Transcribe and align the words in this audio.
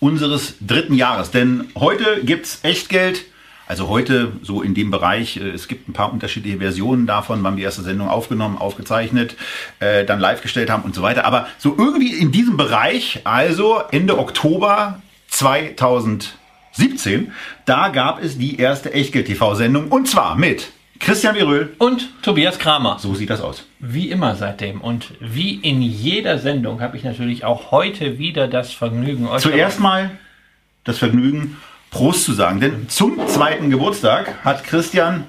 unseres 0.00 0.54
dritten 0.60 0.94
Jahres. 0.94 1.30
Denn 1.30 1.68
heute 1.76 2.24
gibt's 2.24 2.60
Echtgeld. 2.62 3.24
Also 3.66 3.88
heute 3.88 4.32
so 4.42 4.62
in 4.62 4.74
dem 4.74 4.90
Bereich, 4.90 5.36
äh, 5.36 5.50
es 5.50 5.68
gibt 5.68 5.88
ein 5.88 5.92
paar 5.92 6.12
unterschiedliche 6.12 6.58
Versionen 6.58 7.06
davon, 7.06 7.42
wann 7.42 7.54
wir 7.54 7.58
die 7.58 7.64
erste 7.64 7.82
Sendung 7.82 8.08
aufgenommen, 8.08 8.56
aufgezeichnet, 8.56 9.36
äh, 9.80 10.06
dann 10.06 10.20
live 10.20 10.40
gestellt 10.40 10.70
haben 10.70 10.84
und 10.84 10.94
so 10.94 11.02
weiter. 11.02 11.26
Aber 11.26 11.48
so 11.58 11.74
irgendwie 11.76 12.14
in 12.14 12.32
diesem 12.32 12.56
Bereich, 12.56 13.20
also 13.24 13.82
Ende 13.90 14.18
Oktober 14.18 15.02
2017, 15.28 17.32
da 17.66 17.88
gab 17.88 18.22
es 18.22 18.38
die 18.38 18.58
erste 18.58 18.94
Echtgeld-TV-Sendung 18.94 19.88
und 19.88 20.08
zwar 20.08 20.36
mit 20.36 20.70
Christian 21.00 21.34
Viröl 21.34 21.74
und 21.78 22.08
Tobias 22.22 22.58
Kramer. 22.58 22.98
So 22.98 23.14
sieht 23.14 23.30
das 23.30 23.40
aus. 23.40 23.64
Wie 23.78 24.10
immer 24.10 24.34
seitdem. 24.34 24.80
Und 24.80 25.14
wie 25.20 25.54
in 25.54 25.80
jeder 25.82 26.38
Sendung 26.38 26.80
habe 26.80 26.96
ich 26.96 27.04
natürlich 27.04 27.44
auch 27.44 27.70
heute 27.70 28.18
wieder 28.18 28.48
das 28.48 28.72
Vergnügen. 28.72 29.28
Euch 29.28 29.42
Zuerst 29.42 29.80
mal 29.80 30.10
das 30.84 30.98
Vergnügen, 30.98 31.56
Prost 31.90 32.24
zu 32.24 32.32
sagen. 32.32 32.60
Denn 32.60 32.88
zum 32.88 33.26
zweiten 33.28 33.70
Geburtstag 33.70 34.44
hat 34.44 34.64
Christian 34.64 35.24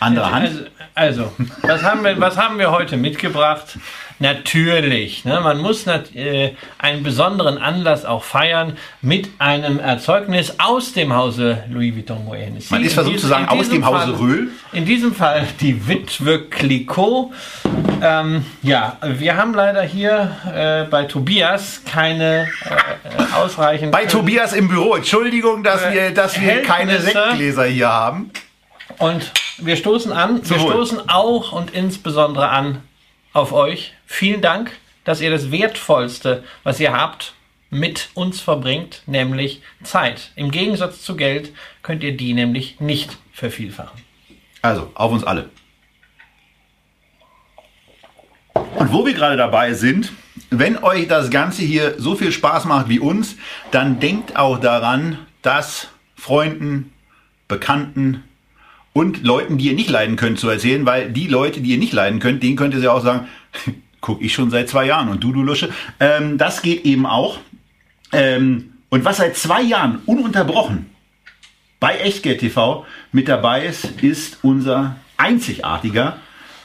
andere 0.00 0.30
Hand. 0.30 0.70
Also, 0.94 1.24
also 1.24 1.32
was, 1.62 1.82
haben 1.82 2.04
wir, 2.04 2.20
was 2.20 2.36
haben 2.36 2.58
wir 2.58 2.70
heute 2.70 2.96
mitgebracht? 2.96 3.78
Natürlich, 4.18 5.26
ne? 5.26 5.40
man 5.42 5.58
muss 5.58 5.86
äh, 5.86 6.52
einen 6.78 7.02
besonderen 7.02 7.58
Anlass 7.58 8.06
auch 8.06 8.24
feiern 8.24 8.78
mit 9.02 9.28
einem 9.38 9.78
Erzeugnis 9.78 10.54
aus 10.58 10.94
dem 10.94 11.14
Hause 11.14 11.64
Louis 11.68 11.94
Vuitton 11.94 12.24
Moet 12.24 12.38
Hennessy. 12.38 12.72
Man 12.72 12.82
ist 12.82 12.94
versucht 12.94 13.20
zu 13.20 13.26
sagen, 13.26 13.46
aus 13.46 13.68
dem 13.68 13.84
Hause 13.84 14.12
Fall, 14.12 14.14
Röhl. 14.14 14.48
In 14.72 14.86
diesem 14.86 15.14
Fall 15.14 15.46
die 15.60 15.86
Witwe 15.86 16.44
Clicquot. 16.48 17.30
Ähm, 18.02 18.46
ja, 18.62 18.96
wir 19.02 19.36
haben 19.36 19.52
leider 19.52 19.82
hier 19.82 20.34
äh, 20.50 20.84
bei 20.90 21.04
Tobias 21.04 21.82
keine 21.84 22.48
äh, 22.64 23.34
ausreichend... 23.34 23.92
Bei 23.92 24.06
Tobias 24.06 24.54
im 24.54 24.68
Büro, 24.68 24.94
Entschuldigung, 24.94 25.62
dass 25.62 25.82
äh, 25.82 25.92
wir, 25.92 26.10
dass 26.14 26.40
wir 26.40 26.62
keine 26.62 27.00
Sektgläser 27.00 27.66
hier 27.66 27.88
haben. 27.88 28.30
Und 28.98 29.30
wir 29.58 29.76
stoßen 29.76 30.12
an, 30.12 30.48
wir 30.48 30.58
stoßen 30.58 31.08
auch 31.08 31.52
und 31.52 31.70
insbesondere 31.70 32.48
an 32.48 32.82
auf 33.32 33.52
euch. 33.52 33.94
Vielen 34.06 34.40
Dank, 34.40 34.72
dass 35.04 35.20
ihr 35.20 35.30
das 35.30 35.50
Wertvollste, 35.50 36.44
was 36.62 36.80
ihr 36.80 36.92
habt, 36.92 37.34
mit 37.70 38.10
uns 38.14 38.40
verbringt, 38.40 39.02
nämlich 39.06 39.62
Zeit. 39.82 40.30
Im 40.36 40.50
Gegensatz 40.50 41.02
zu 41.02 41.16
Geld 41.16 41.52
könnt 41.82 42.02
ihr 42.02 42.16
die 42.16 42.32
nämlich 42.32 42.80
nicht 42.80 43.18
vervielfachen. 43.32 44.00
Also, 44.62 44.90
auf 44.94 45.12
uns 45.12 45.24
alle. 45.24 45.50
Und 48.54 48.92
wo 48.92 49.04
wir 49.04 49.14
gerade 49.14 49.36
dabei 49.36 49.74
sind, 49.74 50.12
wenn 50.50 50.82
euch 50.82 51.08
das 51.08 51.30
Ganze 51.30 51.62
hier 51.62 51.94
so 51.98 52.14
viel 52.14 52.32
Spaß 52.32 52.64
macht 52.66 52.88
wie 52.88 53.00
uns, 53.00 53.36
dann 53.70 54.00
denkt 54.00 54.36
auch 54.36 54.58
daran, 54.58 55.18
dass 55.42 55.88
Freunden, 56.14 56.92
Bekannten, 57.48 58.24
und 58.96 59.24
Leuten, 59.24 59.58
die 59.58 59.66
ihr 59.66 59.74
nicht 59.74 59.90
leiden 59.90 60.16
könnt, 60.16 60.38
zu 60.38 60.48
erzählen, 60.48 60.86
weil 60.86 61.10
die 61.12 61.26
Leute, 61.26 61.60
die 61.60 61.72
ihr 61.72 61.76
nicht 61.76 61.92
leiden 61.92 62.18
könnt, 62.18 62.42
denen 62.42 62.56
könnt 62.56 62.72
ihr 62.72 62.80
ja 62.80 62.92
auch 62.92 63.02
sagen, 63.02 63.28
guck 64.00 64.22
ich 64.22 64.32
schon 64.32 64.48
seit 64.48 64.70
zwei 64.70 64.86
Jahren 64.86 65.10
und 65.10 65.22
du, 65.22 65.32
du 65.32 65.42
Lusche. 65.42 65.68
Ähm, 66.00 66.38
das 66.38 66.62
geht 66.62 66.86
eben 66.86 67.04
auch. 67.04 67.38
Ähm, 68.12 68.72
und 68.88 69.04
was 69.04 69.18
seit 69.18 69.36
zwei 69.36 69.60
Jahren 69.60 69.98
ununterbrochen 70.06 70.86
bei 71.78 71.98
Echtgeld 71.98 72.40
TV 72.40 72.86
mit 73.12 73.28
dabei 73.28 73.66
ist, 73.66 74.00
ist 74.00 74.38
unser 74.40 74.96
einzigartiger 75.18 76.16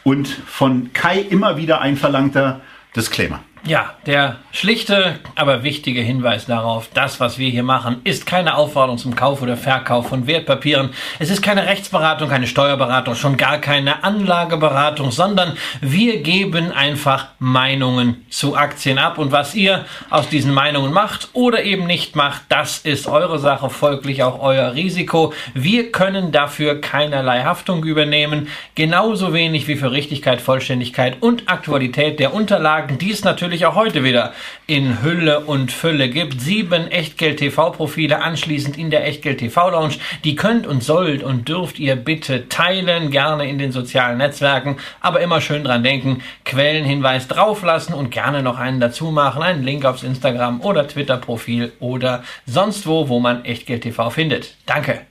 und 0.06 0.30
von 0.30 0.94
Kai 0.94 1.20
immer 1.20 1.58
wieder 1.58 1.82
einverlangter 1.82 2.62
Disclaimer. 2.96 3.44
Ja, 3.64 3.92
der 4.08 4.38
schlichte, 4.52 5.20
aber 5.36 5.62
wichtige 5.62 6.02
Hinweis 6.02 6.48
darauf, 6.48 6.90
das, 6.96 7.20
was 7.20 7.38
wir 7.38 7.48
hier 7.52 7.62
machen, 7.62 8.02
ist 8.04 8.26
keine 8.26 8.56
Aufforderung 8.58 8.98
zum 8.98 9.16
Kauf 9.16 9.44
oder 9.44 9.56
Verkauf 9.56 10.10
von 10.10 10.26
Wertpapieren. 10.26 10.90
Es 11.20 11.30
ist 11.30 11.44
keine 11.44 11.68
Rechtsberatung, 11.68 12.28
keine 12.28 12.48
Steuerberatung, 12.48 13.14
schon 13.14 13.38
gar 13.38 13.60
keine 13.60 14.04
Anlageberatung, 14.04 15.12
sondern 15.12 15.58
wir 15.80 16.24
geben 16.24 16.72
einfach 16.72 17.28
Meinungen 17.38 18.26
zu 18.32 18.56
Aktien 18.56 18.98
ab. 18.98 19.20
Und 19.20 19.32
was 19.32 19.54
ihr 19.54 19.86
aus 20.10 20.28
diesen 20.28 20.56
Meinungen 20.56 20.92
macht 20.92 21.30
oder 21.34 21.64
eben 21.64 21.86
nicht 21.86 22.16
macht, 22.16 22.42
das 22.50 22.80
ist 22.80 23.06
eure 23.06 23.38
Sache, 23.38 23.70
folglich 23.70 24.24
auch 24.24 24.42
euer 24.42 24.74
Risiko. 24.74 25.34
Wir 25.54 25.92
können 25.92 26.32
dafür 26.32 26.82
keinerlei 26.82 27.44
Haftung 27.44 27.84
übernehmen, 27.84 28.48
genauso 28.74 29.34
wenig 29.34 29.68
wie 29.68 29.76
für 29.76 29.92
Richtigkeit, 29.92 30.42
Vollständigkeit 30.42 31.18
und 31.22 31.48
Aktualität 31.48 32.20
der 32.20 32.34
Unterlagen, 32.34 32.98
die 32.98 33.12
es 33.12 33.24
natürlich 33.24 33.51
natürlich 33.52 33.66
auch 33.66 33.76
heute 33.76 34.06
wieder 34.06 34.32
in 34.66 35.04
Hülle 35.04 35.42
und 35.42 35.74
Fülle 35.74 36.10
gibt. 36.10 36.40
Sieben 36.40 36.88
Echtgeld-TV-Profile 36.88 38.22
anschließend 38.22 38.78
in 38.78 38.92
der 38.92 39.06
Echtgeld-TV-Lounge. 39.06 39.96
Die 40.24 40.38
könnt 40.38 40.66
und 40.66 40.82
sollt 40.82 41.22
und 41.22 41.50
dürft 41.50 41.78
ihr 41.78 41.98
bitte 41.98 42.48
teilen, 42.48 43.12
gerne 43.12 43.50
in 43.50 43.58
den 43.58 43.74
sozialen 43.74 44.20
Netzwerken. 44.20 44.78
Aber 45.02 45.20
immer 45.20 45.42
schön 45.42 45.66
dran 45.66 45.84
denken, 45.84 46.24
Quellenhinweis 46.46 47.28
drauflassen 47.28 47.94
und 47.94 48.10
gerne 48.10 48.42
noch 48.42 48.58
einen 48.58 48.80
dazu 48.80 49.12
machen. 49.12 49.44
Einen 49.44 49.64
Link 49.64 49.84
aufs 49.84 50.04
Instagram 50.04 50.62
oder 50.62 50.88
Twitter-Profil 50.88 51.74
oder 51.82 52.24
sonst 52.46 52.88
wo, 52.88 53.10
wo 53.10 53.20
man 53.20 53.44
Echtgeld-TV 53.44 54.12
findet. 54.12 54.56
Danke. 54.66 55.02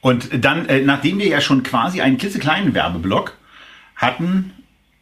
Und 0.00 0.28
dann, 0.32 0.66
äh, 0.66 0.80
nachdem 0.80 1.18
wir 1.18 1.26
ja 1.26 1.40
schon 1.40 1.64
quasi 1.64 2.02
einen 2.02 2.18
klitzekleinen 2.18 2.72
Werbeblock 2.72 3.36
hatten 3.96 4.52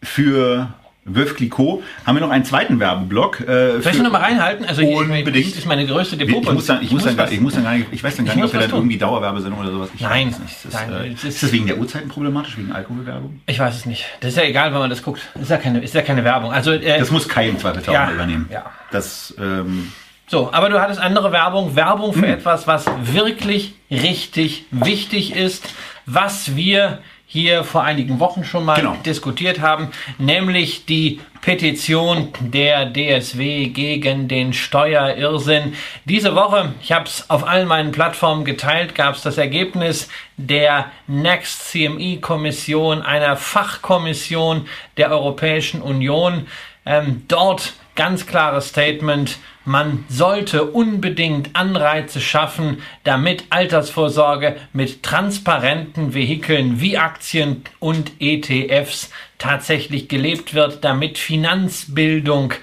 für 0.02 0.72
Wölf 1.04 1.34
Clicquot, 1.34 1.82
haben 2.04 2.16
wir 2.16 2.20
noch 2.20 2.30
einen 2.30 2.44
zweiten 2.44 2.78
Werbeblock. 2.78 3.40
Äh, 3.40 3.80
Soll 3.80 3.92
ich 3.92 4.02
noch 4.02 4.12
mal 4.12 4.20
reinhalten? 4.20 4.66
Also 4.66 4.82
unbedingt. 4.82 5.52
Das 5.52 5.58
ist 5.58 5.66
meine 5.66 5.86
größte 5.86 6.16
Depot. 6.16 6.42
Ich 6.42 6.52
muss 6.52 6.66
dann, 6.66 6.82
ich, 6.82 6.90
muss 6.90 7.04
dann, 7.04 7.16
gar, 7.16 7.32
ich 7.32 7.40
muss 7.40 7.54
dann 7.54 7.64
gar 7.64 7.74
nicht, 7.74 7.86
ich 7.90 8.04
weiß 8.04 8.16
dann 8.16 8.26
gar 8.26 8.34
nicht, 8.34 8.44
ob 8.44 8.52
wir 8.52 8.60
dann 8.60 8.70
irgendwie 8.70 8.98
Dauerwerbesendung 8.98 9.60
oder 9.60 9.70
sowas. 9.70 9.88
Ich 9.94 10.00
nein, 10.02 10.26
nicht. 10.28 10.38
Das, 10.38 10.72
nein. 10.74 10.92
Äh, 10.92 11.12
ist, 11.12 11.24
ist 11.24 11.42
das 11.42 11.52
wegen 11.52 11.66
der 11.66 11.78
Uhrzeiten 11.78 12.08
problematisch, 12.08 12.56
wegen 12.58 12.70
Alkoholwerbung? 12.70 13.40
Ich 13.46 13.58
weiß 13.58 13.74
es 13.74 13.86
nicht. 13.86 14.04
Das 14.20 14.32
ist 14.32 14.36
ja 14.36 14.44
egal, 14.44 14.72
wenn 14.72 14.80
man 14.80 14.90
das 14.90 15.02
guckt. 15.02 15.22
Das 15.34 15.44
ist 15.44 15.50
ja 15.50 15.56
keine, 15.56 15.80
ist 15.80 15.94
ja 15.94 16.02
keine 16.02 16.22
Werbung. 16.22 16.52
Also 16.52 16.72
äh, 16.72 16.98
das 16.98 17.10
muss 17.10 17.28
Kai 17.28 17.48
im 17.48 17.58
Zweifel 17.58 17.82
ja, 17.92 18.10
übernehmen. 18.10 18.48
Ja. 18.52 18.66
Das 18.90 19.34
ähm, 19.38 19.90
so, 20.30 20.52
aber 20.52 20.68
du 20.68 20.80
hattest 20.80 21.00
andere 21.00 21.32
Werbung, 21.32 21.74
Werbung 21.74 22.12
für 22.12 22.22
hm. 22.22 22.34
etwas, 22.34 22.68
was 22.68 22.86
wirklich 23.02 23.74
richtig 23.90 24.66
wichtig 24.70 25.34
ist, 25.34 25.74
was 26.06 26.54
wir 26.54 27.00
hier 27.32 27.62
vor 27.62 27.84
einigen 27.84 28.18
Wochen 28.18 28.42
schon 28.42 28.64
mal 28.64 28.74
genau. 28.74 28.96
diskutiert 29.06 29.60
haben, 29.60 29.92
nämlich 30.18 30.84
die 30.84 31.20
Petition 31.42 32.32
der 32.40 32.92
DSW 32.92 33.68
gegen 33.68 34.26
den 34.26 34.52
Steuerirrsinn. 34.52 35.74
Diese 36.04 36.34
Woche, 36.34 36.74
ich 36.82 36.90
habe 36.90 37.04
es 37.04 37.30
auf 37.30 37.46
allen 37.46 37.68
meinen 37.68 37.92
Plattformen 37.92 38.44
geteilt, 38.44 38.96
gab 38.96 39.14
es 39.14 39.22
das 39.22 39.38
Ergebnis 39.38 40.08
der 40.36 40.86
Next 41.06 41.70
CMI-Kommission, 41.70 43.00
einer 43.00 43.36
Fachkommission 43.36 44.66
der 44.96 45.12
Europäischen 45.12 45.82
Union. 45.82 46.48
Ähm, 46.84 47.22
dort 47.28 47.74
ganz 47.94 48.26
klares 48.26 48.70
Statement, 48.70 49.38
man 49.64 50.04
sollte 50.08 50.64
unbedingt 50.64 51.54
Anreize 51.54 52.20
schaffen, 52.20 52.82
damit 53.04 53.44
Altersvorsorge 53.50 54.56
mit 54.72 55.02
transparenten 55.02 56.14
Vehikeln 56.14 56.80
wie 56.80 56.96
Aktien 56.96 57.64
und 57.78 58.12
ETFs 58.20 59.10
tatsächlich 59.38 60.08
gelebt 60.08 60.54
wird, 60.54 60.82
damit 60.84 61.18
Finanzbildung 61.18 62.54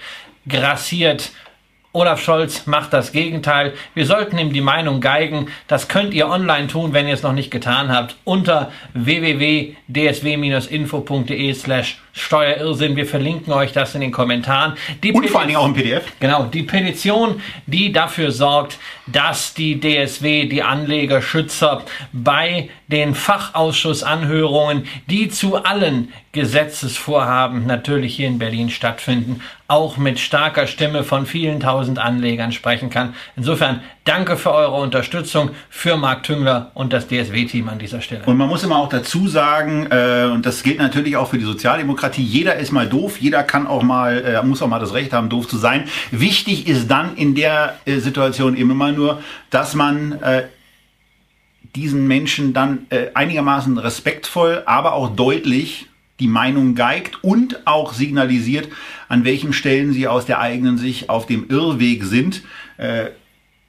grassiert. 0.48 1.32
Olaf 1.94 2.22
Scholz 2.22 2.68
macht 2.68 2.92
das 2.94 3.12
Gegenteil. 3.12 3.74
Wir 3.96 4.06
sollten 4.06 4.38
ihm 4.38 4.54
die 4.54 4.62
Meinung 4.62 5.02
geigen. 5.02 5.48
Das 5.68 5.88
könnt 5.88 6.14
ihr 6.14 6.28
online 6.28 6.68
tun, 6.68 6.94
wenn 6.94 7.08
ihr 7.08 7.16
es 7.16 7.24
noch 7.24 7.34
nicht 7.34 7.50
getan 7.50 7.92
habt, 7.92 8.18
unter 8.24 8.72
www.dsw-info.de 8.94 11.54
slash 11.54 12.00
Steuerirrsinn. 12.18 12.96
Wir 12.96 13.06
verlinken 13.06 13.54
euch 13.54 13.72
das 13.72 13.96
in 13.96 14.02
den 14.02 14.12
Kommentaren. 14.12 14.74
Die 15.04 15.12
Und 15.12 15.30
vor 15.30 15.42
allen 15.42 15.48
Dingen 15.48 15.60
auch 15.60 15.68
im 15.68 15.74
PDF. 15.74 16.04
Genau, 16.20 16.44
die 16.46 16.64
Petition, 16.64 17.42
die 17.66 17.92
dafür 17.92 18.32
sorgt, 18.32 18.78
dass 19.08 19.54
die 19.54 19.80
DSW, 19.80 20.46
die 20.46 20.64
Anlegerschützer 20.64 21.84
bei 22.12 22.70
den 22.88 23.16
Fachausschussanhörungen, 23.16 24.88
die 25.10 25.30
zu 25.30 25.64
allen 25.64 26.14
Gesetzesvorhaben 26.32 27.66
natürlich 27.66 28.16
hier 28.16 28.28
in 28.28 28.40
Berlin 28.40 28.70
stattfinden, 28.70 29.42
auch 29.68 29.98
mit 29.98 30.20
starker 30.20 30.68
Stimme 30.68 31.04
von 31.04 31.26
vielen 31.26 31.60
tausend 31.60 32.00
Anlegern 32.00 32.52
sprechen 32.52 32.90
kann. 32.90 33.16
Insofern 33.36 33.82
danke 34.08 34.38
für 34.38 34.54
eure 34.54 34.76
Unterstützung 34.76 35.52
für 35.70 35.98
Marc 35.98 36.24
Tüngler 36.24 36.72
und 36.74 36.94
das 36.94 37.08
DSW-Team 37.08 37.68
an 37.68 37.80
dieser 37.80 38.02
Stelle. 38.02 38.24
Und 38.26 38.38
man 38.38 38.48
muss 38.48 38.64
immer 38.64 38.78
auch 38.78 38.90
dazu 38.90 39.28
sagen, 39.28 39.88
äh, 39.92 40.30
und 40.32 40.46
das 40.46 40.64
gilt 40.64 40.80
natürlich 40.80 41.18
auch 41.18 41.30
für 41.30 41.38
die 41.38 41.46
Sozialdemokratie, 41.46 42.24
jeder 42.24 42.56
ist 42.56 42.72
mal 42.72 42.88
doof, 42.88 43.18
jeder 43.20 43.44
kann 43.44 43.68
auch 43.68 43.84
mal, 43.84 44.24
äh, 44.24 44.44
muss 44.44 44.62
auch 44.62 44.68
mal 44.68 44.80
das 44.80 44.94
Recht 44.94 45.14
haben, 45.14 45.30
doof 45.30 45.48
zu 45.48 45.58
sein. 45.58 45.86
Wichtig 46.12 46.68
ist 46.68 46.90
dann 46.90 47.16
in 47.16 47.36
der 47.36 47.78
äh, 47.86 47.98
Situation 47.98 48.56
eben 48.56 48.72
immer 48.72 48.92
nur, 48.92 49.22
dass 49.50 49.76
man 49.76 50.14
äh, 50.22 50.44
diesen 51.76 52.08
Menschen 52.08 52.54
dann 52.54 52.88
äh, 52.90 53.08
einigermaßen 53.14 53.78
respektvoll, 53.78 54.64
aber 54.66 54.94
auch 54.94 55.16
deutlich 55.16 55.88
die 56.20 56.28
Meinung 56.28 56.74
geigt 56.74 57.24
und 57.24 57.68
auch 57.68 57.94
signalisiert, 57.94 58.70
an 59.08 59.24
welchen 59.24 59.54
Stellen 59.54 59.94
sie 59.94 60.08
aus 60.08 60.26
der 60.26 60.40
eigenen 60.40 60.78
Sicht 60.78 61.10
auf 61.10 61.28
dem 61.28 61.48
Irrweg 61.50 62.06
sind. 62.06 62.42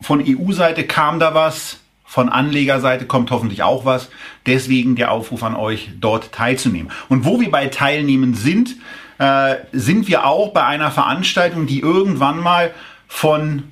Von 0.01 0.23
EU-Seite 0.25 0.85
kam 0.85 1.19
da 1.19 1.35
was, 1.35 1.81
von 2.05 2.31
Anlegerseite 2.31 3.05
kommt 3.05 3.31
hoffentlich 3.31 3.63
auch 3.63 3.85
was. 3.85 4.09
Deswegen 4.47 4.97
der 4.97 5.13
Aufruf 5.13 5.43
an 5.43 5.55
euch, 5.55 5.91
dort 6.01 6.33
teilzunehmen. 6.33 6.91
Und 7.09 7.27
wo 7.27 7.39
wir 7.41 7.51
bei 7.51 7.67
Teilnehmen 7.67 8.33
sind, 8.33 8.77
äh, 9.19 9.57
sind 9.73 10.09
wir 10.09 10.25
auch 10.25 10.53
bei 10.53 10.65
einer 10.65 10.91
Veranstaltung, 10.91 11.67
die 11.67 11.81
irgendwann 11.81 12.39
mal 12.41 12.73
von 13.07 13.65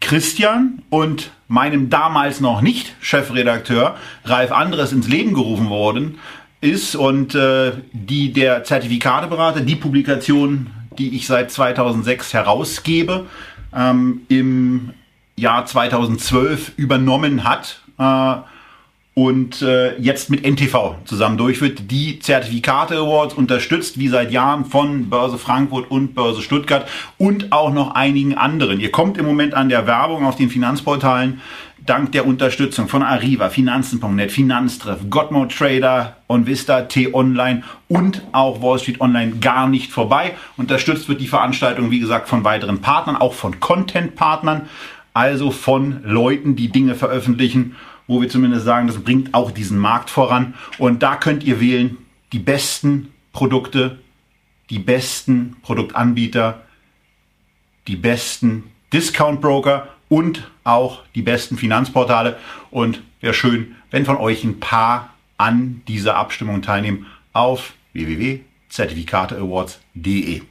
Christian 0.00 0.82
und 0.90 1.30
meinem 1.46 1.90
damals 1.90 2.40
noch 2.40 2.60
nicht 2.60 2.94
Chefredakteur 3.00 3.96
Ralf 4.24 4.50
Andres 4.50 4.92
ins 4.92 5.08
Leben 5.08 5.34
gerufen 5.34 5.68
worden 5.68 6.18
ist 6.60 6.96
und 6.96 7.34
äh, 7.34 7.72
die 7.92 8.32
der 8.32 8.64
Zertifikateberater, 8.64 9.60
die 9.60 9.76
Publikation, 9.76 10.70
die 10.98 11.14
ich 11.14 11.26
seit 11.26 11.50
2006 11.50 12.34
herausgebe, 12.34 13.26
ähm, 13.74 14.22
im 14.28 14.90
Jahr 15.40 15.66
2012 15.66 16.72
übernommen 16.76 17.44
hat 17.44 17.80
äh, 17.98 18.34
und 19.14 19.60
äh, 19.62 19.98
jetzt 19.98 20.30
mit 20.30 20.44
NTV 20.44 20.96
zusammen 21.04 21.36
durchführt, 21.36 21.90
die 21.90 22.20
Zertifikate 22.20 22.96
Awards 22.96 23.34
unterstützt, 23.34 23.98
wie 23.98 24.08
seit 24.08 24.30
Jahren 24.30 24.64
von 24.64 25.10
Börse 25.10 25.36
Frankfurt 25.36 25.90
und 25.90 26.14
Börse 26.14 26.42
Stuttgart 26.42 26.88
und 27.18 27.52
auch 27.52 27.72
noch 27.72 27.94
einigen 27.94 28.36
anderen. 28.36 28.80
Ihr 28.80 28.92
kommt 28.92 29.18
im 29.18 29.26
Moment 29.26 29.54
an 29.54 29.68
der 29.68 29.86
Werbung 29.86 30.24
auf 30.24 30.36
den 30.36 30.48
Finanzportalen 30.48 31.40
dank 31.86 32.12
der 32.12 32.26
Unterstützung 32.26 32.88
von 32.88 33.02
Arriva, 33.02 33.48
Finanzen.net, 33.48 34.30
Finanztreff, 34.30 34.98
Godmode 35.08 35.54
Trader, 35.54 36.16
OnVista, 36.28 36.82
T-Online 36.82 37.62
und 37.88 38.22
auch 38.32 38.62
Wall 38.62 38.78
Street 38.78 39.00
Online 39.00 39.32
gar 39.40 39.68
nicht 39.68 39.90
vorbei. 39.90 40.36
Unterstützt 40.56 41.08
wird 41.08 41.20
die 41.20 41.26
Veranstaltung, 41.26 41.90
wie 41.90 42.00
gesagt, 42.00 42.28
von 42.28 42.44
weiteren 42.44 42.80
Partnern, 42.80 43.16
auch 43.16 43.34
von 43.34 43.60
Content-Partnern, 43.60 44.68
also 45.12 45.50
von 45.50 46.02
Leuten, 46.04 46.56
die 46.56 46.68
Dinge 46.68 46.94
veröffentlichen 46.94 47.76
wo 48.10 48.20
wir 48.20 48.28
zumindest 48.28 48.64
sagen, 48.64 48.88
das 48.88 48.98
bringt 48.98 49.32
auch 49.34 49.52
diesen 49.52 49.78
Markt 49.78 50.10
voran. 50.10 50.54
Und 50.78 51.04
da 51.04 51.14
könnt 51.14 51.44
ihr 51.44 51.60
wählen 51.60 51.96
die 52.32 52.40
besten 52.40 53.14
Produkte, 53.32 54.00
die 54.68 54.80
besten 54.80 55.54
Produktanbieter, 55.62 56.60
die 57.86 57.94
besten 57.94 58.64
Discount 58.92 59.40
Broker 59.40 59.90
und 60.08 60.50
auch 60.64 61.04
die 61.14 61.22
besten 61.22 61.56
Finanzportale. 61.56 62.36
Und 62.72 63.00
wäre 63.20 63.32
schön, 63.32 63.76
wenn 63.92 64.04
von 64.04 64.16
euch 64.16 64.42
ein 64.42 64.58
paar 64.58 65.14
an 65.36 65.82
dieser 65.86 66.16
Abstimmung 66.16 66.62
teilnehmen 66.62 67.06
auf 67.32 67.74
www.zertifikateawards.de. 67.92 70.42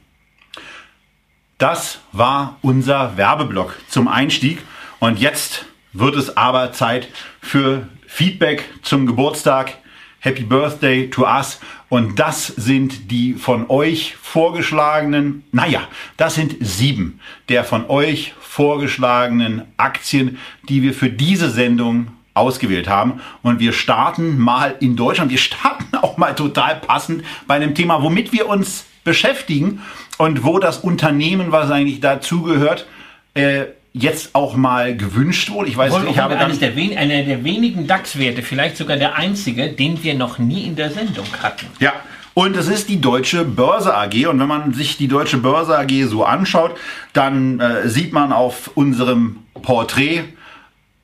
Das 1.60 1.98
war 2.12 2.56
unser 2.62 3.18
Werbeblock 3.18 3.76
zum 3.86 4.08
Einstieg. 4.08 4.62
Und 4.98 5.18
jetzt 5.20 5.66
wird 5.92 6.16
es 6.16 6.34
aber 6.34 6.72
Zeit 6.72 7.08
für 7.42 7.86
Feedback 8.06 8.64
zum 8.80 9.04
Geburtstag. 9.04 9.76
Happy 10.20 10.42
Birthday 10.42 11.10
to 11.10 11.26
us. 11.26 11.60
Und 11.90 12.18
das 12.18 12.46
sind 12.46 13.10
die 13.10 13.34
von 13.34 13.68
euch 13.68 14.16
vorgeschlagenen, 14.22 15.44
naja, 15.52 15.86
das 16.16 16.34
sind 16.34 16.56
sieben 16.60 17.20
der 17.50 17.64
von 17.64 17.90
euch 17.90 18.32
vorgeschlagenen 18.40 19.64
Aktien, 19.76 20.38
die 20.66 20.80
wir 20.80 20.94
für 20.94 21.10
diese 21.10 21.50
Sendung 21.50 22.06
ausgewählt 22.32 22.88
haben. 22.88 23.20
Und 23.42 23.60
wir 23.60 23.74
starten 23.74 24.38
mal 24.38 24.76
in 24.80 24.96
Deutschland. 24.96 25.30
Wir 25.30 25.36
starten 25.36 25.94
auch 26.00 26.16
mal 26.16 26.34
total 26.34 26.76
passend 26.76 27.22
bei 27.46 27.56
einem 27.56 27.74
Thema, 27.74 28.02
womit 28.02 28.32
wir 28.32 28.48
uns 28.48 28.86
beschäftigen 29.04 29.82
und 30.20 30.44
wo 30.44 30.58
das 30.58 30.76
Unternehmen, 30.78 31.50
was 31.50 31.70
eigentlich 31.70 32.00
dazugehört, 32.00 32.86
äh, 33.32 33.64
jetzt 33.94 34.34
auch 34.34 34.54
mal 34.54 34.94
gewünscht 34.94 35.50
wurde. 35.50 35.70
Ich 35.70 35.78
weiß 35.78 35.98
nicht, 35.98 36.10
ich 36.10 36.18
habe 36.18 36.36
eines 36.36 36.58
der 36.58 36.72
einer 36.76 37.22
der 37.22 37.42
wenigen 37.42 37.86
DAX-Werte, 37.86 38.42
vielleicht 38.42 38.76
sogar 38.76 38.98
der 38.98 39.16
einzige, 39.16 39.68
den 39.68 40.02
wir 40.02 40.14
noch 40.14 40.38
nie 40.38 40.64
in 40.64 40.76
der 40.76 40.90
Sendung 40.90 41.24
hatten. 41.42 41.66
Ja. 41.80 41.94
Und 42.34 42.54
es 42.54 42.68
ist 42.68 42.90
die 42.90 43.00
Deutsche 43.00 43.44
Börse 43.44 43.96
AG. 43.96 44.26
Und 44.26 44.38
wenn 44.38 44.46
man 44.46 44.74
sich 44.74 44.98
die 44.98 45.08
Deutsche 45.08 45.38
Börse 45.38 45.76
AG 45.78 46.04
so 46.04 46.24
anschaut, 46.24 46.76
dann 47.14 47.58
äh, 47.58 47.88
sieht 47.88 48.12
man 48.12 48.32
auf 48.32 48.70
unserem 48.74 49.38
Porträt 49.62 50.24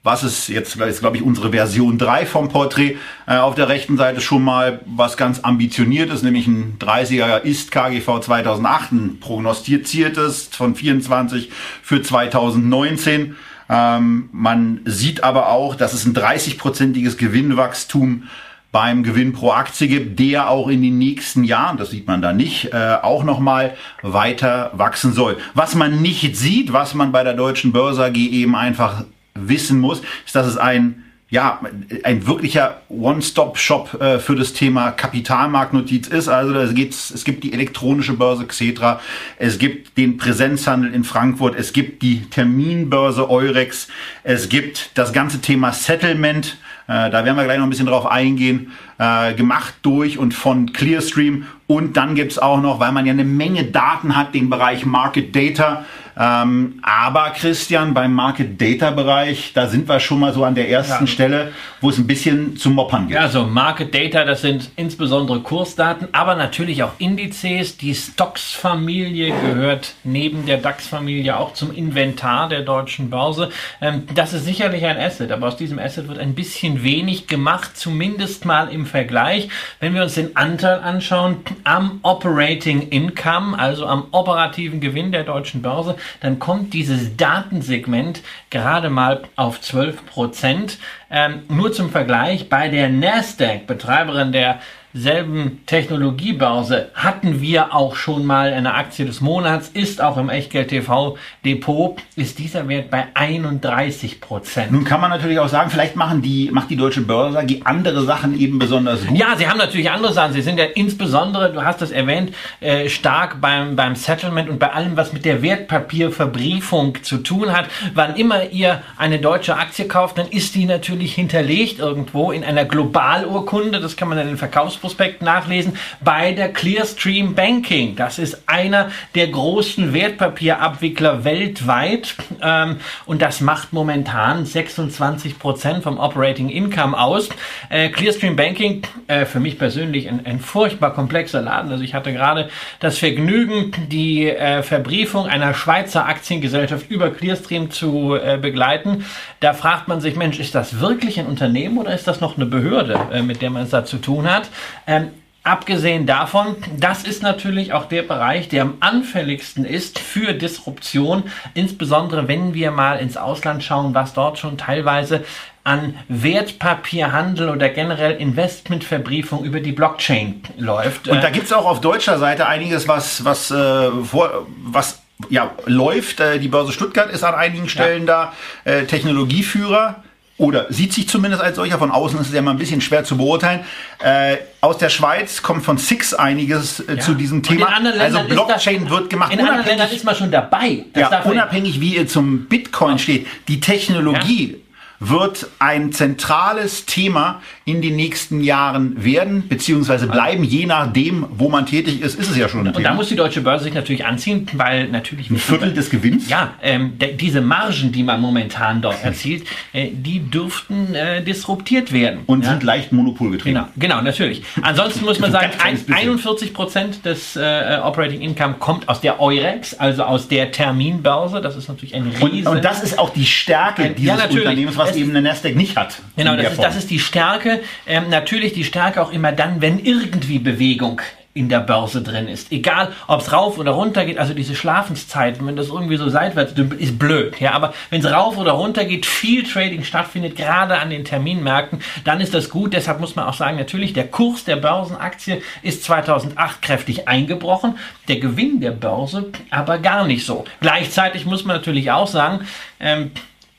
was 0.07 0.23
ist 0.23 0.49
jetzt, 0.49 0.77
ist 0.77 1.01
glaube 1.01 1.17
ich 1.17 1.23
unsere 1.23 1.51
Version 1.51 1.99
3 1.99 2.27
vom 2.27 2.49
Porträt. 2.49 2.97
Äh, 3.27 3.39
auf 3.39 3.57
der 3.57 3.69
rechten 3.69 3.97
Seite 3.97 4.21
schon 4.21 4.43
mal 4.43 4.81
was 4.87 5.17
ganz 5.17 5.41
ambitioniertes, 5.41 6.23
nämlich 6.23 6.47
ein 6.47 6.79
30er 6.79 7.43
ist 7.43 7.73
KGV 7.73 8.21
2008, 8.21 8.93
ein 8.93 9.21
prognostiziertes 9.21 10.49
von 10.53 10.77
24 10.77 11.51
für 11.83 12.01
2019. 12.03 13.35
Ähm, 13.69 14.29
man 14.31 14.81
sieht 14.85 15.25
aber 15.25 15.49
auch, 15.49 15.75
dass 15.75 15.93
es 15.93 16.07
ein 16.07 16.15
30-prozentiges 16.15 17.17
Gewinnwachstum 17.17 18.29
beim 18.71 19.03
Gewinn 19.03 19.33
pro 19.33 19.51
Aktie 19.51 19.89
gibt, 19.89 20.21
der 20.21 20.51
auch 20.51 20.69
in 20.69 20.83
den 20.83 20.99
nächsten 20.99 21.43
Jahren, 21.43 21.79
das 21.79 21.91
sieht 21.91 22.07
man 22.07 22.23
da 22.23 22.33
nicht, 22.33 22.73
äh, 22.73 22.97
auch 23.03 23.25
nochmal 23.25 23.75
weiter 24.03 24.71
wachsen 24.75 25.13
soll. 25.13 25.39
Was 25.55 25.75
man 25.75 26.01
nicht 26.01 26.37
sieht, 26.37 26.73
was 26.73 26.95
man 26.95 27.11
bei 27.11 27.25
der 27.25 27.35
Deutschen 27.35 27.73
Börse 27.73 28.05
AG 28.05 28.15
eben 28.17 28.55
einfach 28.55 29.05
wissen 29.41 29.81
muss, 29.81 30.03
ist, 30.25 30.35
dass 30.35 30.47
es 30.47 30.57
ein 30.57 31.03
ja, 31.29 31.61
ein 32.05 32.27
wirklicher 32.29 32.83
One-Stop-Shop 32.89 34.01
äh, 34.01 34.19
für 34.21 34.37
das 34.37 34.53
Thema 34.53 34.93
Kapitalmarktnotiz 34.93 36.07
ist. 36.07 36.29
Also 36.29 36.55
es, 36.55 36.73
geht, 36.73 36.93
es 36.93 37.25
gibt 37.25 37.43
die 37.43 37.53
elektronische 37.53 38.13
Börse 38.13 38.47
Xetra, 38.47 39.01
es 39.39 39.59
gibt 39.59 39.99
den 39.99 40.19
Präsenzhandel 40.19 40.95
in 40.95 41.03
Frankfurt, 41.03 41.57
es 41.59 41.73
gibt 41.73 42.03
die 42.03 42.31
Terminbörse 42.31 43.29
Eurex, 43.29 43.89
es 44.23 44.49
gibt 44.49 44.93
das 44.95 45.13
ganze 45.13 45.41
Thema 45.41 45.73
Settlement, 45.73 46.59
äh, 46.87 47.11
da 47.11 47.25
werden 47.25 47.37
wir 47.37 47.45
gleich 47.45 47.59
noch 47.59 47.67
ein 47.67 47.71
bisschen 47.71 47.87
drauf 47.87 48.07
eingehen, 48.07 48.71
äh, 48.99 49.35
gemacht 49.35 49.75
durch 49.83 50.19
und 50.19 50.33
von 50.33 50.73
Clearstream. 50.73 51.47
Und 51.67 51.97
dann 51.97 52.15
gibt's 52.15 52.39
auch 52.39 52.61
noch, 52.61 52.79
weil 52.79 52.93
man 52.93 53.05
ja 53.05 53.13
eine 53.13 53.25
Menge 53.25 53.65
Daten 53.65 54.17
hat, 54.17 54.35
den 54.35 54.49
Bereich 54.49 54.87
Market 54.87 55.35
Data. 55.35 55.85
Ähm, 56.19 56.81
aber 56.83 57.31
Christian, 57.31 57.93
beim 57.93 58.15
Market 58.15 58.61
Data 58.61 58.91
Bereich, 58.91 59.53
da 59.53 59.67
sind 59.67 59.87
wir 59.87 60.01
schon 60.01 60.21
mal 60.21 60.33
so 60.33 60.45
an 60.45 60.55
der 60.55 60.71
ersten 60.71 61.05
ja. 61.05 61.07
Stelle, 61.07 61.53
wo 61.83 61.91
es 61.91 61.99
ein 61.99 62.07
bisschen 62.07 62.57
zum 62.57 62.73
Moppern 62.73 63.09
geht. 63.09 63.19
Also 63.19 63.45
Market 63.45 63.95
Data, 63.95 64.25
das 64.25 64.41
sind 64.41 64.71
insbesondere 64.77 65.41
Kursdaten, 65.41 66.09
aber 66.13 66.35
natürlich 66.35 66.83
auch 66.83 66.93
Indizes. 66.99 67.77
Die 67.77 67.95
Stocks-Familie 67.95 69.29
gehört 69.29 69.95
neben 70.05 70.47
der 70.47 70.57
DAX-Familie 70.57 71.37
auch 71.37 71.53
zum 71.53 71.75
Inventar 71.75 72.49
der 72.49 72.63
deutschen 72.63 73.11
Börse. 73.11 73.51
Ähm, 73.83 74.05
das 74.15 74.33
ist 74.33 74.47
sicherlich 74.47 74.87
ein 74.87 74.99
Asset, 74.99 75.31
aber 75.31 75.49
aus 75.49 75.57
diesem 75.59 75.79
Asset 75.79 76.09
wird 76.09 76.19
ein 76.19 76.35
bisschen 76.35 76.83
wenig 76.83 77.27
gemacht, 77.27 77.77
zumindest 77.77 78.47
mal 78.47 78.69
im 78.69 78.87
Vergleich. 78.87 79.51
Wenn 79.81 79.95
wir 79.95 80.03
uns 80.03 80.15
den 80.15 80.35
Anteil 80.35 80.81
anschauen 80.81 81.39
am 81.65 81.99
Operating 82.03 82.89
Income, 82.89 83.59
also 83.59 83.85
am 83.87 84.07
operativen 84.13 84.81
Gewinn 84.81 85.13
der 85.13 85.25
deutschen 85.25 85.61
Börse, 85.61 85.97
dann 86.21 86.39
kommt 86.39 86.75
dieses 86.75 87.17
Datensegment 87.17 88.23
gerade 88.51 88.91
mal 88.91 89.23
auf 89.37 89.61
12 89.61 90.07
Prozent. 90.07 90.79
Ähm, 91.11 91.43
nur 91.49 91.73
zum 91.73 91.91
Vergleich, 91.91 92.49
bei 92.49 92.69
der 92.69 92.89
Nasdaq, 92.89 93.67
Betreiberin 93.67 94.33
der 94.33 94.61
selben 94.97 95.61
Technologiebörse 95.67 96.91
hatten 96.95 97.41
wir 97.41 97.75
auch 97.75 97.97
schon 97.97 98.25
mal 98.25 98.53
eine 98.53 98.75
Aktie 98.75 99.05
des 99.05 99.21
Monats, 99.21 99.69
ist 99.69 100.01
auch 100.01 100.17
im 100.17 100.31
Echtgeld 100.31 100.69
TV 100.69 101.17
Depot, 101.45 101.97
ist 102.17 102.39
dieser 102.39 102.67
Wert 102.69 102.91
bei 102.91 103.07
31 103.15 104.21
Prozent. 104.21 104.73
Nun 104.73 104.85
kann 104.85 105.01
man 105.01 105.11
natürlich 105.11 105.39
auch 105.39 105.49
sagen, 105.49 105.71
vielleicht 105.71 105.97
machen 105.97 106.23
die, 106.23 106.51
macht 106.51 106.71
die 106.71 106.77
Deutsche 106.77 107.03
Börse 107.03 107.45
die 107.45 107.65
andere 107.67 108.05
Sachen 108.05 108.39
eben 108.39 108.59
besonders 108.59 109.07
gut. 109.07 109.19
Ja, 109.19 109.37
sie 109.37 109.49
haben 109.49 109.59
natürlich 109.59 109.91
andere 109.91 110.13
Sachen. 110.13 110.33
Sie 110.33 110.43
sind 110.43 110.59
ja 110.59 110.65
insbesondere, 110.65 111.53
du 111.53 111.63
hast 111.63 111.83
das 111.83 111.91
erwähnt, 111.91 112.33
äh, 112.61 112.89
stark 112.89 113.41
beim, 113.41 113.77
beim 113.77 113.95
Settlement 113.95 114.49
und 114.49 114.59
bei 114.59 114.73
allem, 114.73 114.97
was 114.97 115.13
mit 115.13 115.25
der 115.25 115.43
Wertpapierverbriefung 115.43 117.03
zu 117.03 117.19
tun 117.19 117.53
hat. 117.53 117.67
Wann 117.95 118.17
immer 118.17 118.51
ihr 118.51 118.83
eine 118.97 119.19
deutsche 119.19 119.57
Aktie 119.57 119.87
kauft, 119.87 120.19
dann 120.19 120.29
ist 120.29 120.55
die 120.55 120.65
natürlich 120.65 121.15
hinterlegt 121.15 121.79
irgendwo 121.79 122.33
in 122.33 122.45
einer 122.45 122.65
Globalurkunde. 122.65 123.81
Das 123.81 123.97
kann 123.97 124.09
man 124.09 124.19
in 124.19 124.29
den 124.29 124.39
Verkaufsprospekt 124.87 125.23
nachlesen. 125.23 125.77
Bei 126.03 126.33
der 126.33 126.53
Clearstream 126.53 127.35
Banking. 127.35 127.97
Das 127.97 128.19
ist 128.19 128.43
einer 128.47 128.91
der 129.15 129.29
großen 129.29 129.93
Wertpapierabwickler 129.93 131.25
weltweit. 131.25 132.15
Ähm, 132.41 132.77
und 133.07 133.23
das 133.23 133.41
macht 133.41 133.73
momentan 133.73 134.45
26 134.45 135.39
Prozent 135.39 135.83
vom 135.83 135.99
Operating 135.99 136.49
Income 136.49 136.99
aus. 136.99 137.29
Äh, 137.69 137.89
Clearstream 137.89 138.37
Banking, 138.37 138.83
äh, 139.09 139.25
für 139.25 139.41
mich 139.41 139.59
persönlich 139.59 140.09
ein, 140.09 140.25
ein 140.25 140.41
furchtbar 140.41 140.95
komplexer 140.95 141.43
Laden. 141.43 141.71
Also 141.71 141.83
ich 141.83 141.95
hatte 141.95 142.13
gerade 142.13 142.49
das 142.81 142.99
Vergnügen, 142.99 143.73
die 143.89 144.29
äh, 144.29 144.63
Verbriefung 144.63 145.27
einer 145.27 145.55
Schweizer 145.55 146.07
Aktiengesellschaft 146.07 146.91
über 146.91 147.11
Clearstream 147.11 147.71
zu 147.71 148.15
äh, 148.15 148.39
begleiten. 148.41 149.05
Da 149.41 149.53
fragt 149.55 149.89
man 149.89 150.01
sich, 150.01 150.17
Mensch, 150.17 150.39
ist 150.39 150.55
das 150.55 150.81
wirklich 150.81 151.19
ein 151.19 151.27
Unternehmen 151.27 151.79
oder 151.79 151.95
ist 151.95 152.07
das 152.07 152.21
noch 152.21 152.37
eine 152.37 152.47
Behörde, 152.47 152.99
äh, 153.13 153.23
mit 153.23 153.43
der 153.43 153.51
man 153.51 153.63
es 153.63 153.71
da 153.71 153.85
zu 153.85 153.99
tun 153.99 154.31
hat? 154.31 154.49
Ähm, 154.87 155.11
Abgesehen 155.47 156.07
davon, 156.07 156.57
das 156.77 157.05
ist 157.05 157.23
natürlich 157.23 157.73
auch 157.73 157.85
der 157.85 158.03
Bereich, 158.03 158.49
der 158.49 158.63
am 158.63 158.79
anfälligsten 158.81 159.65
ist 159.65 160.01
für 160.01 160.33
Disruption, 160.33 161.23
insbesondere 161.55 162.27
wenn 162.27 162.53
wir 162.53 162.73
mal 162.73 162.99
ins 162.99 163.17
Ausland 163.17 163.63
schauen, 163.63 163.95
was 163.95 164.13
dort 164.13 164.41
schon 164.41 164.59
teilweise 164.59 165.25
an 165.63 165.95
Wertpapierhandel 166.09 167.49
oder 167.49 167.69
generell 167.69 168.17
Investmentverbriefung 168.17 169.45
über 169.45 169.61
die 169.61 169.71
Blockchain 169.71 170.43
läuft. 170.59 171.07
Und 171.07 171.23
da 171.23 171.31
gibt 171.31 171.47
es 171.47 171.53
auch 171.53 171.67
auf 171.67 171.81
deutscher 171.81 172.19
Seite 172.19 172.49
einiges, 172.49 172.89
was, 172.89 173.25
was, 173.25 173.53
äh, 173.53 173.91
vor, 174.03 174.49
was 174.65 175.01
ja, 175.29 175.53
läuft. 175.67 176.19
Äh, 176.19 176.41
die 176.41 176.49
Börse 176.49 176.73
Stuttgart 176.73 177.09
ist 177.09 177.23
an 177.23 177.37
einigen 177.37 177.69
Stellen 177.69 178.09
ja. 178.09 178.33
da 178.65 178.73
äh, 178.73 178.85
Technologieführer 178.85 180.03
oder 180.39 180.67
sieht 180.71 180.93
sich 180.93 181.09
zumindest 181.09 181.43
als 181.43 181.57
solcher. 181.57 181.79
Von 181.79 181.91
außen 181.91 182.21
ist 182.21 182.29
es 182.29 182.35
ja 182.35 182.43
mal 182.43 182.51
ein 182.51 182.59
bisschen 182.59 182.81
schwer 182.81 183.05
zu 183.05 183.17
beurteilen. 183.17 183.61
Äh, 184.03 184.37
aus 184.61 184.79
der 184.79 184.91
Schweiz 184.91 185.43
kommt 185.43 185.65
von 185.65 185.79
Six 185.79 186.13
einiges 186.13 186.81
äh, 186.81 186.97
ja. 186.97 187.01
zu 187.01 187.15
diesem 187.15 187.43
Thema. 187.43 187.69
Also 187.99 188.21
Blockchain 188.25 188.83
das, 188.83 188.91
wird 188.91 189.11
gemacht. 189.11 189.33
In 189.33 189.41
anderen 189.41 189.65
Ländern 189.65 189.91
ist 189.91 190.05
man 190.05 190.15
schon 190.15 190.31
dabei. 190.31 190.85
Ja, 190.95 191.23
unabhängig 191.23 191.81
wie 191.81 191.97
ihr 191.97 192.07
zum 192.07 192.47
Bitcoin 192.47 192.99
steht. 192.99 193.27
Die 193.49 193.61
Technologie 193.61 194.61
wird 195.01 195.49
ein 195.59 195.93
zentrales 195.93 196.87
Thema 196.87 197.41
in 197.65 197.83
den 197.83 197.97
nächsten 197.97 198.43
Jahren 198.43 199.05
werden, 199.05 199.49
beziehungsweise 199.49 200.07
bleiben, 200.07 200.45
je 200.45 200.67
nachdem, 200.67 201.27
wo 201.31 201.49
man 201.49 201.67
tätig 201.67 202.01
ist, 202.01 202.19
ist 202.19 202.31
es 202.31 202.37
ja 202.37 202.49
schon 202.49 202.61
ein 202.61 202.67
Und 202.69 202.77
Thema. 202.77 202.91
da 202.91 202.95
muss 202.95 203.09
die 203.09 203.17
deutsche 203.17 203.41
Börse 203.41 203.65
sich 203.65 203.75
natürlich 203.75 204.05
anziehen, 204.07 204.47
weil 204.53 204.89
natürlich... 204.89 205.31
Ein 205.31 205.39
Viertel 205.39 205.75
des 205.75 205.91
Gewinns? 205.91 206.29
Ja, 206.29 206.55
ähm, 206.63 206.93
diese 207.19 207.41
Margen, 207.41 207.91
die 207.91 208.05
man 208.05 208.21
momentan 208.21 208.83
dort 208.83 208.97
erzielt, 209.03 209.47
äh, 209.73 209.89
die 209.93 210.21
dürften 210.21 210.95
äh, 210.95 211.23
disruptiert 211.25 211.93
werden. 211.93 212.21
Und 212.27 212.45
ja? 212.45 212.51
sind 212.51 212.63
leicht 212.63 212.93
monopolgetrieben. 212.93 213.65
Genau, 213.75 213.97
genau, 213.97 214.03
natürlich. 214.03 214.45
Ansonsten 214.63 215.05
muss 215.05 215.19
man 215.19 215.33
sagen, 215.33 215.51
ein, 215.63 215.79
41 215.93 216.55
Prozent 216.55 217.05
des 217.05 217.35
äh, 217.35 217.81
Operating 217.83 218.21
Income 218.21 218.55
kommt 218.61 218.89
aus 218.89 219.01
der 219.01 219.21
Eurex, 219.21 219.75
also 219.75 220.05
aus 220.05 220.29
der 220.29 220.53
Terminbörse. 220.53 221.41
Das 221.41 221.57
ist 221.57 221.69
natürlich 221.69 221.97
ein 221.97 222.05
riesen... 222.07 222.47
Und, 222.47 222.57
und 222.57 222.65
das 222.65 222.85
ist 222.85 222.97
auch 222.97 223.11
die 223.11 223.27
Stärke 223.27 223.83
ein, 223.83 223.95
dieses 223.97 224.19
ja, 224.19 224.25
Unternehmens, 224.27 224.77
was 224.77 224.86
es, 224.91 224.97
eben 224.97 225.11
eine 225.11 225.23
Nasdaq 225.23 225.57
nicht 225.57 225.77
hat. 225.77 226.01
Genau, 226.17 226.37
das 226.37 226.53
ist, 226.53 226.63
das 226.63 226.77
ist 226.77 226.91
die 226.91 226.99
Stärke. 226.99 227.61
Ähm, 227.87 228.09
natürlich 228.11 228.53
die 228.53 228.65
Stärke 228.65 229.03
auch 229.03 229.13
immer 229.13 229.33
dann, 229.33 229.61
wenn 229.61 229.79
irgendwie 229.79 230.39
Bewegung 230.39 231.01
in 231.37 231.51
der 231.51 231.61
Börse 231.61 232.03
drin 232.03 232.29
ist. 232.29 232.51
Egal, 232.51 232.93
ob 233.07 233.21
es 233.21 233.31
rauf 233.31 233.59
oder 233.59 233.73
runter 233.73 234.07
geht, 234.07 234.19
also 234.19 234.33
diese 234.33 234.55
Schlafenszeiten, 234.55 235.47
wenn 235.47 235.55
das 235.55 235.69
irgendwie 235.69 235.99
so 235.99 236.09
seitwärts 236.09 236.55
dümpelt, 236.55 236.81
ist 236.81 236.99
blöd. 236.99 237.39
Ja, 237.41 237.53
aber 237.53 237.75
wenn 237.91 238.01
es 238.01 238.11
rauf 238.11 238.39
oder 238.39 238.53
runter 238.53 238.87
geht, 238.87 239.05
viel 239.05 239.43
Trading 239.43 239.85
stattfindet, 239.85 240.35
gerade 240.35 240.79
an 240.79 240.89
den 240.89 241.05
Terminmärkten, 241.05 241.81
dann 242.05 242.23
ist 242.23 242.33
das 242.33 242.49
gut. 242.49 242.73
Deshalb 242.73 243.01
muss 243.01 243.17
man 243.17 243.27
auch 243.27 243.35
sagen, 243.35 243.59
natürlich, 243.59 243.93
der 243.93 244.09
Kurs 244.09 244.45
der 244.45 244.57
Börsenaktie 244.57 245.43
ist 245.63 245.85
2008 245.85 246.63
kräftig 246.63 247.07
eingebrochen, 247.07 247.77
der 248.09 248.19
Gewinn 248.19 248.61
der 248.61 248.71
Börse 248.71 249.31
aber 249.51 249.79
gar 249.79 250.07
nicht 250.07 250.25
so. 250.25 250.47
Gleichzeitig 250.63 251.27
muss 251.27 251.45
man 251.45 251.57
natürlich 251.57 251.91
auch 251.91 252.07
sagen, 252.07 252.47
ähm, 252.81 253.11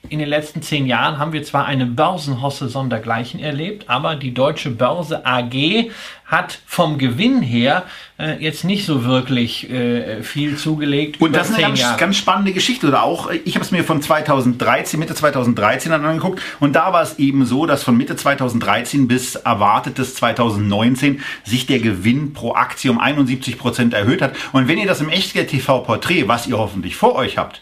in 0.10 0.20
den 0.20 0.30
letzten 0.30 0.62
zehn 0.62 0.86
Jahren 0.86 1.18
haben 1.18 1.34
wir 1.34 1.44
zwar 1.44 1.66
eine 1.66 1.86
Börsenhosse 1.86 2.70
sondergleichen 2.70 3.40
erlebt, 3.40 3.90
aber 3.90 4.16
die 4.16 4.34
Deutsche 4.34 4.70
Börse 4.70 5.26
AG 5.26 5.90
hat 6.26 6.60
vom 6.66 6.98
Gewinn 6.98 7.42
her 7.42 7.84
äh, 8.20 8.44
jetzt 8.44 8.66
nicht 8.66 8.86
so 8.86 9.06
wirklich 9.06 9.70
äh, 9.70 10.22
viel 10.24 10.58
zugelegt. 10.58 11.22
Und 11.22 11.34
das 11.34 11.50
ist 11.50 11.56
eine 11.56 11.68
ganz, 11.68 11.98
ganz, 11.98 12.18
spannende 12.18 12.52
Geschichte. 12.52 12.88
Oder 12.88 13.04
auch, 13.04 13.32
ich 13.46 13.56
habe 13.56 13.64
es 13.64 13.72
mir 13.72 13.86
von 13.86 14.02
2013, 14.02 15.00
Mitte 15.00 15.16
2013 15.16 15.92
dann 15.92 16.04
angeguckt 16.04 16.42
und 16.60 16.76
da 16.76 16.92
war 16.92 17.02
es 17.02 17.18
eben 17.18 17.46
so, 17.46 17.66
dass 17.66 17.84
von 17.84 17.96
Mitte 17.96 18.16
2013 18.18 19.08
bis 19.08 19.36
erwartetes 19.36 20.16
2019 20.16 21.22
sich 21.46 21.66
der 21.66 21.80
Gewinn 21.80 22.34
pro 22.34 22.54
Aktie 22.54 22.92
um 22.92 23.00
71 23.00 23.58
Prozent 23.58 23.94
erhöht 23.94 24.22
hat. 24.22 24.34
Und 24.52 24.68
wenn 24.68 24.78
ihr 24.78 24.88
das 24.88 25.00
im 25.00 25.10
Echtgeld 25.10 25.50
TV 25.50 25.80
Porträt, 25.80 26.28
was 26.28 26.46
ihr 26.48 26.58
hoffentlich 26.58 26.98
vor 26.98 27.16
euch 27.16 27.38
habt, 27.38 27.62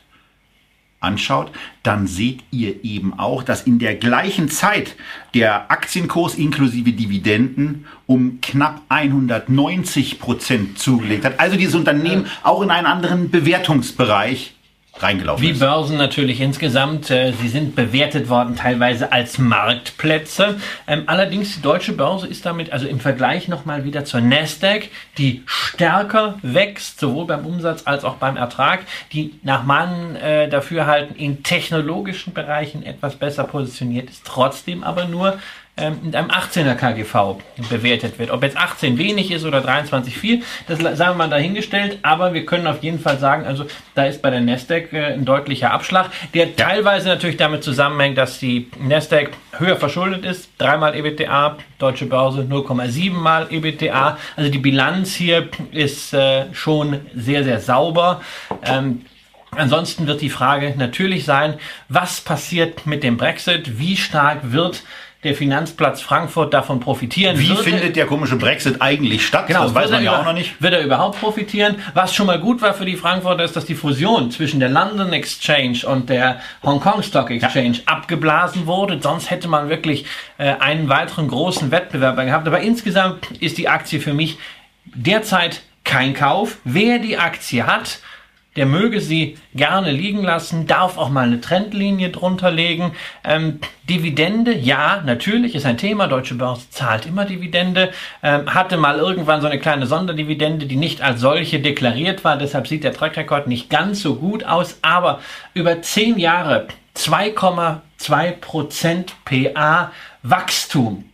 anschaut, 1.05 1.51
dann 1.83 2.07
seht 2.07 2.39
ihr 2.51 2.83
eben 2.83 3.17
auch, 3.17 3.43
dass 3.43 3.62
in 3.62 3.79
der 3.79 3.95
gleichen 3.95 4.50
Zeit 4.50 4.95
der 5.33 5.71
Aktienkurs 5.71 6.35
inklusive 6.35 6.91
Dividenden 6.91 7.85
um 8.05 8.39
knapp 8.41 8.81
190 8.89 10.19
Prozent 10.19 10.79
zugelegt 10.79 11.24
hat. 11.24 11.39
Also 11.39 11.55
dieses 11.55 11.75
Unternehmen 11.75 12.25
auch 12.43 12.62
in 12.62 12.71
einen 12.71 12.88
anderen 12.88 13.29
Bewertungsbereich 13.29 14.55
reingelaufen 14.99 15.43
Wie 15.43 15.51
ist. 15.51 15.55
Wie 15.59 15.65
Börsen 15.65 15.97
natürlich 15.97 16.41
insgesamt. 16.41 17.09
Äh, 17.11 17.33
sie 17.33 17.47
sind 17.47 17.75
bewertet 17.75 18.29
worden 18.29 18.55
teilweise 18.55 19.11
als 19.11 19.37
Marktplätze. 19.37 20.59
Ähm, 20.87 21.03
allerdings 21.07 21.55
die 21.55 21.61
deutsche 21.61 21.93
Börse 21.93 22.27
ist 22.27 22.45
damit 22.45 22.71
also 22.71 22.87
im 22.87 22.99
Vergleich 22.99 23.47
nochmal 23.47 23.83
wieder 23.83 24.05
zur 24.05 24.21
Nasdaq, 24.21 24.89
die 25.17 25.43
stärker 25.45 26.39
wächst, 26.41 26.99
sowohl 26.99 27.25
beim 27.25 27.45
Umsatz 27.45 27.83
als 27.85 28.03
auch 28.03 28.15
beim 28.15 28.37
Ertrag, 28.37 28.81
die 29.11 29.39
nach 29.43 29.63
meinem 29.63 30.15
äh, 30.15 30.47
Dafürhalten 30.47 31.15
in 31.15 31.43
technologischen 31.43 32.33
Bereichen 32.33 32.83
etwas 32.83 33.15
besser 33.15 33.43
positioniert 33.43 34.09
ist, 34.09 34.25
trotzdem 34.25 34.83
aber 34.83 35.05
nur 35.05 35.37
ähm, 35.77 36.00
mit 36.03 36.15
einem 36.15 36.29
18er 36.29 36.75
KGV 36.75 37.41
bewertet 37.70 38.17
wird. 38.17 38.32
Ob 38.32 38.44
jetzt 38.44 38.55
18 38.55 38.98
wenig 38.98 39.32
ist 39.32 39.44
oder 39.44 39.60
23 39.60 40.17
viel, 40.17 40.41
das 40.67 40.79
sagen 40.79 40.98
wir 40.98 41.25
mal 41.25 41.29
dahingestellt, 41.29 42.00
aber 42.01 42.34
wir 42.34 42.46
können 42.46 42.65
auf 42.65 42.82
jeden 42.82 43.00
Fall 43.00 43.20
sagen, 43.20 43.46
also 43.46 43.65
da 43.94 44.05
ist 44.05 44.22
bei 44.22 44.29
der 44.29 44.39
Nasdaq 44.39 44.94
äh, 44.94 45.13
ein 45.13 45.25
deutlicher 45.25 45.72
Abschlag, 45.72 46.12
der 46.34 46.46
ja. 46.48 46.51
teilweise 46.55 47.10
natürlich 47.10 47.38
damit 47.38 47.63
zusammenhängt, 47.63 48.17
dass 48.17 48.39
die 48.39 48.70
Nasdaq 48.79 49.32
höher 49.58 49.75
verschuldet 49.75 50.24
ist, 50.24 50.50
dreimal 50.58 50.96
EBTA, 50.96 51.58
deutsche 51.77 52.05
Börse 52.05 52.41
0,7 52.41 53.12
mal 53.12 53.48
EBTA, 53.50 54.17
also 54.38 54.50
die 54.50 54.60
Bilanz 54.60 55.13
hier 55.13 55.50
ist 55.72 56.13
äh, 56.13 56.53
schon 56.53 57.01
sehr, 57.13 57.44
sehr 57.44 57.60
sauber. 57.60 58.22
Ähm, 58.63 59.01
Ansonsten 59.58 60.05
wird 60.05 60.20
die 60.20 60.29
Frage 60.29 60.74
natürlich 60.77 61.24
sein, 61.24 61.55
was 61.88 62.20
passiert 62.20 62.86
mit 62.86 63.03
dem 63.03 63.15
Brexit? 63.15 63.79
Wie 63.79 63.96
stark 63.96 64.51
wird 64.51 64.84
der 65.24 65.34
Finanzplatz 65.34 66.01
Frankfurt 66.01 66.53
davon 66.53 66.79
profitieren. 66.79 67.39
Wie 67.39 67.50
würde, 67.50 67.63
findet 67.63 67.95
der 67.95 68.05
komische 68.05 68.36
Brexit 68.36 68.81
eigentlich 68.81 69.25
statt? 69.25 69.48
Genau, 69.48 69.63
das 69.63 69.74
weiß 69.74 69.89
man 69.91 70.03
ja 70.03 70.19
auch 70.19 70.25
noch 70.25 70.34
nicht. 70.34 70.62
Wird 70.62 70.74
er 70.74 70.84
überhaupt 70.84 71.19
profitieren? 71.19 71.77
Was 71.93 72.13
schon 72.13 72.27
mal 72.27 72.39
gut 72.39 72.62
war 72.62 72.74
für 72.74 72.86
die 72.86 72.95
Frankfurter 72.95 73.43
ist, 73.43 73.55
dass 73.55 73.65
die 73.65 73.75
Fusion 73.75 74.29
zwischen 74.29 74.60
der 74.60 74.69
London 74.69 75.13
Exchange 75.13 75.79
und 75.88 76.10
der 76.10 76.39
Hong 76.63 76.79
Kong 76.79 77.01
Stock 77.01 77.31
Exchange 77.31 77.77
ja. 77.77 77.84
abgeblasen 77.88 78.67
wurde. 78.67 79.00
Sonst 79.01 79.31
hätte 79.31 79.48
man 79.48 79.69
wirklich 79.69 80.05
äh, 80.38 80.53
einen 80.60 80.89
weiteren 80.89 81.27
großen 81.27 81.72
Wettbewerber 81.72 82.25
gehabt. 82.25 82.48
Aber 82.48 82.60
insgesamt 82.60 83.31
ist 83.39 83.57
die 83.57 83.67
Aktie 83.67 84.00
für 84.00 84.13
mich 84.13 84.38
derzeit 84.86 85.63
kein 85.84 86.13
Kauf. 86.13 86.57
Wer 86.63 87.00
die 87.00 87.17
Aktie 87.17 87.65
hat, 87.65 88.00
der 88.55 88.65
möge 88.65 89.01
sie 89.01 89.38
gerne 89.53 89.91
liegen 89.91 90.24
lassen, 90.24 90.65
darf 90.67 90.97
auch 90.97 91.09
mal 91.09 91.25
eine 91.25 91.41
Trendlinie 91.41 92.09
drunter 92.09 92.51
legen. 92.51 92.93
Ähm, 93.24 93.59
Dividende, 93.89 94.53
ja, 94.55 95.01
natürlich 95.05 95.55
ist 95.55 95.65
ein 95.65 95.77
Thema. 95.77 96.07
Deutsche 96.07 96.35
Börse 96.35 96.69
zahlt 96.69 97.05
immer 97.05 97.25
Dividende. 97.25 97.91
Ähm, 98.24 98.53
hatte 98.53 98.77
mal 98.77 98.97
irgendwann 98.97 99.41
so 99.41 99.47
eine 99.47 99.59
kleine 99.59 99.88
Sonderdividende, 99.88 100.65
die 100.65 100.77
nicht 100.77 101.01
als 101.01 101.19
solche 101.21 101.59
deklariert 101.59 102.24
war. 102.24 102.38
Deshalb 102.38 102.67
sieht 102.67 102.83
der 102.83 102.93
Track 102.93 103.17
Record 103.17 103.47
nicht 103.47 103.69
ganz 103.69 104.01
so 104.01 104.15
gut 104.15 104.45
aus. 104.45 104.79
Aber 104.81 105.19
über 105.53 105.81
zehn 105.81 106.17
Jahre 106.17 106.67
2,2 106.95 108.31
Prozent 108.31 109.13
PA 109.25 109.91
Wachstum 110.24 111.05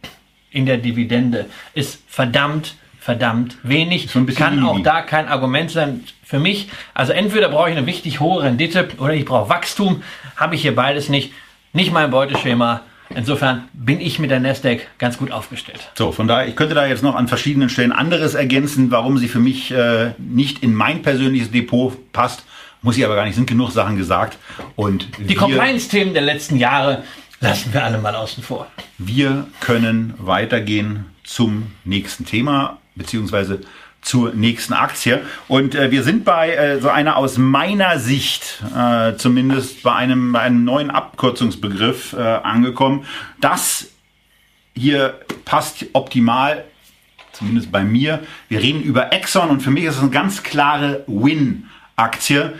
in 0.51 0.65
der 0.65 0.77
Dividende 0.77 1.47
ist 1.73 2.03
verdammt, 2.07 2.75
verdammt 2.99 3.57
wenig. 3.63 4.09
Kann 4.35 4.63
auch 4.63 4.79
da 4.81 5.01
kein 5.01 5.27
Argument 5.27 5.71
sein 5.71 6.03
für 6.31 6.39
mich. 6.39 6.69
Also 6.93 7.11
entweder 7.11 7.49
brauche 7.49 7.69
ich 7.69 7.77
eine 7.77 7.85
wichtig 7.85 8.21
hohe 8.21 8.41
Rendite 8.41 8.87
oder 8.97 9.13
ich 9.13 9.25
brauche 9.25 9.49
Wachstum. 9.49 10.01
Habe 10.37 10.55
ich 10.55 10.61
hier 10.61 10.73
beides 10.73 11.09
nicht. 11.09 11.33
Nicht 11.73 11.91
mein 11.91 12.09
Beuteschema. 12.09 12.81
Insofern 13.13 13.67
bin 13.73 13.99
ich 13.99 14.17
mit 14.17 14.31
der 14.31 14.39
Nasdaq 14.39 14.87
ganz 14.97 15.17
gut 15.17 15.31
aufgestellt. 15.31 15.91
So, 15.95 16.13
von 16.13 16.29
daher, 16.29 16.47
ich 16.47 16.55
könnte 16.55 16.73
da 16.73 16.87
jetzt 16.87 17.03
noch 17.03 17.15
an 17.15 17.27
verschiedenen 17.27 17.67
Stellen 17.67 17.91
anderes 17.91 18.33
ergänzen, 18.33 18.91
warum 18.91 19.17
sie 19.17 19.27
für 19.27 19.39
mich 19.39 19.71
äh, 19.71 20.11
nicht 20.17 20.63
in 20.63 20.73
mein 20.73 21.01
persönliches 21.01 21.51
Depot 21.51 21.93
passt. 22.13 22.45
Muss 22.81 22.97
ich 22.97 23.03
aber 23.03 23.15
gar 23.15 23.25
nicht, 23.25 23.35
sind 23.35 23.47
genug 23.47 23.71
Sachen 23.71 23.97
gesagt. 23.97 24.37
Und 24.77 25.09
Die 25.19 25.35
Compliance-Themen 25.35 26.13
der 26.13 26.23
letzten 26.23 26.55
Jahre 26.55 27.03
lassen 27.41 27.73
wir 27.73 27.83
alle 27.83 27.97
mal 27.97 28.15
außen 28.15 28.41
vor. 28.41 28.67
wir 28.97 29.47
können 29.59 30.13
weitergehen 30.17 31.05
zum 31.25 31.73
nächsten 31.83 32.25
Thema, 32.25 32.79
beziehungsweise 32.95 33.59
zur 34.01 34.33
nächsten 34.33 34.73
Aktie. 34.73 35.21
Und 35.47 35.75
äh, 35.75 35.91
wir 35.91 36.03
sind 36.03 36.25
bei 36.25 36.53
äh, 36.53 36.81
so 36.81 36.89
einer 36.89 37.17
aus 37.17 37.37
meiner 37.37 37.99
Sicht 37.99 38.63
äh, 38.75 39.15
zumindest 39.15 39.83
bei 39.83 39.93
einem, 39.93 40.31
bei 40.31 40.41
einem 40.41 40.63
neuen 40.63 40.89
Abkürzungsbegriff 40.89 42.13
äh, 42.13 42.17
angekommen. 42.19 43.05
Das 43.39 43.87
hier 44.75 45.19
passt 45.45 45.85
optimal, 45.93 46.63
zumindest 47.31 47.71
bei 47.71 47.83
mir. 47.83 48.21
Wir 48.49 48.61
reden 48.61 48.81
über 48.81 49.13
Exxon 49.13 49.49
und 49.49 49.61
für 49.61 49.71
mich 49.71 49.83
ist 49.83 49.95
es 49.95 50.01
eine 50.01 50.11
ganz 50.11 50.43
klare 50.43 51.03
Win-Aktie. 51.07 52.53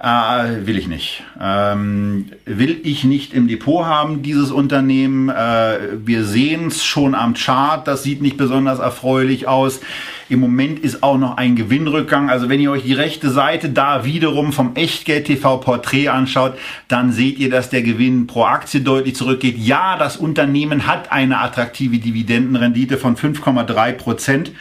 Äh, 0.00 0.64
will 0.64 0.78
ich 0.78 0.86
nicht. 0.86 1.24
Ähm, 1.40 2.26
will 2.44 2.80
ich 2.84 3.02
nicht 3.02 3.34
im 3.34 3.48
Depot 3.48 3.84
haben, 3.84 4.22
dieses 4.22 4.52
Unternehmen. 4.52 5.28
Äh, 5.28 5.78
wir 6.04 6.22
sehen 6.22 6.68
es 6.68 6.84
schon 6.84 7.16
am 7.16 7.34
Chart, 7.34 7.86
das 7.88 8.04
sieht 8.04 8.22
nicht 8.22 8.36
besonders 8.36 8.78
erfreulich 8.78 9.48
aus. 9.48 9.80
Im 10.28 10.38
Moment 10.38 10.78
ist 10.78 11.02
auch 11.02 11.18
noch 11.18 11.36
ein 11.36 11.56
Gewinnrückgang. 11.56 12.30
Also 12.30 12.48
wenn 12.48 12.60
ihr 12.60 12.70
euch 12.70 12.84
die 12.84 12.92
rechte 12.92 13.30
Seite 13.30 13.70
da 13.70 14.04
wiederum 14.04 14.52
vom 14.52 14.76
Echtgeld 14.76 15.26
TV 15.26 15.56
Porträt 15.56 16.10
anschaut, 16.10 16.56
dann 16.86 17.10
seht 17.10 17.40
ihr, 17.40 17.50
dass 17.50 17.68
der 17.68 17.82
Gewinn 17.82 18.28
pro 18.28 18.44
Aktie 18.44 18.82
deutlich 18.82 19.16
zurückgeht. 19.16 19.58
Ja, 19.58 19.96
das 19.98 20.16
Unternehmen 20.16 20.86
hat 20.86 21.10
eine 21.10 21.40
attraktive 21.40 21.98
Dividendenrendite 21.98 22.98
von 22.98 23.16
5,3 23.16 23.92
Prozent. 23.94 24.52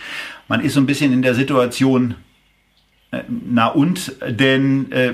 Man 0.48 0.62
ist 0.62 0.74
so 0.74 0.80
ein 0.80 0.88
bisschen 0.88 1.14
in 1.14 1.22
der 1.22 1.36
Situation, 1.36 2.16
na 3.28 3.68
und, 3.68 4.14
denn 4.28 4.92
äh, 4.92 5.14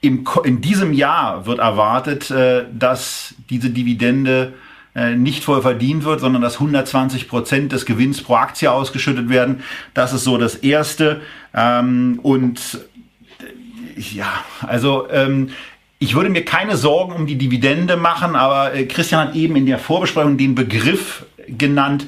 im, 0.00 0.26
in 0.44 0.60
diesem 0.60 0.92
Jahr 0.92 1.46
wird 1.46 1.58
erwartet, 1.58 2.30
äh, 2.30 2.64
dass 2.72 3.34
diese 3.50 3.70
Dividende 3.70 4.54
äh, 4.94 5.14
nicht 5.14 5.44
voll 5.44 5.62
verdient 5.62 6.04
wird, 6.04 6.20
sondern 6.20 6.42
dass 6.42 6.54
120 6.54 7.28
Prozent 7.28 7.72
des 7.72 7.86
Gewinns 7.86 8.22
pro 8.22 8.34
Aktie 8.34 8.70
ausgeschüttet 8.70 9.28
werden. 9.28 9.62
Das 9.94 10.12
ist 10.12 10.24
so 10.24 10.36
das 10.36 10.56
Erste. 10.56 11.20
Ähm, 11.54 12.18
und 12.22 12.80
äh, 13.38 14.00
ja, 14.00 14.32
also 14.66 15.08
ähm, 15.10 15.50
ich 15.98 16.14
würde 16.14 16.30
mir 16.30 16.44
keine 16.44 16.76
Sorgen 16.76 17.12
um 17.12 17.26
die 17.26 17.36
Dividende 17.36 17.96
machen, 17.96 18.34
aber 18.34 18.74
äh, 18.74 18.86
Christian 18.86 19.28
hat 19.28 19.36
eben 19.36 19.54
in 19.56 19.66
der 19.66 19.78
Vorbesprechung 19.78 20.38
den 20.38 20.54
Begriff 20.54 21.26
genannt, 21.46 22.06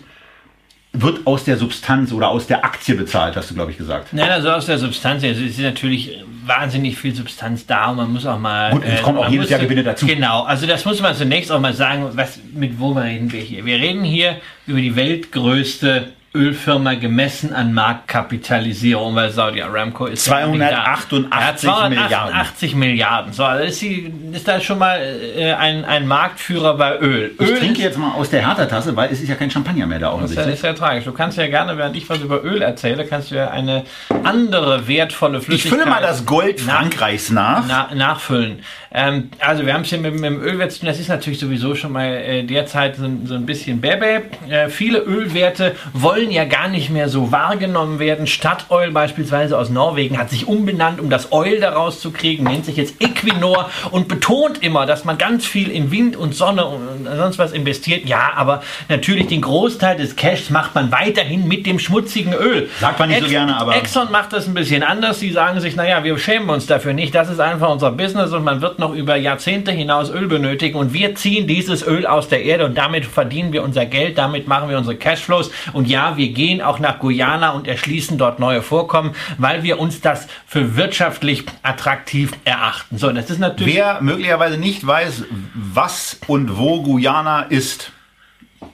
wird 0.92 1.26
aus 1.26 1.44
der 1.44 1.56
Substanz 1.56 2.12
oder 2.12 2.28
aus 2.28 2.46
der 2.46 2.64
Aktie 2.64 2.94
bezahlt, 2.94 3.36
hast 3.36 3.50
du, 3.50 3.54
glaube 3.54 3.70
ich, 3.70 3.78
gesagt. 3.78 4.12
Nein, 4.12 4.30
also 4.30 4.50
aus 4.50 4.66
der 4.66 4.78
Substanz, 4.78 5.24
also 5.24 5.42
es 5.42 5.52
ist 5.52 5.60
natürlich 5.60 6.18
wahnsinnig 6.44 6.98
viel 6.98 7.14
Substanz 7.14 7.66
da 7.66 7.90
und 7.90 7.96
man 7.96 8.12
muss 8.12 8.26
auch 8.26 8.38
mal. 8.38 8.72
Gut, 8.72 8.84
und 8.84 8.90
es 8.90 9.02
kommen 9.02 9.18
auch 9.18 9.28
jedes 9.28 9.48
Jahr 9.48 9.60
Gewinne 9.60 9.82
dazu. 9.82 10.06
Genau, 10.06 10.42
also 10.42 10.66
das 10.66 10.84
muss 10.84 11.00
man 11.00 11.14
zunächst 11.14 11.50
auch 11.50 11.60
mal 11.60 11.72
sagen, 11.72 12.10
was, 12.12 12.38
mit 12.52 12.78
wo 12.78 12.92
reden 12.92 13.32
wir 13.32 13.40
hier? 13.40 13.64
Wir 13.64 13.76
reden 13.76 14.04
hier 14.04 14.36
über 14.66 14.80
die 14.80 14.94
weltgrößte 14.94 16.12
Ölfirma 16.34 16.94
gemessen 16.94 17.52
an 17.54 17.72
Marktkapitalisierung, 17.74 19.14
weil 19.14 19.30
Saudi 19.30 19.60
Aramco 19.62 20.06
ist 20.06 20.26
ja 20.26 20.46
nicht 20.46 20.60
da. 20.62 20.96
288 21.08 21.68
ja, 21.68 21.88
Milliarden. 21.88 22.08
288 22.10 22.74
Milliarden. 22.74 23.32
So, 23.32 23.44
also 23.44 23.64
ist, 23.64 23.78
sie, 23.80 24.12
ist 24.32 24.48
da 24.48 24.60
schon 24.60 24.78
mal 24.78 24.98
äh, 25.36 25.52
ein, 25.52 25.84
ein 25.84 26.06
Marktführer 26.06 26.76
bei 26.76 26.98
Öl. 26.98 27.32
Ich 27.38 27.48
Öl 27.48 27.58
trinke 27.58 27.82
jetzt 27.82 27.98
mal 27.98 28.12
aus 28.12 28.30
der 28.30 28.46
Hertha-Tasse, 28.46 28.96
weil 28.96 29.10
es 29.12 29.20
ist 29.20 29.28
ja 29.28 29.34
kein 29.34 29.50
Champagner 29.50 29.86
mehr 29.86 29.98
da 29.98 30.06
Das 30.06 30.30
ist 30.30 30.36
ja, 30.36 30.42
offensichtlich. 30.42 30.54
ist 30.54 30.62
ja 30.64 30.72
tragisch. 30.72 31.04
Du 31.04 31.12
kannst 31.12 31.36
ja 31.38 31.46
gerne, 31.48 31.76
während 31.76 31.96
ich 31.96 32.08
was 32.08 32.18
über 32.20 32.42
Öl 32.42 32.62
erzähle, 32.62 33.04
kannst 33.06 33.30
du 33.30 33.34
ja 33.36 33.50
eine 33.50 33.84
andere 34.24 34.88
wertvolle 34.88 35.38
Ich 35.38 35.44
Flüssigkeit 35.44 35.80
fülle 35.80 35.90
mal 35.90 36.00
das 36.02 36.24
Gold 36.24 36.66
nach- 36.66 36.78
Frankreichs 36.78 37.30
nach. 37.30 37.64
na, 37.68 37.90
nachfüllen. 37.94 38.60
Ähm, 38.94 39.30
also 39.38 39.64
wir 39.64 39.72
haben 39.72 39.82
es 39.82 39.88
hier 39.88 39.98
mit, 39.98 40.12
mit 40.14 40.24
dem 40.24 40.40
Ölwert 40.42 40.72
zu 40.72 40.80
tun. 40.80 40.88
Das 40.88 41.00
ist 41.00 41.08
natürlich 41.08 41.38
sowieso 41.40 41.74
schon 41.74 41.92
mal 41.92 42.06
äh, 42.08 42.42
derzeit 42.42 42.96
so, 42.96 43.04
ein- 43.04 43.26
so 43.26 43.34
ein 43.34 43.46
bisschen 43.46 43.80
Bebe. 43.80 44.22
Äh, 44.50 44.68
viele 44.68 44.98
Ölwerte 44.98 45.74
wollen 45.94 46.30
ja 46.30 46.44
gar 46.44 46.68
nicht 46.68 46.90
mehr 46.90 47.08
so 47.08 47.32
wahrgenommen 47.32 47.98
werden. 47.98 48.26
Statoil 48.26 48.90
beispielsweise 48.90 49.56
aus 49.56 49.70
Norwegen 49.70 50.18
hat 50.18 50.28
sich 50.30 50.46
umbenannt, 50.46 51.00
um 51.00 51.08
das 51.08 51.32
Oil 51.32 51.58
daraus 51.60 52.00
zu 52.00 52.10
kriegen, 52.10 52.44
nennt 52.44 52.66
sich 52.66 52.76
jetzt 52.76 53.02
Equinor 53.02 53.70
und 53.90 54.08
betont 54.08 54.62
immer, 54.62 54.84
dass 54.84 55.04
man 55.06 55.16
ganz 55.16 55.46
viel 55.46 55.70
in 55.70 55.90
Wind 55.90 56.14
und 56.16 56.34
Sonne 56.34 56.66
und 56.66 57.06
sonst 57.16 57.38
was 57.38 57.52
investiert. 57.52 58.06
Ja, 58.08 58.32
aber 58.36 58.62
natürlich 58.90 59.26
den 59.28 59.40
Großteil 59.40 59.96
des 59.96 60.16
Cashs 60.16 60.50
macht 60.50 60.74
man 60.74 60.92
weiterhin 60.92 61.48
mit 61.48 61.64
dem 61.66 61.78
schmutzigen 61.78 62.34
Öl. 62.34 62.68
Sagt 62.80 62.98
man 62.98 63.08
nicht 63.08 63.22
so 63.22 63.28
gerne, 63.28 63.56
aber- 63.56 63.74
Exxon 63.76 64.10
macht 64.12 64.32
das 64.34 64.46
ein 64.46 64.54
bisschen 64.54 64.82
anders. 64.82 65.18
Sie 65.18 65.30
sagen 65.32 65.60
sich, 65.60 65.76
naja, 65.76 66.04
wir 66.04 66.18
schämen 66.18 66.50
uns 66.50 66.66
dafür 66.66 66.92
nicht. 66.92 67.14
Das 67.14 67.30
ist 67.30 67.40
einfach 67.40 67.70
unser 67.70 67.90
Business 67.90 68.32
und 68.32 68.44
man 68.44 68.60
wird 68.60 68.78
noch 68.82 68.92
über 68.92 69.16
Jahrzehnte 69.16 69.70
hinaus 69.72 70.10
Öl 70.10 70.26
benötigen 70.26 70.76
und 70.76 70.92
wir 70.92 71.14
ziehen 71.14 71.46
dieses 71.46 71.86
Öl 71.86 72.06
aus 72.06 72.28
der 72.28 72.42
Erde 72.42 72.66
und 72.66 72.76
damit 72.76 73.06
verdienen 73.06 73.52
wir 73.52 73.62
unser 73.62 73.86
Geld, 73.86 74.18
damit 74.18 74.48
machen 74.48 74.68
wir 74.68 74.76
unsere 74.76 74.96
Cashflows 74.96 75.50
und 75.72 75.88
ja, 75.88 76.16
wir 76.16 76.28
gehen 76.30 76.60
auch 76.60 76.78
nach 76.78 76.98
Guyana 76.98 77.50
und 77.50 77.68
erschließen 77.68 78.18
dort 78.18 78.40
neue 78.40 78.60
Vorkommen, 78.60 79.14
weil 79.38 79.62
wir 79.62 79.78
uns 79.78 80.00
das 80.00 80.26
für 80.46 80.76
wirtschaftlich 80.76 81.44
attraktiv 81.62 82.32
erachten. 82.44 82.98
So, 82.98 83.10
das 83.12 83.30
ist 83.30 83.38
natürlich 83.38 83.76
Wer 83.76 84.02
möglicherweise 84.02 84.58
nicht 84.58 84.86
weiß, 84.86 85.24
was 85.54 86.18
und 86.26 86.58
wo 86.58 86.82
Guyana 86.82 87.42
ist, 87.42 87.92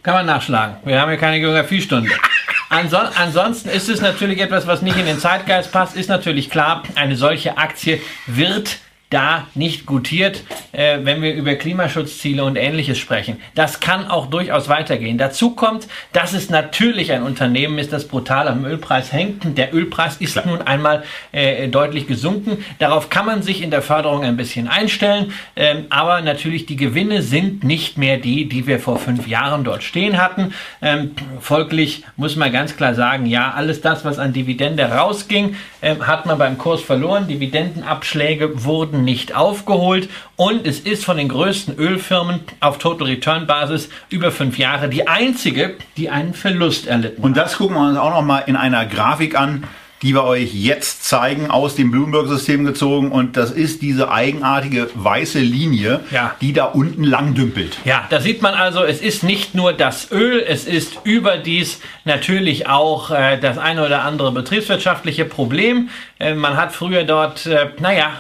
Kann 0.03 0.15
man 0.15 0.27
nachschlagen. 0.27 0.77
Wir 0.85 1.01
haben 1.01 1.11
ja 1.11 1.17
keine 1.17 1.41
Geografiestunde. 1.41 2.11
Anson 2.71 3.07
ansonsten 3.15 3.71
ist 3.71 3.89
es 3.89 4.01
natürlich 4.01 4.41
etwas, 4.41 4.67
was 4.67 4.83
nicht 4.83 4.99
in 4.99 5.07
den 5.07 5.19
Zeitgeist 5.19 5.73
passt. 5.73 5.97
Ist 5.97 6.09
natürlich 6.09 6.51
klar, 6.51 6.83
eine 6.95 7.17
solche 7.17 7.57
Aktie 7.57 8.01
wird 8.27 8.79
da 9.11 9.47
nicht 9.55 9.87
gutiert, 9.87 10.45
äh, 10.73 10.99
wenn 11.03 11.23
wir 11.23 11.35
über 11.35 11.55
Klimaschutzziele 11.55 12.45
und 12.45 12.57
ähnliches 12.57 12.99
sprechen. 12.99 13.41
Das 13.55 13.81
kann 13.81 14.07
auch 14.09 14.27
durchaus 14.27 14.69
weitergehen. 14.69 15.17
Dazu 15.17 15.53
kommt, 15.55 15.89
dass 16.13 16.35
es 16.35 16.51
natürlich 16.51 17.13
ein 17.13 17.23
Unternehmen 17.23 17.79
ist, 17.79 17.93
das 17.93 18.07
brutal 18.07 18.49
am 18.49 18.65
Ölpreis 18.65 19.13
hängt. 19.13 19.57
Der 19.57 19.75
Ölpreis 19.75 20.17
ist 20.17 20.45
nun 20.45 20.61
einmal 20.63 21.05
äh, 21.33 21.69
deutlich 21.69 22.07
gesunken. 22.07 22.65
Darauf 22.79 23.09
kann 23.09 23.25
man 23.25 23.43
sich 23.43 23.63
in 23.63 23.71
der 23.71 23.83
Förderung 23.83 24.25
ein 24.25 24.37
bisschen 24.37 24.69
einstellen. 24.69 25.33
Ähm, 25.57 25.87
aber 25.89 26.21
natürlich 26.21 26.67
die 26.67 26.77
Gewinne 26.77 27.23
sind 27.23 27.65
nicht 27.65 27.97
mehr 27.97 28.19
die, 28.19 28.47
die 28.49 28.67
wir 28.67 28.79
vor 28.79 28.99
fünf 28.99 29.27
Jahren 29.27 29.65
dort 29.65 29.83
stehen 29.83 30.21
hatten. 30.21 30.53
Ähm, 30.83 31.13
folglich 31.41 32.05
muss 32.17 32.37
man 32.37 32.53
ganz 32.53 32.77
klar 32.77 32.95
sagen, 32.95 33.25
ja, 33.27 33.53
alles 33.53 33.81
das, 33.81 34.05
was 34.05 34.19
an 34.19 34.35
Dividende 34.35 34.85
rausging, 34.85 35.57
ähm, 35.81 36.07
hat 36.07 36.27
man 36.27 36.37
beim 36.39 36.59
Kurs 36.59 36.83
verloren. 36.83 37.27
Dividendenabschläge 37.27 38.65
wurden 38.65 38.98
nicht 39.05 39.35
aufgeholt 39.35 40.09
und 40.37 40.67
es 40.67 40.81
ist 40.81 41.05
von 41.05 41.17
den 41.17 41.29
größten 41.29 41.77
Ölfirmen 41.79 42.41
auf 42.61 42.79
Total 42.79 43.09
Return 43.09 43.47
Basis 43.47 43.89
über 44.11 44.31
fünf 44.31 44.59
Jahre 44.59 44.89
die 44.89 45.07
einzige, 45.09 45.77
die 45.97 46.11
einen 46.11 46.35
Verlust 46.35 46.87
erlitten 46.87 47.23
Und 47.23 47.37
das 47.37 47.57
gucken 47.59 47.77
wir 47.77 47.89
uns 47.89 47.99
auch 47.99 48.11
noch 48.11 48.23
mal 48.23 48.41
in 48.47 48.57
einer 48.57 48.87
Grafik 48.87 49.39
an, 49.39 49.65
die 50.03 50.15
wir 50.15 50.23
euch 50.23 50.55
jetzt 50.55 51.05
zeigen, 51.05 51.51
aus 51.51 51.75
dem 51.75 51.91
Bloomberg-System 51.91 52.65
gezogen. 52.65 53.11
Und 53.11 53.37
das 53.37 53.51
ist 53.51 53.83
diese 53.83 54.13
eigenartige 54.13 54.89
weiße 54.95 55.41
Linie, 55.41 55.99
Ja. 56.13 56.37
die 56.41 56.53
da 56.53 56.67
unten 56.67 57.03
lang 57.03 57.35
dümpelt. 57.35 57.79
Ja, 57.85 58.05
da 58.09 58.21
sieht 58.21 58.41
man 58.41 58.55
also, 58.55 58.85
es 58.85 59.01
ist 59.01 59.25
nicht 59.25 59.57
nur 59.57 59.73
das 59.73 60.13
Öl, 60.13 60.39
es 60.47 60.67
ist 60.67 61.01
überdies 61.03 61.81
natürlich 62.05 62.69
auch 62.69 63.11
äh, 63.11 63.39
das 63.41 63.59
eine 63.59 63.85
oder 63.85 64.03
andere 64.05 64.31
betriebswirtschaftliche 64.31 65.25
Problem. 65.25 65.89
Äh, 66.21 66.35
man 66.35 66.57
hat 66.57 66.71
früher 66.73 67.03
dort, 67.03 67.47
äh, 67.47 67.71
naja, 67.81 68.11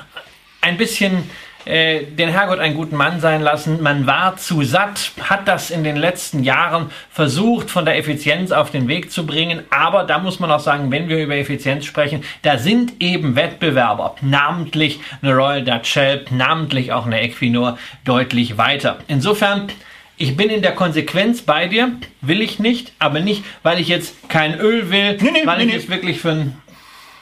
ein 0.68 0.76
bisschen 0.76 1.24
äh, 1.68 2.04
den 2.04 2.30
Herrgott 2.30 2.60
einen 2.60 2.74
guten 2.74 2.96
Mann 2.96 3.20
sein 3.20 3.42
lassen. 3.42 3.82
Man 3.82 4.06
war 4.06 4.36
zu 4.36 4.62
satt, 4.62 5.12
hat 5.20 5.46
das 5.46 5.70
in 5.70 5.84
den 5.84 5.96
letzten 5.96 6.42
Jahren 6.42 6.90
versucht, 7.10 7.68
von 7.70 7.84
der 7.84 7.98
Effizienz 7.98 8.52
auf 8.52 8.70
den 8.70 8.88
Weg 8.88 9.10
zu 9.10 9.26
bringen. 9.26 9.62
Aber 9.68 10.04
da 10.04 10.18
muss 10.18 10.40
man 10.40 10.50
auch 10.50 10.60
sagen, 10.60 10.90
wenn 10.90 11.08
wir 11.08 11.22
über 11.22 11.36
Effizienz 11.36 11.84
sprechen, 11.84 12.24
da 12.42 12.56
sind 12.56 12.94
eben 13.00 13.36
Wettbewerber, 13.36 14.14
namentlich 14.22 15.00
eine 15.20 15.34
Royal 15.34 15.62
Dutch 15.62 15.90
Shell, 15.90 16.24
namentlich 16.30 16.92
auch 16.92 17.04
eine 17.04 17.20
Equinor, 17.20 17.76
deutlich 18.04 18.56
weiter. 18.56 18.98
Insofern, 19.06 19.68
ich 20.16 20.36
bin 20.36 20.48
in 20.48 20.62
der 20.62 20.72
Konsequenz 20.72 21.42
bei 21.42 21.66
dir, 21.66 21.92
will 22.22 22.40
ich 22.40 22.58
nicht, 22.58 22.92
aber 22.98 23.20
nicht, 23.20 23.44
weil 23.62 23.78
ich 23.78 23.88
jetzt 23.88 24.30
kein 24.30 24.58
Öl 24.58 24.90
will, 24.90 25.18
Nee, 25.20 25.30
nee, 25.32 25.42
weil 25.44 25.66
nee, 25.66 25.72
ich 25.72 25.84
es 25.84 25.90
wirklich 25.90 26.18
für 26.20 26.30
ein 26.30 26.56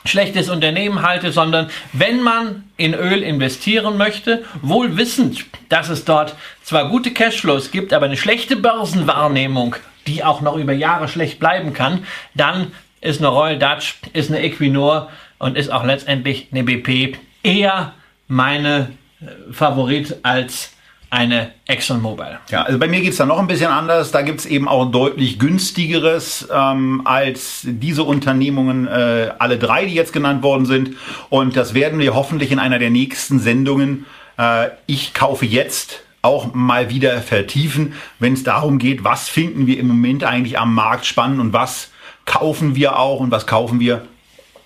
schlechtes 0.07 0.49
Unternehmen 0.49 1.03
halte, 1.03 1.33
sondern 1.33 1.69
wenn 1.93 2.21
man 2.21 2.65
in 2.77 2.95
Öl 2.95 3.23
investieren 3.23 3.97
möchte, 3.97 4.45
wohl 4.63 4.97
wissend, 4.97 5.45
dass 5.69 5.89
es 5.89 6.05
dort 6.05 6.35
zwar 6.63 6.89
gute 6.89 7.13
Cashflows 7.13 7.71
gibt, 7.71 7.93
aber 7.93 8.07
eine 8.07 8.17
schlechte 8.17 8.57
Börsenwahrnehmung 8.57 9.77
die 10.07 10.25
auch 10.25 10.41
noch 10.41 10.57
über 10.57 10.73
Jahre 10.73 11.09
schlecht 11.09 11.39
bleiben 11.39 11.73
kann, 11.73 12.07
dann 12.35 12.73
ist 13.01 13.21
eine 13.21 13.29
Royal 13.29 13.59
Dutch, 13.59 13.97
ist 14.13 14.31
eine 14.31 14.43
Equinor 14.43 15.11
und 15.39 15.57
ist 15.57 15.71
auch 15.71 15.85
letztendlich 15.85 16.49
eine 16.51 16.65
BP 16.65 17.17
eher 17.43 17.95
meine 18.29 18.91
äh, 19.21 19.53
Favorit 19.53 20.17
als 20.23 20.73
eine 21.11 21.53
ExxonMobil. 21.67 22.39
Ja, 22.51 22.63
also 22.63 22.79
bei 22.79 22.89
mir 22.89 23.01
geht's 23.01 23.17
da 23.17 23.27
noch 23.27 23.39
ein 23.39 23.47
bisschen 23.47 23.71
anders. 23.71 24.11
Da 24.11 24.23
gibt's 24.23 24.45
eben 24.45 24.69
auch 24.69 24.91
deutlich 24.91 25.39
günstigeres 25.39 26.49
ähm, 26.53 27.03
als 27.05 27.63
diese 27.65 28.03
Unternehmungen, 28.03 28.87
äh, 28.87 29.31
alle 29.39 29.59
drei, 29.59 29.87
die 29.87 29.95
jetzt 29.95 30.13
genannt 30.13 30.43
worden 30.43 30.67
sind. 30.67 30.97
Und 31.29 31.57
das 31.57 31.75
werden 31.75 31.99
wir 31.99 32.15
hoffentlich 32.15 32.51
in 32.51 32.59
einer 32.59 32.79
der 32.79 32.91
nächsten 32.91 33.39
Sendungen. 33.39 34.07
Äh, 34.37 34.71
ich 34.87 35.15
kaufe 35.15 35.47
jetzt 35.47 36.03
auch 36.23 36.53
mal 36.55 36.91
wieder 36.91 37.21
vertiefen, 37.21 37.95
wenn 38.19 38.33
es 38.33 38.43
darum 38.43 38.79
geht, 38.79 39.05
was 39.05 39.29
finden 39.29 39.67
wir 39.67 39.79
im 39.79 39.87
Moment 39.87 40.25
eigentlich 40.25 40.59
am 40.59 40.75
Markt 40.75 41.07
spannend 41.07 41.41
und 41.41 41.53
was 41.53 41.91
kaufen 42.25 42.75
wir 42.75 42.99
auch 42.99 43.21
und 43.21 43.31
was 43.31 43.47
kaufen 43.47 43.79
wir, 43.79 44.03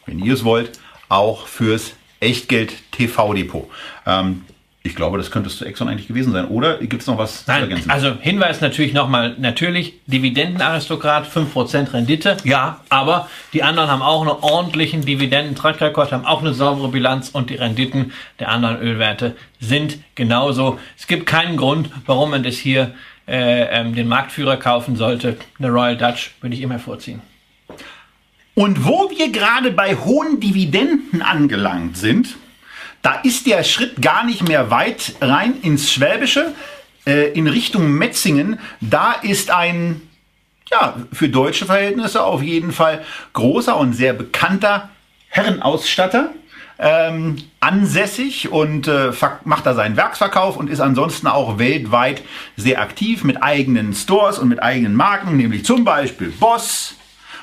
wenn 0.06 0.18
ihr 0.18 0.32
es 0.32 0.42
wollt, 0.42 0.72
auch 1.10 1.46
fürs 1.46 1.92
Echtgeld 2.18 2.74
TV 2.92 3.34
Depot. 3.34 3.68
Ähm, 4.06 4.44
ich 4.82 4.96
glaube, 4.96 5.18
das 5.18 5.30
könnte 5.30 5.50
es 5.50 5.58
zu 5.58 5.66
Exxon 5.66 5.88
eigentlich 5.88 6.08
gewesen 6.08 6.32
sein. 6.32 6.46
Oder 6.46 6.78
gibt 6.78 7.02
es 7.02 7.06
noch 7.06 7.18
was 7.18 7.46
Nein, 7.46 7.58
zu 7.58 7.62
ergänzen? 7.68 7.90
Also 7.90 8.14
Hinweis 8.18 8.62
natürlich 8.62 8.94
nochmal, 8.94 9.36
natürlich 9.38 9.94
Dividendenaristokrat, 10.06 11.26
5% 11.28 11.92
Rendite, 11.92 12.38
ja, 12.44 12.80
aber 12.88 13.28
die 13.52 13.62
anderen 13.62 13.90
haben 13.90 14.00
auch 14.00 14.22
einen 14.22 14.30
ordentlichen 14.30 15.04
Dividenden-Trackrekord, 15.04 16.12
haben 16.12 16.24
auch 16.24 16.40
eine 16.40 16.54
saubere 16.54 16.88
Bilanz 16.88 17.28
und 17.28 17.50
die 17.50 17.56
Renditen 17.56 18.12
der 18.38 18.48
anderen 18.48 18.80
Ölwerte 18.80 19.36
sind 19.58 19.98
genauso. 20.14 20.78
Es 20.98 21.06
gibt 21.06 21.26
keinen 21.26 21.58
Grund, 21.58 21.90
warum 22.06 22.30
man 22.30 22.42
das 22.42 22.54
hier 22.56 22.94
äh, 23.28 23.64
ähm, 23.64 23.94
den 23.94 24.08
Marktführer 24.08 24.56
kaufen 24.56 24.96
sollte. 24.96 25.36
Eine 25.58 25.68
Royal 25.68 25.98
Dutch 25.98 26.32
würde 26.40 26.56
ich 26.56 26.62
immer 26.62 26.78
vorziehen. 26.78 27.20
Und 28.54 28.86
wo 28.86 29.10
wir 29.10 29.30
gerade 29.30 29.72
bei 29.72 29.94
hohen 29.94 30.40
Dividenden 30.40 31.20
angelangt 31.20 31.98
sind, 31.98 32.36
da 33.02 33.14
ist 33.22 33.46
der 33.46 33.64
Schritt 33.64 34.02
gar 34.02 34.24
nicht 34.24 34.46
mehr 34.46 34.70
weit 34.70 35.14
rein 35.20 35.54
ins 35.62 35.90
Schwäbische, 35.90 36.54
äh, 37.06 37.32
in 37.32 37.46
Richtung 37.46 37.90
Metzingen. 37.92 38.58
Da 38.80 39.12
ist 39.12 39.50
ein, 39.50 40.02
ja, 40.70 40.96
für 41.12 41.28
deutsche 41.28 41.66
Verhältnisse 41.66 42.22
auf 42.22 42.42
jeden 42.42 42.72
Fall 42.72 43.04
großer 43.32 43.76
und 43.76 43.94
sehr 43.94 44.12
bekannter 44.12 44.90
Herrenausstatter. 45.28 46.30
Ähm, 46.82 47.36
ansässig 47.60 48.50
und 48.50 48.88
äh, 48.88 49.12
macht 49.44 49.66
da 49.66 49.74
seinen 49.74 49.98
Werksverkauf 49.98 50.56
und 50.56 50.70
ist 50.70 50.80
ansonsten 50.80 51.26
auch 51.26 51.58
weltweit 51.58 52.22
sehr 52.56 52.80
aktiv 52.80 53.22
mit 53.22 53.42
eigenen 53.42 53.92
Stores 53.92 54.38
und 54.38 54.48
mit 54.48 54.62
eigenen 54.62 54.94
Marken, 54.94 55.36
nämlich 55.36 55.66
zum 55.66 55.84
Beispiel 55.84 56.28
Boss, 56.30 56.94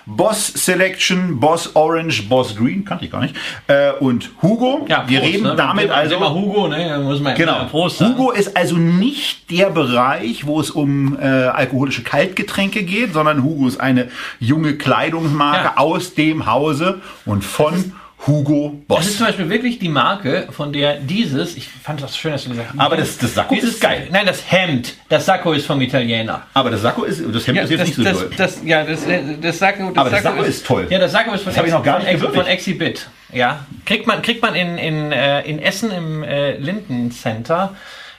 Boss 0.10 0.48
Selection, 0.48 1.38
Boss 1.38 1.76
Orange, 1.76 2.30
Boss 2.30 2.56
Green, 2.56 2.86
kannte 2.86 3.04
ich 3.04 3.12
gar 3.12 3.22
nicht, 3.22 3.36
äh, 3.68 3.92
und 4.00 4.32
Hugo. 4.42 4.86
Ja, 4.88 5.04
wir 5.06 5.22
reden 5.22 5.44
ne? 5.44 5.56
damit 5.58 5.92
also 5.92 6.16
immer 6.16 6.34
Hugo, 6.34 6.70
ne? 6.70 6.98
Muss 7.04 7.20
man 7.20 7.36
genau. 7.36 7.66
Prost 7.66 8.00
Hugo 8.00 8.32
ist 8.32 8.56
also 8.56 8.78
nicht 8.78 9.52
der 9.52 9.70
Bereich, 9.70 10.48
wo 10.48 10.62
es 10.62 10.72
um 10.72 11.20
äh, 11.20 11.26
alkoholische 11.26 12.04
Kaltgetränke 12.04 12.84
geht, 12.84 13.14
sondern 13.14 13.44
Hugo 13.44 13.68
ist 13.68 13.82
eine 13.82 14.08
junge 14.40 14.78
Kleidungsmarke 14.78 15.72
ja. 15.76 15.78
aus 15.78 16.14
dem 16.14 16.46
Hause 16.46 17.02
und 17.26 17.44
von 17.44 17.92
Hugo 18.26 18.82
Boss. 18.88 19.00
Das 19.00 19.08
ist 19.08 19.18
zum 19.18 19.28
Beispiel 19.28 19.50
wirklich 19.50 19.80
die 19.80 19.90
Marke, 19.90 20.48
von 20.50 20.74
der 20.74 20.96
dieses, 20.96 21.56
ich 21.56 21.68
fand 21.68 22.02
das 22.02 22.18
schön, 22.18 22.32
dass 22.32 22.44
du 22.44 22.50
gesagt 22.50 22.70
hast. 22.70 22.80
Aber 22.80 22.98
das, 22.98 23.18
das 23.18 23.36
Sakko 23.36 23.56
dieses, 23.56 23.76
ist 23.76 23.82
geil. 23.82 24.08
Nein, 24.12 24.26
das 24.26 24.52
Hemd, 24.52 24.96
das 25.08 25.26
Sakko 25.26 25.54
ist 25.54 25.66
vom 25.66 25.80
Italiener. 25.82 26.42
Aber 26.54 26.72
das 26.72 26.82
Sakko 26.82 27.04
ist, 27.04 27.22
das 27.34 27.48
Hemd 27.48 27.58
ja, 27.58 27.64
ist 27.64 27.70
jetzt 27.70 27.80
das, 27.80 27.88
nicht 27.88 27.96
so 27.96 28.04
das, 28.04 28.18
toll. 28.18 28.30
Das, 28.36 28.62
ja, 28.66 28.84
das, 28.84 29.00
das 29.42 29.60
Sakko, 29.60 29.90
das 29.90 29.98
Aber 29.98 30.10
das 30.10 30.24
Sakko 30.24 30.42
ist, 30.42 30.48
ist, 30.48 30.66
toll. 30.66 30.88
Ja, 30.90 31.00
das 31.00 31.12
Sakko 31.12 31.34
ist 31.34 31.44
von, 31.44 31.54
das 31.54 31.58
Ex, 31.58 31.68
ich 31.68 31.74
noch 31.74 31.84
gar 31.84 32.00
nicht 32.00 32.20
von, 32.20 32.34
von 32.34 32.48
Exhibit. 32.48 33.08
Ja, 33.32 33.66
kriegt 33.86 34.08
man, 34.08 34.22
kriegt 34.22 34.42
man 34.42 34.56
in, 34.56 34.78
in, 34.78 35.12
äh, 35.12 35.42
in 35.42 35.60
Essen 35.60 35.92
im 35.92 36.24
äh, 36.24 36.58
Linden 36.58 37.12
Center 37.12 37.76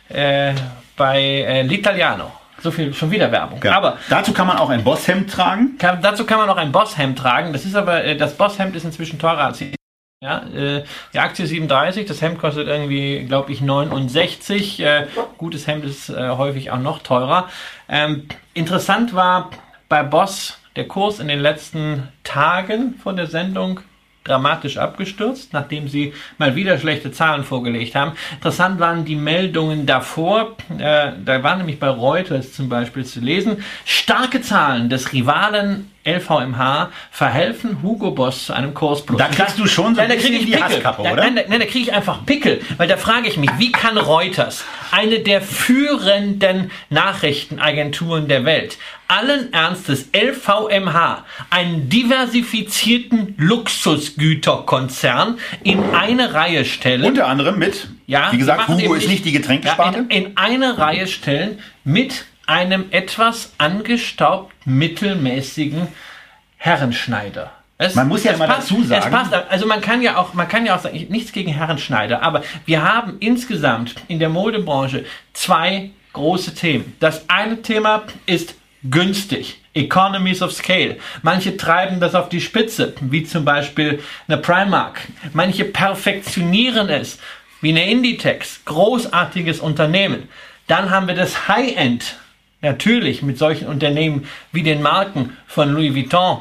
äh, 0.08 0.52
bei 0.96 1.20
äh, 1.20 1.62
L'Italiano. 1.62 2.30
So 2.60 2.70
viel, 2.70 2.92
schon 2.92 3.10
wieder 3.10 3.30
Werbung. 3.30 3.60
Ja. 3.62 3.76
Aber 3.76 3.98
dazu 4.08 4.32
kann 4.32 4.46
man 4.46 4.58
auch 4.58 4.68
ein 4.68 4.82
Bosshemd 4.82 5.30
tragen. 5.30 5.78
Kann, 5.78 6.00
dazu 6.02 6.24
kann 6.24 6.38
man 6.38 6.48
auch 6.50 6.56
ein 6.56 6.72
Bosshemd 6.72 7.16
tragen. 7.16 7.52
Das 7.52 7.64
ist 7.64 7.76
aber, 7.76 8.04
äh, 8.04 8.16
das 8.16 8.34
Bosshemd 8.34 8.74
ist 8.74 8.84
inzwischen 8.84 9.18
teurer 9.18 9.44
als 9.44 9.58
die 9.58 9.77
ja, 10.20 10.42
äh, 10.48 10.82
die 11.14 11.18
Aktie 11.20 11.46
37, 11.46 12.06
das 12.06 12.20
Hemd 12.20 12.40
kostet 12.40 12.66
irgendwie, 12.66 13.24
glaube 13.24 13.52
ich, 13.52 13.60
69. 13.60 14.80
Äh, 14.80 15.06
gutes 15.36 15.68
Hemd 15.68 15.84
ist 15.84 16.08
äh, 16.08 16.30
häufig 16.30 16.72
auch 16.72 16.80
noch 16.80 17.00
teurer. 17.00 17.48
Ähm, 17.88 18.26
interessant 18.52 19.14
war 19.14 19.50
bei 19.88 20.02
Boss 20.02 20.58
der 20.74 20.88
Kurs 20.88 21.20
in 21.20 21.28
den 21.28 21.38
letzten 21.38 22.08
Tagen 22.24 22.94
von 23.00 23.14
der 23.16 23.28
Sendung 23.28 23.80
dramatisch 24.24 24.76
abgestürzt, 24.76 25.52
nachdem 25.52 25.88
sie 25.88 26.12
mal 26.36 26.56
wieder 26.56 26.78
schlechte 26.78 27.12
Zahlen 27.12 27.44
vorgelegt 27.44 27.94
haben. 27.94 28.12
Interessant 28.32 28.80
waren 28.80 29.04
die 29.04 29.16
Meldungen 29.16 29.86
davor. 29.86 30.56
Äh, 30.78 31.12
da 31.24 31.42
war 31.44 31.56
nämlich 31.56 31.78
bei 31.78 31.88
Reuters 31.88 32.52
zum 32.52 32.68
Beispiel 32.68 33.04
zu 33.04 33.20
lesen, 33.20 33.64
starke 33.84 34.42
Zahlen 34.42 34.90
des 34.90 35.12
Rivalen 35.12 35.90
LVMH 36.08 36.90
verhelfen 37.10 37.82
Hugo 37.82 38.12
Boss 38.12 38.46
zu 38.46 38.52
einem 38.52 38.74
Kursplus. 38.74 39.18
Da 39.18 39.28
kriegst 39.28 39.58
du 39.58 39.66
schon 39.66 39.94
so 39.94 40.00
ein 40.00 40.08
bisschen 40.08 40.38
die 40.38 40.52
Pickel. 40.52 40.62
Hasskappe, 40.62 41.02
oder? 41.02 41.16
Nein, 41.16 41.34
nein, 41.34 41.44
nein 41.48 41.60
da 41.60 41.66
kriege 41.66 41.90
ich 41.90 41.92
einfach 41.92 42.24
Pickel, 42.24 42.60
weil 42.76 42.88
da 42.88 42.96
frage 42.96 43.28
ich 43.28 43.36
mich, 43.36 43.50
wie 43.58 43.72
kann 43.72 43.98
Reuters, 43.98 44.64
eine 44.90 45.20
der 45.20 45.42
führenden 45.42 46.70
Nachrichtenagenturen 46.90 48.28
der 48.28 48.44
Welt, 48.44 48.78
allen 49.08 49.52
Ernstes 49.52 50.10
LVMH, 50.12 51.24
einen 51.50 51.88
diversifizierten 51.88 53.34
Luxusgüterkonzern, 53.38 55.38
in 55.64 55.82
eine 55.94 56.34
Reihe 56.34 56.64
stellen. 56.64 57.04
Unter 57.04 57.26
anderem 57.26 57.58
mit, 57.58 57.88
ja, 58.06 58.30
wie 58.32 58.38
gesagt, 58.38 58.68
Hugo 58.68 58.94
ist 58.94 59.08
nicht 59.08 59.24
die 59.24 59.32
Getränkesparte. 59.32 59.98
Ja, 59.98 60.04
in, 60.08 60.26
in 60.26 60.36
eine 60.36 60.78
Reihe 60.78 61.06
stellen 61.06 61.58
mit 61.84 62.26
einem 62.48 62.86
etwas 62.90 63.52
angestaubt 63.58 64.54
mittelmäßigen 64.64 65.88
Herrenschneider. 66.56 67.52
Es, 67.76 67.94
man 67.94 68.08
muss 68.08 68.24
ja 68.24 68.32
immer 68.32 68.46
passt, 68.46 68.70
dazu 68.70 68.82
sagen. 68.82 69.04
Es 69.04 69.10
passt, 69.10 69.32
also 69.32 69.66
man 69.66 69.80
kann 69.80 70.02
ja 70.02 70.16
auch, 70.16 70.34
man 70.34 70.48
kann 70.48 70.66
ja 70.66 70.74
auch 70.74 70.80
sagen, 70.80 71.06
nichts 71.10 71.30
gegen 71.30 71.52
Herrenschneider, 71.52 72.22
aber 72.22 72.42
wir 72.66 72.82
haben 72.82 73.18
insgesamt 73.20 73.94
in 74.08 74.18
der 74.18 74.30
Modebranche 74.30 75.04
zwei 75.32 75.90
große 76.12 76.54
Themen. 76.54 76.96
Das 76.98 77.28
eine 77.28 77.62
Thema 77.62 78.02
ist 78.26 78.56
günstig. 78.82 79.60
Economies 79.74 80.42
of 80.42 80.52
Scale. 80.52 80.96
Manche 81.22 81.56
treiben 81.56 82.00
das 82.00 82.16
auf 82.16 82.28
die 82.28 82.40
Spitze, 82.40 82.94
wie 83.00 83.22
zum 83.22 83.44
Beispiel 83.44 84.02
eine 84.26 84.38
Primark. 84.38 85.00
Manche 85.32 85.64
perfektionieren 85.64 86.88
es, 86.88 87.18
wie 87.60 87.70
eine 87.70 87.88
Inditex. 87.88 88.64
Großartiges 88.64 89.60
Unternehmen. 89.60 90.28
Dann 90.66 90.90
haben 90.90 91.06
wir 91.06 91.14
das 91.14 91.46
High-End 91.46 92.16
Natürlich 92.60 93.22
mit 93.22 93.38
solchen 93.38 93.68
Unternehmen 93.68 94.26
wie 94.52 94.62
den 94.62 94.82
Marken 94.82 95.36
von 95.46 95.72
Louis 95.72 95.94
Vuitton, 95.94 96.40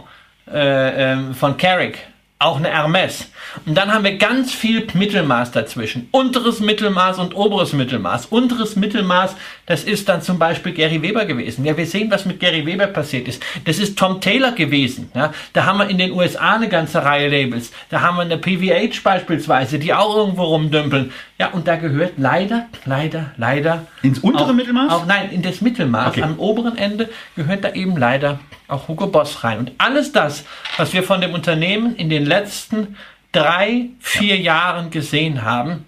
äh, 0.51 1.13
äh, 1.13 1.33
von 1.33 1.57
Carrick, 1.57 1.99
auch 2.39 2.57
eine 2.57 2.69
Hermes. 2.69 3.31
Und 3.65 3.75
dann 3.75 3.91
haben 3.91 4.03
wir 4.03 4.17
ganz 4.17 4.53
viel 4.53 4.85
Mittelmaß 4.93 5.51
dazwischen. 5.51 6.07
Unteres 6.11 6.59
Mittelmaß 6.59 7.17
und 7.17 7.35
oberes 7.35 7.73
Mittelmaß. 7.73 8.27
Unteres 8.27 8.75
Mittelmaß, 8.75 9.35
das 9.65 9.83
ist 9.83 10.07
dann 10.07 10.21
zum 10.21 10.37
Beispiel 10.37 10.73
Gary 10.73 11.01
Weber 11.01 11.25
gewesen. 11.25 11.65
Ja, 11.65 11.75
wir 11.75 11.87
sehen, 11.87 12.11
was 12.11 12.25
mit 12.25 12.39
Gary 12.39 12.65
Weber 12.65 12.87
passiert 12.87 13.27
ist. 13.27 13.43
Das 13.65 13.79
ist 13.79 13.97
Tom 13.97 14.21
Taylor 14.21 14.51
gewesen. 14.51 15.11
Ja, 15.15 15.33
da 15.53 15.65
haben 15.65 15.79
wir 15.79 15.89
in 15.89 15.97
den 15.97 16.11
USA 16.11 16.55
eine 16.55 16.69
ganze 16.69 17.03
Reihe 17.03 17.27
Labels. 17.27 17.71
Da 17.89 18.01
haben 18.01 18.17
wir 18.17 18.21
eine 18.21 18.37
PVH 18.37 19.01
beispielsweise, 19.03 19.79
die 19.79 19.93
auch 19.93 20.15
irgendwo 20.15 20.43
rumdümpeln. 20.43 21.11
Ja, 21.39 21.49
und 21.49 21.67
da 21.67 21.75
gehört 21.75 22.13
leider, 22.17 22.67
leider, 22.85 23.31
leider. 23.37 23.85
Ins 24.01 24.19
untere 24.19 24.49
auch, 24.49 24.53
Mittelmaß? 24.53 24.91
Auch, 24.91 25.05
nein, 25.05 25.29
in 25.31 25.43
das 25.43 25.61
Mittelmaß. 25.61 26.09
Okay. 26.09 26.23
Am 26.23 26.39
oberen 26.39 26.77
Ende 26.77 27.09
gehört 27.35 27.63
da 27.63 27.73
eben 27.73 27.95
leider 27.95 28.39
auch 28.67 28.87
Hugo 28.87 29.07
Boss 29.07 29.43
rein. 29.43 29.59
Und 29.59 29.71
alles 29.77 30.11
das, 30.11 30.45
was 30.77 30.93
wir 30.93 31.03
von 31.03 31.21
dem 31.21 31.33
Unternehmen 31.33 31.95
in 31.95 32.09
den 32.09 32.25
letzten 32.25 32.97
drei, 33.31 33.89
vier 33.99 34.37
Jahren 34.37 34.89
gesehen 34.89 35.43
haben, 35.43 35.85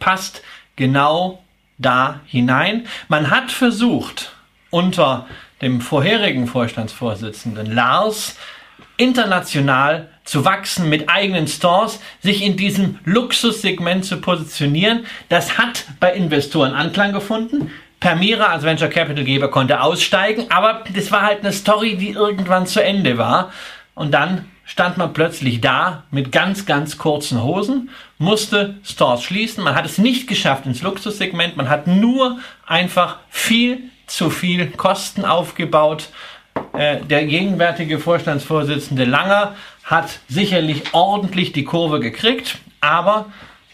passt 0.00 0.42
genau 0.76 1.42
da 1.78 2.20
hinein. 2.26 2.86
Man 3.08 3.30
hat 3.30 3.52
versucht, 3.52 4.32
unter 4.70 5.26
dem 5.62 5.80
vorherigen 5.80 6.46
Vorstandsvorsitzenden 6.46 7.72
Lars 7.72 8.36
international 9.04 10.08
zu 10.24 10.46
wachsen 10.46 10.88
mit 10.88 11.10
eigenen 11.10 11.46
Stores, 11.46 12.00
sich 12.20 12.42
in 12.42 12.56
diesem 12.56 12.98
Luxussegment 13.04 14.06
zu 14.06 14.16
positionieren. 14.16 15.04
Das 15.28 15.58
hat 15.58 15.84
bei 16.00 16.14
Investoren 16.14 16.72
Anklang 16.72 17.12
gefunden. 17.12 17.70
Permira 18.00 18.46
als 18.46 18.64
Venture 18.64 18.88
Capital 18.88 19.24
Geber 19.24 19.50
konnte 19.50 19.82
aussteigen, 19.82 20.46
aber 20.50 20.84
das 20.94 21.12
war 21.12 21.20
halt 21.20 21.40
eine 21.40 21.52
Story, 21.52 21.96
die 21.96 22.10
irgendwann 22.12 22.66
zu 22.66 22.82
Ende 22.82 23.18
war. 23.18 23.52
Und 23.94 24.12
dann 24.12 24.46
stand 24.64 24.96
man 24.96 25.12
plötzlich 25.12 25.60
da 25.60 26.04
mit 26.10 26.32
ganz, 26.32 26.64
ganz 26.64 26.96
kurzen 26.96 27.42
Hosen, 27.42 27.90
musste 28.16 28.76
Stores 28.84 29.22
schließen. 29.22 29.62
Man 29.62 29.74
hat 29.74 29.84
es 29.84 29.98
nicht 29.98 30.28
geschafft 30.28 30.64
ins 30.64 30.80
Luxussegment. 30.80 31.58
Man 31.58 31.68
hat 31.68 31.86
nur 31.86 32.38
einfach 32.66 33.18
viel 33.28 33.90
zu 34.06 34.30
viel 34.30 34.70
Kosten 34.70 35.26
aufgebaut. 35.26 36.08
Äh, 36.74 37.00
der 37.02 37.24
gegenwärtige 37.26 37.98
Vorstandsvorsitzende 37.98 39.04
Langer 39.04 39.54
hat 39.84 40.18
sicherlich 40.28 40.82
ordentlich 40.92 41.52
die 41.52 41.64
Kurve 41.64 42.00
gekriegt, 42.00 42.58
aber 42.80 43.26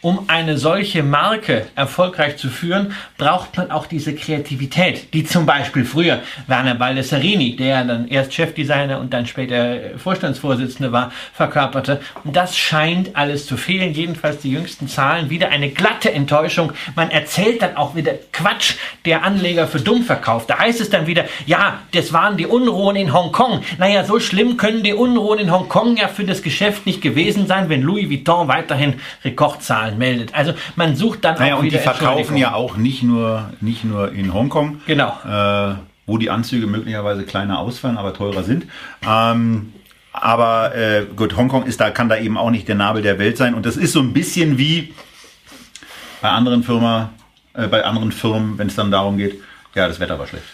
um 0.02 0.24
eine 0.28 0.56
solche 0.56 1.02
Marke 1.02 1.66
erfolgreich 1.74 2.36
zu 2.36 2.48
führen, 2.48 2.94
braucht 3.18 3.56
man 3.56 3.70
auch 3.70 3.86
diese 3.86 4.14
Kreativität, 4.14 5.12
die 5.12 5.24
zum 5.24 5.44
Beispiel 5.44 5.84
früher 5.84 6.20
Werner 6.46 6.74
Baldessarini, 6.74 7.56
der 7.56 7.84
dann 7.84 8.08
erst 8.08 8.32
Chefdesigner 8.32 8.98
und 8.98 9.12
dann 9.12 9.26
später 9.26 9.98
Vorstandsvorsitzende 9.98 10.92
war, 10.92 11.12
verkörperte. 11.34 12.00
Und 12.24 12.34
das 12.34 12.56
scheint 12.56 13.14
alles 13.14 13.46
zu 13.46 13.56
fehlen. 13.56 13.92
Jedenfalls 13.92 14.38
die 14.38 14.50
jüngsten 14.50 14.88
Zahlen 14.88 15.28
wieder 15.28 15.50
eine 15.50 15.68
glatte 15.68 16.12
Enttäuschung. 16.12 16.72
Man 16.96 17.10
erzählt 17.10 17.60
dann 17.60 17.76
auch 17.76 17.94
wieder 17.94 18.12
Quatsch, 18.32 18.74
der 19.04 19.22
Anleger 19.22 19.66
für 19.66 19.80
dumm 19.80 20.02
verkauft. 20.02 20.48
Da 20.48 20.58
heißt 20.58 20.80
es 20.80 20.88
dann 20.88 21.06
wieder, 21.06 21.24
ja, 21.46 21.80
das 21.92 22.12
waren 22.12 22.36
die 22.36 22.46
Unruhen 22.46 22.96
in 22.96 23.12
Hongkong. 23.12 23.62
Naja, 23.78 24.04
so 24.04 24.18
schlimm 24.18 24.56
können 24.56 24.82
die 24.82 24.94
Unruhen 24.94 25.38
in 25.38 25.50
Hongkong 25.52 25.98
ja 25.98 26.08
für 26.08 26.24
das 26.24 26.42
Geschäft 26.42 26.86
nicht 26.86 27.02
gewesen 27.02 27.46
sein, 27.46 27.68
wenn 27.68 27.82
Louis 27.82 28.08
Vuitton 28.08 28.48
weiterhin 28.48 28.94
Rekordzahlen 29.24 29.89
Zahlen 29.90 29.98
meldet. 29.98 30.34
Also 30.34 30.52
man 30.76 30.96
sucht 30.96 31.24
dann 31.24 31.38
naja, 31.38 31.56
auch 31.56 31.60
und 31.60 31.72
die 31.72 31.78
verkaufen 31.78 32.36
ja 32.36 32.54
auch 32.54 32.76
nicht 32.76 33.02
nur, 33.02 33.50
nicht 33.60 33.84
nur 33.84 34.12
in 34.12 34.32
Hongkong. 34.32 34.80
Genau. 34.86 35.18
Äh, 35.26 35.74
wo 36.06 36.18
die 36.18 36.30
Anzüge 36.30 36.66
möglicherweise 36.66 37.22
kleiner 37.24 37.60
ausfallen, 37.60 37.96
aber 37.96 38.12
teurer 38.12 38.42
sind. 38.42 38.66
Ähm, 39.06 39.72
aber 40.12 40.74
äh, 40.74 41.06
gut, 41.14 41.36
Hongkong 41.36 41.66
ist 41.66 41.80
da, 41.80 41.90
kann 41.90 42.08
da 42.08 42.16
eben 42.16 42.36
auch 42.36 42.50
nicht 42.50 42.66
der 42.66 42.74
Nabel 42.74 43.02
der 43.02 43.20
Welt 43.20 43.36
sein. 43.36 43.54
Und 43.54 43.64
das 43.64 43.76
ist 43.76 43.92
so 43.92 44.00
ein 44.00 44.12
bisschen 44.12 44.58
wie 44.58 44.92
bei 46.20 46.30
anderen 46.30 46.64
Firma, 46.64 47.10
äh, 47.54 47.68
bei 47.68 47.84
anderen 47.84 48.10
Firmen, 48.10 48.58
wenn 48.58 48.66
es 48.66 48.74
dann 48.74 48.90
darum 48.90 49.18
geht, 49.18 49.40
ja, 49.76 49.86
das 49.86 50.00
Wetter 50.00 50.18
war 50.18 50.26
schlecht. 50.26 50.44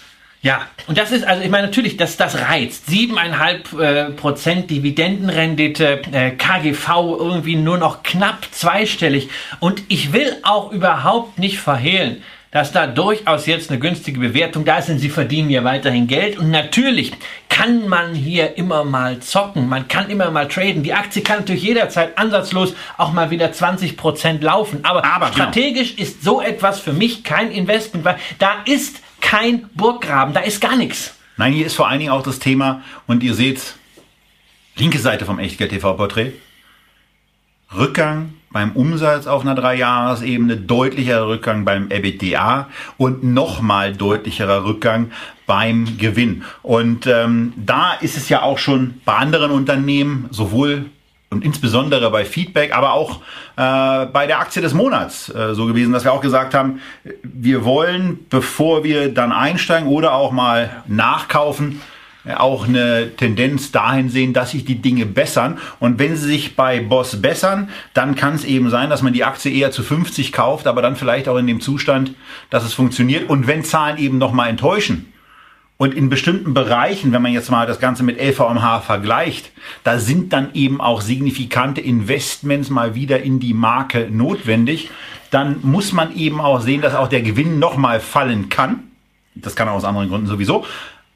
Ja, 0.43 0.67
und 0.87 0.97
das 0.97 1.11
ist, 1.11 1.25
also 1.25 1.43
ich 1.43 1.51
meine, 1.51 1.67
natürlich, 1.67 1.97
das, 1.97 2.17
das 2.17 2.41
reizt. 2.41 2.89
7,5 2.89 3.81
äh, 3.81 4.11
Prozent 4.13 4.71
Dividendenrendite, 4.71 6.03
äh, 6.13 6.31
KGV 6.31 6.89
irgendwie 7.19 7.57
nur 7.57 7.79
noch 7.79 8.03
knapp 8.03 8.47
zweistellig. 8.53 9.29
Und 9.59 9.83
ich 9.89 10.13
will 10.13 10.37
auch 10.43 10.71
überhaupt 10.71 11.39
nicht 11.39 11.59
verhehlen, 11.59 12.23
dass 12.53 12.73
da 12.73 12.87
durchaus 12.87 13.47
jetzt 13.47 13.71
eine 13.71 13.79
günstige 13.79 14.21
Bewertung 14.21 14.65
da 14.65 14.79
ist, 14.79 14.89
denn 14.89 14.99
sie 14.99 15.11
verdienen 15.11 15.51
ja 15.51 15.65
weiterhin 15.65 16.07
Geld. 16.07 16.39
Und 16.39 16.51
natürlich 16.51 17.13
kann 17.49 17.89
man 17.89 18.15
hier 18.15 18.57
immer 18.57 18.85
mal 18.85 19.19
zocken, 19.21 19.69
man 19.69 19.89
kann 19.89 20.09
immer 20.11 20.31
mal 20.31 20.49
traden. 20.49 20.83
Die 20.83 20.95
Aktie 20.95 21.23
kann 21.23 21.41
natürlich 21.41 21.65
jederzeit 21.65 22.17
ansatzlos 22.17 22.75
auch 22.99 23.13
mal 23.13 23.31
wieder 23.31 23.53
20 23.53 23.97
Prozent 23.97 24.43
laufen. 24.43 24.81
Aber, 24.85 25.05
Aber 25.05 25.27
genau. 25.27 25.33
strategisch 25.33 25.95
ist 25.95 26.23
so 26.23 26.41
etwas 26.41 26.81
für 26.81 26.93
mich 26.93 27.25
kein 27.25 27.51
Investment, 27.51 28.05
weil 28.05 28.17
da 28.39 28.63
ist 28.65 29.03
kein 29.21 29.69
Burggraben, 29.75 30.35
da 30.35 30.41
ist 30.41 30.61
gar 30.61 30.77
nichts. 30.77 31.15
Nein, 31.37 31.53
hier 31.53 31.67
ist 31.67 31.75
vor 31.75 31.89
allen 31.89 31.99
Dingen 31.99 32.13
auch 32.13 32.23
das 32.23 32.39
Thema, 32.39 32.83
und 33.07 33.23
ihr 33.23 33.35
seht, 33.35 33.75
linke 34.77 34.99
Seite 34.99 35.25
vom 35.25 35.39
Echtgeld 35.39 35.71
TV-Porträt, 35.71 36.33
Rückgang 37.75 38.35
beim 38.53 38.73
Umsatz 38.73 39.27
auf 39.27 39.43
einer 39.43 39.55
Dreijahresebene, 39.55 40.57
deutlicher 40.57 41.27
Rückgang 41.27 41.65
beim 41.65 41.91
EBITDA 41.91 42.69
und 42.97 43.23
nochmal 43.23 43.93
deutlicherer 43.93 44.65
Rückgang 44.65 45.11
beim 45.47 45.99
Gewinn. 45.99 46.43
Und 46.63 47.07
ähm, 47.07 47.53
da 47.57 47.93
ist 47.95 48.17
es 48.17 48.29
ja 48.29 48.43
auch 48.43 48.59
schon 48.59 49.01
bei 49.05 49.15
anderen 49.15 49.51
Unternehmen, 49.51 50.27
sowohl 50.31 50.87
und 51.37 51.45
insbesondere 51.45 52.11
bei 52.11 52.25
Feedback, 52.25 52.75
aber 52.75 52.95
auch 52.95 53.21
äh, 53.57 54.07
bei 54.07 54.27
der 54.27 54.41
Aktie 54.41 54.63
des 54.63 54.75
Monats 54.75 55.29
äh, 55.29 55.55
so 55.55 55.67
gewesen, 55.67 55.93
dass 55.93 56.05
wir 56.05 56.13
auch 56.13 56.21
gesagt 56.21 56.55
haben, 56.55 56.81
wir 57.23 57.65
wollen, 57.65 58.21
bevor 58.31 58.85
wir 58.85 59.13
dann 59.13 59.33
einsteigen 59.33 59.89
oder 59.89 60.15
auch 60.15 60.33
mal 60.33 60.83
nachkaufen, 60.87 61.81
auch 62.35 62.67
eine 62.67 63.15
Tendenz 63.17 63.71
dahin 63.71 64.09
sehen, 64.09 64.33
dass 64.33 64.51
sich 64.51 64.65
die 64.65 64.83
Dinge 64.83 65.07
bessern. 65.07 65.59
Und 65.79 65.99
wenn 65.99 66.17
sie 66.17 66.27
sich 66.27 66.57
bei 66.57 66.81
Boss 66.81 67.23
bessern, 67.23 67.69
dann 67.95 68.17
kann 68.17 68.35
es 68.35 68.45
eben 68.45 68.69
sein, 68.71 68.91
dass 68.91 69.03
man 69.03 69.13
die 69.13 69.23
Aktie 69.23 69.53
eher 69.53 69.71
zu 69.71 69.83
50 69.83 70.33
kauft, 70.33 70.67
aber 70.67 70.83
dann 70.83 70.97
vielleicht 70.97 71.29
auch 71.29 71.37
in 71.37 71.47
dem 71.47 71.61
Zustand, 71.61 72.15
dass 72.51 72.65
es 72.65 72.75
funktioniert. 72.75 73.29
Und 73.29 73.47
wenn 73.47 73.63
Zahlen 73.63 73.99
eben 73.99 74.19
nochmal 74.19 74.49
enttäuschen, 74.49 75.13
und 75.79 75.95
in 75.95 76.09
bestimmten 76.09 76.55
Bereichen, 76.55 77.13
wenn 77.13 77.21
man 77.21 77.33
jetzt 77.33 77.51
mal 77.51 77.67
das 77.67 77.81
Ganze 77.81 78.03
mit 78.03 78.19
LVMH 78.19 78.81
vergleicht, 78.81 79.51
da 79.85 79.99
sind 79.99 80.33
dann 80.33 80.55
eben 80.55 80.81
auch 80.81 81.03
signifikante 81.03 81.83
Investments 81.83 82.71
mal 82.71 82.95
wieder 82.95 83.23
in 83.23 83.41
die 83.41 83.53
Marke 83.53 84.09
notwendig. 84.11 84.91
Dann 85.31 85.59
muss 85.63 85.93
man 85.93 86.17
eben 86.17 86.41
auch 86.41 86.61
sehen, 86.61 86.81
dass 86.81 86.95
auch 86.95 87.09
der 87.09 87.21
Gewinn 87.21 87.59
nochmal 87.59 88.01
fallen 88.01 88.49
kann. 88.49 88.85
Das 89.35 89.55
kann 89.55 89.69
aus 89.69 89.85
anderen 89.85 90.09
Gründen 90.09 90.27
sowieso. 90.27 90.65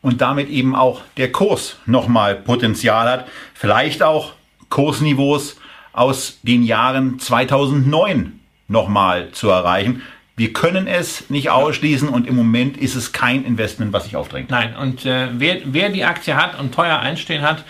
Und 0.02 0.20
damit 0.20 0.50
eben 0.50 0.74
auch 0.74 1.00
der 1.16 1.32
Kurs 1.32 1.78
nochmal 1.86 2.34
Potenzial 2.34 3.08
hat. 3.08 3.28
Vielleicht 3.54 4.02
auch 4.02 4.32
Kursniveaus 4.68 5.56
aus 5.92 6.38
den 6.42 6.62
Jahren 6.62 7.18
2009 7.18 8.40
nochmal 8.68 9.30
zu 9.32 9.48
erreichen. 9.48 10.02
Wir 10.40 10.54
können 10.54 10.86
es 10.86 11.28
nicht 11.28 11.50
ausschließen 11.50 12.08
und 12.08 12.26
im 12.26 12.34
Moment 12.34 12.78
ist 12.78 12.94
es 12.94 13.12
kein 13.12 13.44
Investment, 13.44 13.92
was 13.92 14.04
sich 14.04 14.16
aufdrängt. 14.16 14.48
Nein, 14.48 14.74
und 14.74 15.04
äh, 15.04 15.28
wer, 15.34 15.58
wer 15.66 15.90
die 15.90 16.02
Aktie 16.02 16.34
hat 16.34 16.58
und 16.58 16.74
teuer 16.74 16.98
einstehen 16.98 17.42
hat, 17.42 17.62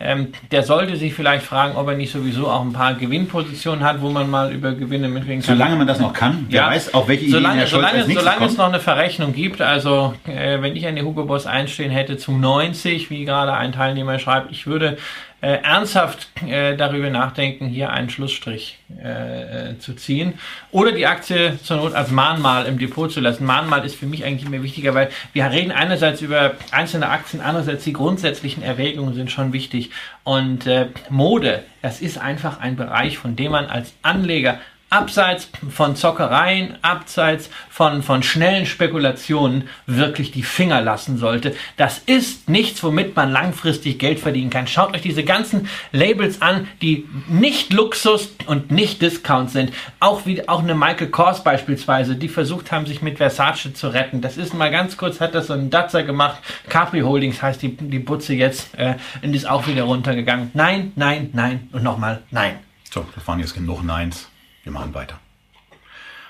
ähm, 0.00 0.28
der 0.50 0.62
sollte 0.62 0.96
sich 0.96 1.12
vielleicht 1.12 1.44
fragen, 1.44 1.76
ob 1.76 1.86
er 1.86 1.96
nicht 1.98 2.10
sowieso 2.10 2.48
auch 2.48 2.62
ein 2.62 2.72
paar 2.72 2.94
Gewinnpositionen 2.94 3.84
hat, 3.84 4.00
wo 4.00 4.08
man 4.08 4.30
mal 4.30 4.50
über 4.54 4.72
Gewinne 4.72 5.08
mitreden 5.08 5.42
kann. 5.42 5.58
Solange 5.58 5.76
man 5.76 5.86
das 5.86 6.00
noch 6.00 6.14
kann, 6.14 6.46
wer 6.48 6.62
ja. 6.62 6.70
weiß, 6.70 6.94
auf 6.94 7.08
welche 7.08 7.28
solange, 7.28 7.56
Ideen 7.56 7.58
Herr 7.58 7.66
Scholz 7.66 7.90
solange, 7.90 8.14
solange 8.14 8.46
es 8.46 8.56
noch 8.56 8.68
eine 8.68 8.80
Verrechnung 8.80 9.34
gibt, 9.34 9.60
also 9.60 10.14
äh, 10.26 10.62
wenn 10.62 10.74
ich 10.76 10.86
an 10.86 10.96
die 10.96 11.02
Hugo 11.02 11.26
Boss 11.26 11.46
einstehen 11.46 11.90
hätte 11.90 12.16
zu 12.16 12.32
90, 12.32 13.10
wie 13.10 13.26
gerade 13.26 13.52
ein 13.52 13.72
Teilnehmer 13.72 14.18
schreibt, 14.18 14.50
ich 14.50 14.66
würde 14.66 14.96
äh, 15.44 15.62
ernsthaft 15.62 16.28
äh, 16.46 16.74
darüber 16.74 17.10
nachdenken, 17.10 17.66
hier 17.66 17.90
einen 17.90 18.08
Schlussstrich 18.08 18.78
äh, 19.02 19.72
äh, 19.72 19.78
zu 19.78 19.92
ziehen 19.92 20.34
oder 20.70 20.92
die 20.92 21.06
Aktie 21.06 21.58
zur 21.62 21.76
Not 21.76 21.92
als 21.92 22.10
Mahnmal 22.10 22.64
im 22.64 22.78
Depot 22.78 23.12
zu 23.12 23.20
lassen. 23.20 23.44
Mahnmal 23.44 23.84
ist 23.84 23.94
für 23.94 24.06
mich 24.06 24.24
eigentlich 24.24 24.46
immer 24.46 24.62
wichtiger, 24.62 24.94
weil 24.94 25.10
wir 25.34 25.44
reden 25.50 25.70
einerseits 25.70 26.22
über 26.22 26.54
einzelne 26.70 27.10
Aktien, 27.10 27.42
andererseits 27.42 27.84
die 27.84 27.92
grundsätzlichen 27.92 28.62
Erwägungen 28.62 29.12
sind 29.14 29.30
schon 29.30 29.52
wichtig. 29.52 29.90
Und 30.22 30.66
äh, 30.66 30.86
Mode, 31.10 31.62
das 31.82 32.00
ist 32.00 32.16
einfach 32.16 32.60
ein 32.60 32.76
Bereich, 32.76 33.18
von 33.18 33.36
dem 33.36 33.52
man 33.52 33.66
als 33.66 33.92
Anleger 34.00 34.60
abseits 34.94 35.48
von 35.70 35.96
Zockereien, 35.96 36.78
abseits 36.82 37.50
von, 37.68 38.02
von 38.04 38.22
schnellen 38.22 38.64
Spekulationen 38.64 39.68
wirklich 39.86 40.30
die 40.30 40.44
Finger 40.44 40.80
lassen 40.80 41.18
sollte. 41.18 41.56
Das 41.76 41.98
ist 41.98 42.48
nichts, 42.48 42.82
womit 42.84 43.16
man 43.16 43.32
langfristig 43.32 43.98
Geld 43.98 44.20
verdienen 44.20 44.50
kann. 44.50 44.68
Schaut 44.68 44.94
euch 44.94 45.02
diese 45.02 45.24
ganzen 45.24 45.68
Labels 45.90 46.40
an, 46.40 46.68
die 46.80 47.08
nicht 47.26 47.72
Luxus 47.72 48.30
und 48.46 48.70
nicht 48.70 49.02
Discount 49.02 49.50
sind. 49.50 49.72
Auch 49.98 50.26
wie 50.26 50.48
auch 50.48 50.62
eine 50.62 50.76
Michael 50.76 51.08
Kors 51.08 51.42
beispielsweise, 51.42 52.14
die 52.14 52.28
versucht 52.28 52.70
haben, 52.70 52.86
sich 52.86 53.02
mit 53.02 53.18
Versace 53.18 53.74
zu 53.74 53.88
retten. 53.88 54.20
Das 54.20 54.36
ist 54.36 54.54
mal 54.54 54.70
ganz 54.70 54.96
kurz, 54.96 55.20
hat 55.20 55.34
das 55.34 55.48
so 55.48 55.54
ein 55.54 55.70
Datzer 55.70 56.04
gemacht. 56.04 56.40
Capri 56.68 57.00
Holdings 57.00 57.42
heißt 57.42 57.60
die, 57.62 57.76
die 57.76 57.98
Butze 57.98 58.34
jetzt 58.34 58.78
äh, 58.78 58.94
und 59.22 59.34
ist 59.34 59.48
auch 59.48 59.66
wieder 59.66 59.82
runtergegangen. 59.82 60.52
Nein, 60.54 60.92
nein, 60.94 61.30
nein 61.32 61.68
und 61.72 61.82
nochmal 61.82 62.22
nein. 62.30 62.60
So, 62.92 63.04
das 63.12 63.26
waren 63.26 63.40
jetzt 63.40 63.54
genug 63.54 63.82
Neins. 63.82 64.28
Wir 64.64 64.72
machen 64.72 64.94
weiter. 64.94 65.20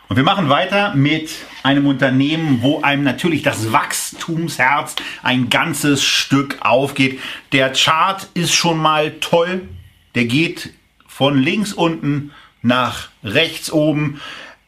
Und 0.08 0.16
wir 0.16 0.24
machen 0.24 0.48
weiter 0.48 0.94
mit 0.94 1.30
einem 1.62 1.86
Unternehmen, 1.86 2.62
wo 2.62 2.82
einem 2.82 3.04
natürlich 3.04 3.42
das 3.42 3.72
Wachstumsherz 3.72 4.96
ein 5.22 5.48
ganzes 5.48 6.04
Stück 6.04 6.58
aufgeht. 6.60 7.20
Der 7.52 7.72
Chart 7.72 8.28
ist 8.34 8.52
schon 8.52 8.78
mal 8.78 9.12
toll. 9.20 9.68
Der 10.16 10.26
geht 10.26 10.74
von 11.06 11.38
links 11.38 11.72
unten 11.72 12.32
nach 12.60 13.08
rechts 13.22 13.70
oben. 13.70 14.20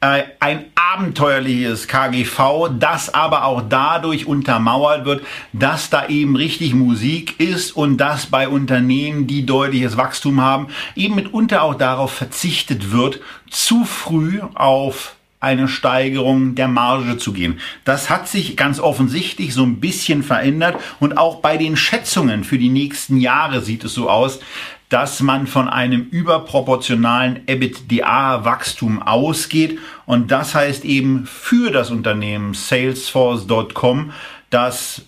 Äh, 0.02 0.24
ein 0.40 0.66
abenteuerliches 0.74 1.88
KGV, 1.88 2.68
das 2.78 3.14
aber 3.14 3.44
auch 3.44 3.62
dadurch 3.66 4.26
untermauert 4.26 5.06
wird, 5.06 5.24
dass 5.54 5.88
da 5.88 6.08
eben 6.08 6.36
richtig 6.36 6.74
Musik 6.74 7.40
ist 7.40 7.74
und 7.74 7.96
dass 7.96 8.26
bei 8.26 8.46
Unternehmen, 8.48 9.26
die 9.26 9.46
deutliches 9.46 9.96
Wachstum 9.96 10.42
haben, 10.42 10.68
eben 10.96 11.14
mitunter 11.14 11.62
auch 11.62 11.74
darauf 11.74 12.12
verzichtet 12.12 12.92
wird, 12.92 13.20
zu 13.48 13.86
früh 13.86 14.40
auf 14.54 15.16
eine 15.40 15.68
Steigerung 15.68 16.54
der 16.54 16.68
Marge 16.68 17.18
zu 17.18 17.32
gehen. 17.32 17.60
Das 17.84 18.10
hat 18.10 18.28
sich 18.28 18.56
ganz 18.56 18.80
offensichtlich 18.80 19.54
so 19.54 19.62
ein 19.62 19.80
bisschen 19.80 20.22
verändert 20.22 20.76
und 20.98 21.16
auch 21.16 21.36
bei 21.36 21.56
den 21.56 21.76
Schätzungen 21.76 22.44
für 22.44 22.58
die 22.58 22.68
nächsten 22.68 23.18
Jahre 23.18 23.60
sieht 23.62 23.84
es 23.84 23.94
so 23.94 24.10
aus, 24.10 24.40
dass 24.88 25.20
man 25.20 25.46
von 25.46 25.68
einem 25.68 26.02
überproportionalen 26.10 27.40
EBITDA-Wachstum 27.46 29.02
ausgeht. 29.02 29.78
Und 30.06 30.30
das 30.30 30.54
heißt 30.54 30.84
eben 30.84 31.26
für 31.26 31.70
das 31.70 31.90
Unternehmen 31.90 32.54
Salesforce.com, 32.54 34.12
dass 34.50 35.02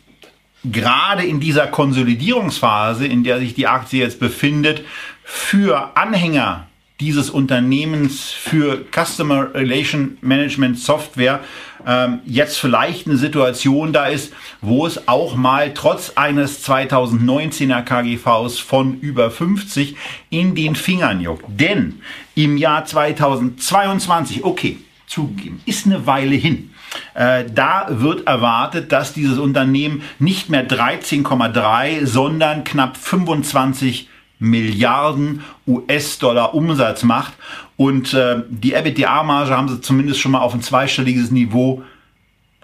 gerade 0.65 1.25
in 1.25 1.41
dieser 1.41 1.69
Konsolidierungsphase, 1.69 3.07
in 3.07 3.23
der 3.23 3.39
sich 3.39 3.55
die 3.55 3.69
Aktie 3.69 4.03
jetzt 4.03 4.19
befindet, 4.19 4.85
für 5.23 5.97
Anhänger 5.97 6.67
dieses 7.01 7.31
Unternehmens 7.31 8.31
für 8.31 8.85
Customer 8.91 9.55
Relation 9.55 10.19
Management 10.21 10.79
Software 10.79 11.41
ähm, 11.87 12.21
jetzt 12.25 12.59
vielleicht 12.59 13.07
eine 13.07 13.17
Situation 13.17 13.93
da 13.93 14.07
ist, 14.07 14.33
wo 14.61 14.87
es 14.87 15.09
auch 15.09 15.37
mal 15.37 15.73
trotz 15.75 16.13
eines 16.17 16.67
2019er 16.69 17.83
KGVs 17.83 18.59
von 18.59 19.01
über 19.01 19.31
50 19.31 19.97
in 20.31 20.55
den 20.55 20.77
Fingern 20.77 21.21
juckt. 21.21 21.45
Denn 21.49 22.01
im 22.35 22.57
Jahr 22.57 22.85
2022, 22.85 24.45
okay, 24.45 24.79
zugegeben, 25.07 25.61
ist 25.65 25.87
eine 25.87 26.07
Weile 26.07 26.35
hin. 26.35 26.71
Äh, 27.15 27.45
da 27.53 27.87
wird 27.91 28.27
erwartet, 28.27 28.93
dass 28.93 29.13
dieses 29.13 29.39
Unternehmen 29.39 30.03
nicht 30.19 30.49
mehr 30.49 30.67
13,3, 30.67 32.07
sondern 32.07 32.65
knapp 32.65 32.97
25 32.97 34.09
Milliarden 34.39 35.43
US-Dollar 35.67 36.55
Umsatz 36.55 37.03
macht. 37.03 37.33
Und 37.79 38.13
äh, 38.13 38.43
die 38.49 38.75
EBITDA-Marge 38.75 39.57
haben 39.57 39.69
sie 39.69 39.81
zumindest 39.81 40.19
schon 40.19 40.33
mal 40.33 40.41
auf 40.41 40.53
ein 40.53 40.63
zweistelliges 40.63 41.31
Niveau 41.31 41.85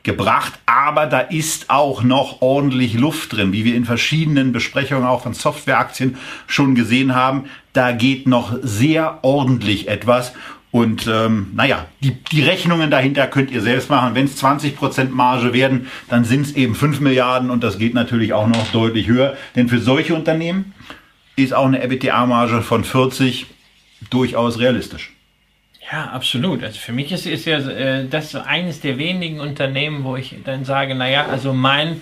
gebracht, 0.03 0.53
aber 0.66 1.07
da 1.07 1.20
ist 1.20 1.70
auch 1.70 2.03
noch 2.03 2.42
ordentlich 2.42 2.94
Luft 2.94 3.33
drin, 3.33 3.53
wie 3.53 3.64
wir 3.64 3.77
in 3.77 3.85
verschiedenen 3.85 4.50
Besprechungen 4.50 5.07
auch 5.07 5.22
von 5.22 5.33
Softwareaktien 5.33 6.16
schon 6.48 6.74
gesehen 6.74 7.14
haben. 7.14 7.44
Da 7.72 7.92
geht 7.92 8.27
noch 8.27 8.59
sehr 8.61 9.20
ordentlich 9.22 9.87
etwas. 9.87 10.33
Und 10.72 11.07
ähm, 11.07 11.53
naja, 11.55 11.87
die, 12.03 12.16
die 12.33 12.42
Rechnungen 12.42 12.90
dahinter 12.90 13.29
könnt 13.29 13.53
ihr 13.53 13.62
selbst 13.62 13.90
machen. 13.90 14.16
Wenn 14.16 14.24
es 14.24 14.42
20% 14.42 15.11
Marge 15.11 15.53
werden, 15.53 15.87
dann 16.11 16.24
sind 16.24 16.46
es 16.46 16.57
eben 16.57 16.74
5 16.74 16.98
Milliarden 16.98 17.50
und 17.50 17.62
das 17.62 17.79
geht 17.79 17.94
natürlich 17.94 18.33
auch 18.33 18.48
noch 18.48 18.72
deutlich 18.72 19.07
höher. 19.07 19.37
Denn 19.55 19.68
für 19.68 19.79
solche 19.79 20.16
Unternehmen 20.16 20.74
ist 21.37 21.55
auch 21.55 21.66
eine 21.66 21.81
EBITDA-Marge 21.85 22.62
von 22.62 22.83
40 22.83 23.46
durchaus 24.10 24.58
realistisch. 24.58 25.12
Ja, 25.92 26.06
absolut. 26.06 26.62
Also 26.62 26.78
für 26.78 26.92
mich 26.92 27.12
ist, 27.12 27.26
ist 27.26 27.44
ja 27.44 27.58
äh, 27.58 28.08
das 28.08 28.30
so 28.30 28.40
eines 28.40 28.80
der 28.80 28.98
wenigen 28.98 29.40
Unternehmen, 29.40 30.04
wo 30.04 30.16
ich 30.16 30.36
dann 30.44 30.64
sage, 30.64 30.94
naja, 30.94 31.26
also 31.26 31.52
mein 31.52 32.00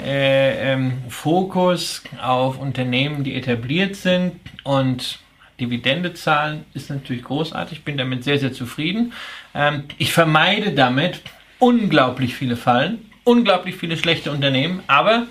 äh, 0.00 0.72
ähm, 0.72 1.02
Fokus 1.08 2.02
auf 2.20 2.58
Unternehmen, 2.58 3.22
die 3.22 3.34
etabliert 3.34 3.94
sind 3.94 4.32
und 4.64 5.20
Dividende 5.60 6.14
zahlen, 6.14 6.64
ist 6.74 6.90
natürlich 6.90 7.22
großartig. 7.22 7.78
Ich 7.78 7.84
bin 7.84 7.96
damit 7.96 8.24
sehr, 8.24 8.38
sehr 8.38 8.52
zufrieden. 8.52 9.12
Ähm, 9.54 9.84
ich 9.98 10.12
vermeide 10.12 10.72
damit 10.72 11.20
unglaublich 11.58 12.34
viele 12.34 12.56
Fallen, 12.56 13.10
unglaublich 13.22 13.76
viele 13.76 13.96
schlechte 13.96 14.32
Unternehmen, 14.32 14.82
aber 14.88 15.26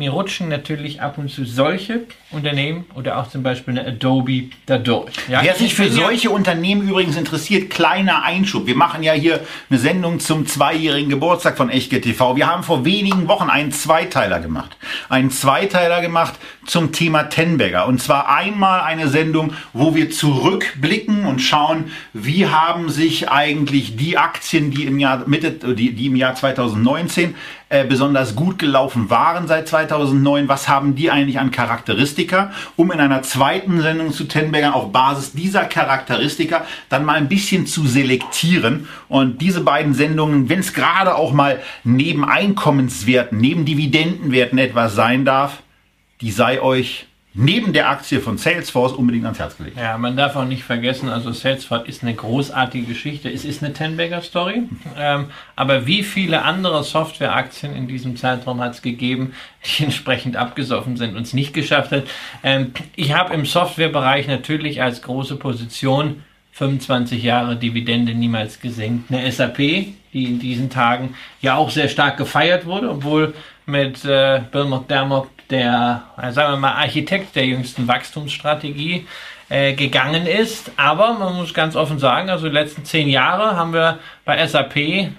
mir 0.00 0.12
rutschen 0.12 0.48
natürlich 0.48 1.02
ab 1.02 1.18
und 1.18 1.30
zu 1.30 1.44
solche 1.44 2.06
Unternehmen 2.30 2.86
oder 2.94 3.18
auch 3.18 3.28
zum 3.28 3.42
Beispiel 3.42 3.78
eine 3.78 3.86
Adobe 3.86 4.48
dadurch. 4.64 5.12
Ja, 5.28 5.42
Wer 5.42 5.54
sich 5.54 5.74
für 5.74 5.90
solche 5.90 6.30
Unternehmen 6.30 6.88
übrigens 6.88 7.18
interessiert, 7.18 7.68
kleiner 7.68 8.22
Einschub. 8.22 8.66
Wir 8.66 8.76
machen 8.76 9.02
ja 9.02 9.12
hier 9.12 9.40
eine 9.68 9.78
Sendung 9.78 10.18
zum 10.18 10.46
zweijährigen 10.46 11.10
Geburtstag 11.10 11.58
von 11.58 11.68
Echtgeld 11.68 12.04
TV. 12.04 12.34
Wir 12.34 12.46
haben 12.46 12.62
vor 12.62 12.86
wenigen 12.86 13.28
Wochen 13.28 13.50
einen 13.50 13.72
Zweiteiler 13.72 14.40
gemacht. 14.40 14.74
Einen 15.10 15.30
Zweiteiler 15.30 16.00
gemacht 16.00 16.34
zum 16.64 16.92
Thema 16.92 17.24
Tenberger. 17.24 17.86
Und 17.86 18.00
zwar 18.00 18.34
einmal 18.34 18.80
eine 18.80 19.08
Sendung, 19.08 19.52
wo 19.74 19.94
wir 19.94 20.10
zurückblicken 20.10 21.26
und 21.26 21.40
schauen, 21.40 21.92
wie 22.14 22.46
haben 22.46 22.88
sich 22.88 23.28
eigentlich 23.28 23.96
die 23.96 24.16
Aktien, 24.16 24.70
die 24.70 24.86
im 24.86 24.98
Jahr 24.98 25.28
Mitte, 25.28 25.50
die, 25.74 25.92
die 25.92 26.06
im 26.06 26.16
Jahr 26.16 26.34
2019 26.34 27.34
äh, 27.70 27.84
besonders 27.84 28.34
gut 28.34 28.58
gelaufen 28.58 29.10
waren 29.10 29.46
seit 29.46 29.68
2009. 29.68 30.48
Was 30.48 30.68
haben 30.68 30.96
die 30.96 31.10
eigentlich 31.10 31.38
an 31.38 31.52
Charakteristika? 31.52 32.50
Um 32.74 32.90
in 32.90 32.98
einer 32.98 33.22
zweiten 33.22 33.80
Sendung 33.80 34.12
zu 34.12 34.24
Tenberger 34.24 34.74
auf 34.74 34.90
Basis 34.90 35.32
dieser 35.34 35.66
Charakteristika 35.66 36.66
dann 36.88 37.04
mal 37.04 37.14
ein 37.14 37.28
bisschen 37.28 37.68
zu 37.68 37.86
selektieren. 37.86 38.88
Und 39.08 39.40
diese 39.40 39.60
beiden 39.60 39.94
Sendungen, 39.94 40.48
wenn 40.48 40.58
es 40.58 40.74
gerade 40.74 41.14
auch 41.14 41.32
mal 41.32 41.60
neben 41.84 42.24
Einkommenswerten, 42.24 43.38
neben 43.38 43.64
Dividendenwerten 43.64 44.58
etwas 44.58 44.96
sein 44.96 45.24
darf, 45.24 45.62
die 46.20 46.32
sei 46.32 46.60
euch 46.60 47.06
neben 47.32 47.72
der 47.72 47.88
Aktie 47.88 48.20
von 48.20 48.38
Salesforce 48.38 48.92
unbedingt 48.92 49.24
ans 49.24 49.38
Herz 49.38 49.56
gelegt. 49.56 49.78
Ja, 49.78 49.96
man 49.98 50.16
darf 50.16 50.34
auch 50.34 50.44
nicht 50.44 50.64
vergessen, 50.64 51.08
also 51.08 51.32
Salesforce 51.32 51.86
ist 51.88 52.02
eine 52.02 52.14
großartige 52.14 52.86
Geschichte. 52.86 53.30
Es 53.30 53.44
ist 53.44 53.62
eine 53.62 53.72
Ten-Bagger-Story. 53.72 54.64
Ähm, 54.96 55.26
aber 55.54 55.86
wie 55.86 56.02
viele 56.02 56.42
andere 56.42 56.82
Softwareaktien 56.82 57.76
in 57.76 57.86
diesem 57.86 58.16
Zeitraum 58.16 58.60
hat 58.60 58.74
es 58.74 58.82
gegeben, 58.82 59.32
die 59.64 59.84
entsprechend 59.84 60.36
abgesoffen 60.36 60.96
sind 60.96 61.16
und 61.16 61.22
es 61.22 61.32
nicht 61.32 61.54
geschafft 61.54 61.92
hat? 61.92 62.04
Ähm, 62.42 62.72
ich 62.96 63.14
habe 63.14 63.32
im 63.34 63.46
Softwarebereich 63.46 64.26
natürlich 64.26 64.82
als 64.82 65.02
große 65.02 65.36
Position 65.36 66.24
25 66.52 67.22
Jahre 67.22 67.56
Dividende 67.56 68.12
niemals 68.12 68.60
gesenkt. 68.60 69.12
Eine 69.12 69.30
SAP, 69.30 69.56
die 69.56 70.24
in 70.24 70.40
diesen 70.40 70.68
Tagen 70.68 71.14
ja 71.40 71.54
auch 71.54 71.70
sehr 71.70 71.88
stark 71.88 72.16
gefeiert 72.16 72.66
wurde, 72.66 72.90
obwohl 72.90 73.34
mit 73.66 74.04
äh, 74.04 74.40
Bill 74.50 74.64
McDermott 74.64 75.28
der, 75.50 76.02
sagen 76.30 76.52
wir 76.52 76.56
mal, 76.58 76.72
Architekt 76.72 77.36
der 77.36 77.46
jüngsten 77.46 77.88
Wachstumsstrategie 77.88 79.06
äh, 79.48 79.74
gegangen 79.74 80.26
ist. 80.26 80.70
Aber 80.76 81.12
man 81.14 81.34
muss 81.34 81.52
ganz 81.52 81.74
offen 81.76 81.98
sagen, 81.98 82.30
also 82.30 82.46
die 82.46 82.54
letzten 82.54 82.84
zehn 82.84 83.08
Jahre 83.08 83.56
haben 83.56 83.72
wir 83.72 83.98
bei 84.24 84.46
SAP 84.46 84.76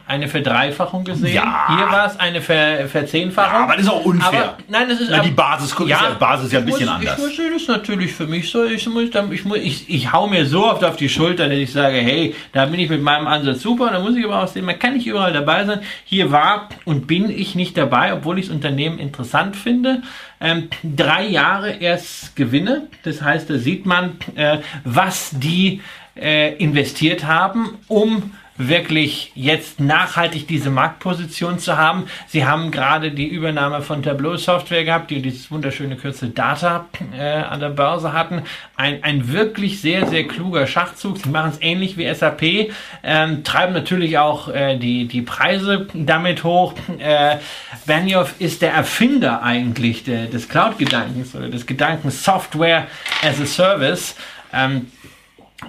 eine 0.08 0.28
Verdreifachung 0.28 1.04
gesehen. 1.04 1.34
Ja. 1.34 1.76
Hier 1.76 1.92
war 1.92 2.06
es 2.06 2.20
eine 2.20 2.40
Ver 2.42 2.88
Verzehnfachung. 2.88 3.60
Ja, 3.60 3.64
aber 3.64 3.74
das 3.74 3.84
ist 3.84 3.92
auch 3.92 4.06
unfair. 4.06 4.44
Aber, 4.44 4.58
nein, 4.68 4.90
das 4.90 5.02
ist 5.02 5.10
ja, 5.10 5.20
die 5.20 5.32
Basis, 5.32 5.76
ja, 5.80 5.98
ist 5.98 6.04
ja, 6.04 6.14
Basis 6.20 6.46
ist 6.46 6.54
ja 6.54 6.60
ein 6.60 6.66
bisschen 6.66 6.86
muss, 6.86 6.96
anders. 6.96 7.20
Ich 7.20 7.40
muss 7.40 7.66
das 7.66 7.78
natürlich 7.78 8.14
für 8.14 8.28
mich 8.28 8.50
so. 8.50 8.64
Ich, 8.64 8.88
muss, 8.88 9.10
ich, 9.32 9.46
muss, 9.46 9.58
ich, 9.58 9.90
ich 9.90 10.14
hau 10.14 10.28
mir 10.28 10.46
so 10.46 10.66
oft 10.66 10.84
auf 10.84 10.98
die 10.98 11.10
Schulter, 11.10 11.50
dass 11.50 11.58
ich 11.58 11.74
sage, 11.74 11.98
hey, 11.98 12.36
da 12.54 12.66
bin 12.68 12.80
ich 12.80 12.90
mit 12.90 13.02
meinem 13.02 13.28
Ansatz 13.28 13.62
super. 13.62 13.90
Da 13.92 14.00
muss 14.00 14.16
ich 14.16 14.24
aber 14.24 14.44
auch 14.44 14.48
sehen, 14.48 14.66
man 14.66 14.78
kann 14.78 14.94
nicht 14.94 15.08
überall 15.08 15.34
dabei 15.34 15.66
sein. 15.66 15.80
Hier 16.06 16.32
war 16.32 16.70
und 16.86 17.08
bin 17.08 17.30
ich 17.30 17.56
nicht 17.56 17.78
dabei, 17.78 18.14
obwohl 18.14 18.38
ich 18.38 18.48
das 18.48 18.56
Unternehmen 18.56 19.00
interessant 19.00 19.56
finde. 19.56 20.04
Ähm, 20.40 20.70
drei 20.84 21.26
Jahre 21.26 21.72
erst 21.72 22.36
Gewinne. 22.36 22.88
Das 23.04 23.22
heißt, 23.22 23.50
da 23.50 23.58
sieht 23.58 23.86
man, 23.86 24.18
äh, 24.36 24.60
was 24.84 25.32
die 25.34 25.82
äh, 26.16 26.56
investiert 26.56 27.26
haben, 27.26 27.78
um 27.88 28.32
wirklich 28.68 29.32
jetzt 29.36 29.80
nachhaltig 29.80 30.48
diese 30.48 30.70
Marktposition 30.70 31.60
zu 31.60 31.78
haben. 31.78 32.06
Sie 32.28 32.46
haben 32.46 32.72
gerade 32.72 33.12
die 33.12 33.28
Übernahme 33.28 33.82
von 33.82 34.04
Tableau 34.04 34.36
Software 34.38 34.84
gehabt, 34.84 35.12
die 35.12 35.22
dieses 35.22 35.52
wunderschöne 35.52 35.96
Kürzel 35.96 36.30
Data 36.30 36.88
äh, 37.18 37.22
an 37.22 37.60
der 37.60 37.70
Börse 37.70 38.14
hatten. 38.14 38.44
Ein, 38.76 39.04
ein 39.04 39.32
wirklich 39.32 39.82
sehr, 39.82 40.08
sehr 40.08 40.28
kluger 40.28 40.68
Schachzug. 40.68 41.18
Sie 41.18 41.30
machen 41.30 41.52
es 41.52 41.62
ähnlich 41.62 41.98
wie 41.98 42.14
SAP, 42.14 42.72
ähm, 43.04 43.44
treiben 43.44 43.74
natürlich 43.74 44.18
auch 44.18 44.48
äh, 44.48 44.78
die, 44.78 45.08
die 45.08 45.22
Preise 45.22 45.88
damit 45.94 46.44
hoch. 46.44 46.74
Äh, 47.00 47.38
Benioff 47.86 48.36
ist 48.40 48.62
der 48.62 48.74
Erfinder 48.74 49.42
eigentlich 49.42 50.04
der, 50.04 50.26
des 50.26 50.50
Cloud-Gedankens 50.50 51.36
oder 51.36 51.50
des 51.50 51.66
Gedankens 51.66 52.24
Software 52.24 52.88
as 53.24 53.40
a 53.42 53.46
Service. 53.46 54.16
Ähm, 54.54 54.88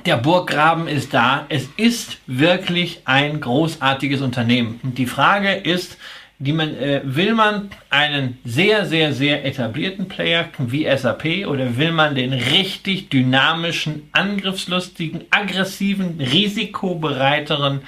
der 0.07 0.17
Burggraben 0.17 0.89
ist 0.89 1.15
da. 1.15 1.47
Es 1.49 1.69
ist 1.77 2.19
wirklich 2.27 3.03
ein 3.05 3.41
großartiges 3.41 4.21
Unternehmen. 4.21 4.81
Und 4.83 4.99
die 4.99 5.07
Frage 5.07 5.53
ist, 5.53 5.99
die 6.39 6.53
man, 6.53 6.77
äh, 6.77 7.03
will 7.05 7.35
man 7.35 7.71
einen 7.89 8.39
sehr, 8.45 8.85
sehr, 8.87 9.13
sehr 9.13 9.45
etablierten 9.45 10.09
Player 10.09 10.49
wie 10.59 10.89
SAP 10.97 11.47
oder 11.47 11.77
will 11.77 11.93
man 11.93 12.17
den 12.17 12.33
richtig 12.33 13.11
dynamischen, 13.11 14.09
angriffslustigen, 14.11 15.25
aggressiven, 15.31 16.21
risikobereiteren 16.21 17.83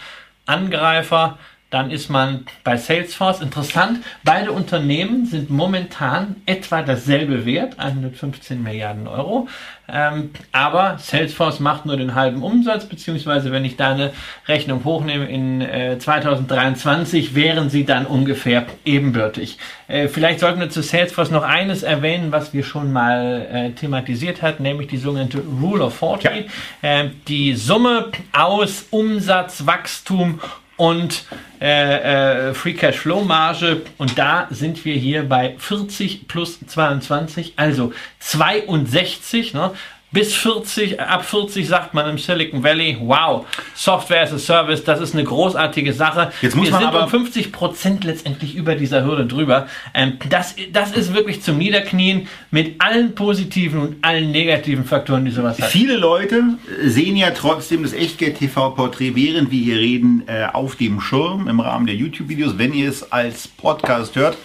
Angreifer? 0.46 1.38
Dann 1.74 1.90
ist 1.90 2.08
man 2.08 2.46
bei 2.62 2.76
Salesforce 2.76 3.40
interessant. 3.40 3.98
Beide 4.22 4.52
Unternehmen 4.52 5.26
sind 5.26 5.50
momentan 5.50 6.36
etwa 6.46 6.82
dasselbe 6.82 7.46
Wert, 7.46 7.80
115 7.80 8.62
Milliarden 8.62 9.08
Euro. 9.08 9.48
Ähm, 9.88 10.30
aber 10.52 10.98
Salesforce 10.98 11.58
macht 11.58 11.84
nur 11.84 11.96
den 11.96 12.14
halben 12.14 12.44
Umsatz, 12.44 12.86
beziehungsweise 12.86 13.50
wenn 13.50 13.64
ich 13.64 13.76
da 13.76 13.90
eine 13.90 14.12
Rechnung 14.46 14.84
hochnehme, 14.84 15.26
in 15.26 15.62
äh, 15.62 15.98
2023 15.98 17.34
wären 17.34 17.68
sie 17.70 17.84
dann 17.84 18.06
ungefähr 18.06 18.66
ebenbürtig. 18.84 19.58
Äh, 19.88 20.06
vielleicht 20.06 20.38
sollten 20.38 20.60
wir 20.60 20.70
zu 20.70 20.80
Salesforce 20.80 21.32
noch 21.32 21.42
eines 21.42 21.82
erwähnen, 21.82 22.30
was 22.30 22.54
wir 22.54 22.62
schon 22.62 22.92
mal 22.92 23.48
äh, 23.52 23.70
thematisiert 23.72 24.42
hatten, 24.42 24.62
nämlich 24.62 24.86
die 24.86 24.96
sogenannte 24.96 25.42
Rule 25.60 25.86
of 25.86 25.98
40. 25.98 26.46
Ja. 26.82 27.00
Äh, 27.00 27.10
die 27.26 27.54
Summe 27.54 28.12
aus 28.32 28.86
Umsatz, 28.90 29.66
Wachstum 29.66 30.38
und 30.76 31.24
äh, 31.60 32.48
äh, 32.48 32.54
Free 32.54 32.74
Cash 32.74 32.98
Flow 32.98 33.22
Marge 33.22 33.82
und 33.98 34.18
da 34.18 34.48
sind 34.50 34.84
wir 34.84 34.94
hier 34.94 35.28
bei 35.28 35.54
40 35.58 36.26
plus 36.28 36.58
22, 36.66 37.54
also 37.56 37.92
62. 38.20 39.54
Ne? 39.54 39.70
Bis 40.14 40.32
40, 40.32 41.00
ab 41.00 41.24
40 41.24 41.66
sagt 41.66 41.92
man 41.92 42.08
im 42.08 42.16
Silicon 42.18 42.62
Valley, 42.62 42.96
wow, 43.00 43.44
Software 43.74 44.22
as 44.22 44.32
a 44.32 44.38
Service, 44.38 44.82
das 44.84 45.00
ist 45.00 45.12
eine 45.12 45.24
großartige 45.24 45.92
Sache. 45.92 46.32
Jetzt 46.40 46.54
muss 46.56 46.66
Wir 46.66 46.72
man 46.72 46.80
sind 46.82 46.88
aber- 46.88 47.02
um 47.04 47.10
50 47.10 47.52
Prozent 47.52 48.04
letztendlich 48.04 48.54
über 48.54 48.76
dieser 48.76 49.04
Hürde 49.04 49.26
drüber. 49.26 49.66
Ähm, 49.92 50.18
das, 50.30 50.54
das 50.72 50.92
ist 50.92 51.12
wirklich 51.12 51.42
zum 51.42 51.58
Niederknien 51.58 52.28
mit 52.52 52.80
allen 52.80 53.14
positiven 53.16 53.80
und 53.80 53.96
allen 54.02 54.30
negativen 54.30 54.84
Faktoren, 54.84 55.24
die 55.24 55.32
sowas 55.32 55.60
hat. 55.60 55.68
Viele 55.70 55.96
Leute 55.96 56.42
sehen 56.84 57.16
ja 57.16 57.32
trotzdem 57.32 57.82
das 57.82 57.92
Echtgeld-TV-Porträt, 57.92 59.16
während 59.16 59.50
wir 59.50 59.60
hier 59.62 59.78
reden, 59.78 60.22
äh, 60.28 60.46
auf 60.52 60.76
dem 60.76 61.00
Schirm 61.00 61.48
im 61.48 61.58
Rahmen 61.58 61.86
der 61.86 61.96
YouTube-Videos. 61.96 62.56
Wenn 62.56 62.72
ihr 62.72 62.88
es 62.88 63.10
als 63.12 63.48
Podcast 63.48 64.14
hört, 64.14 64.38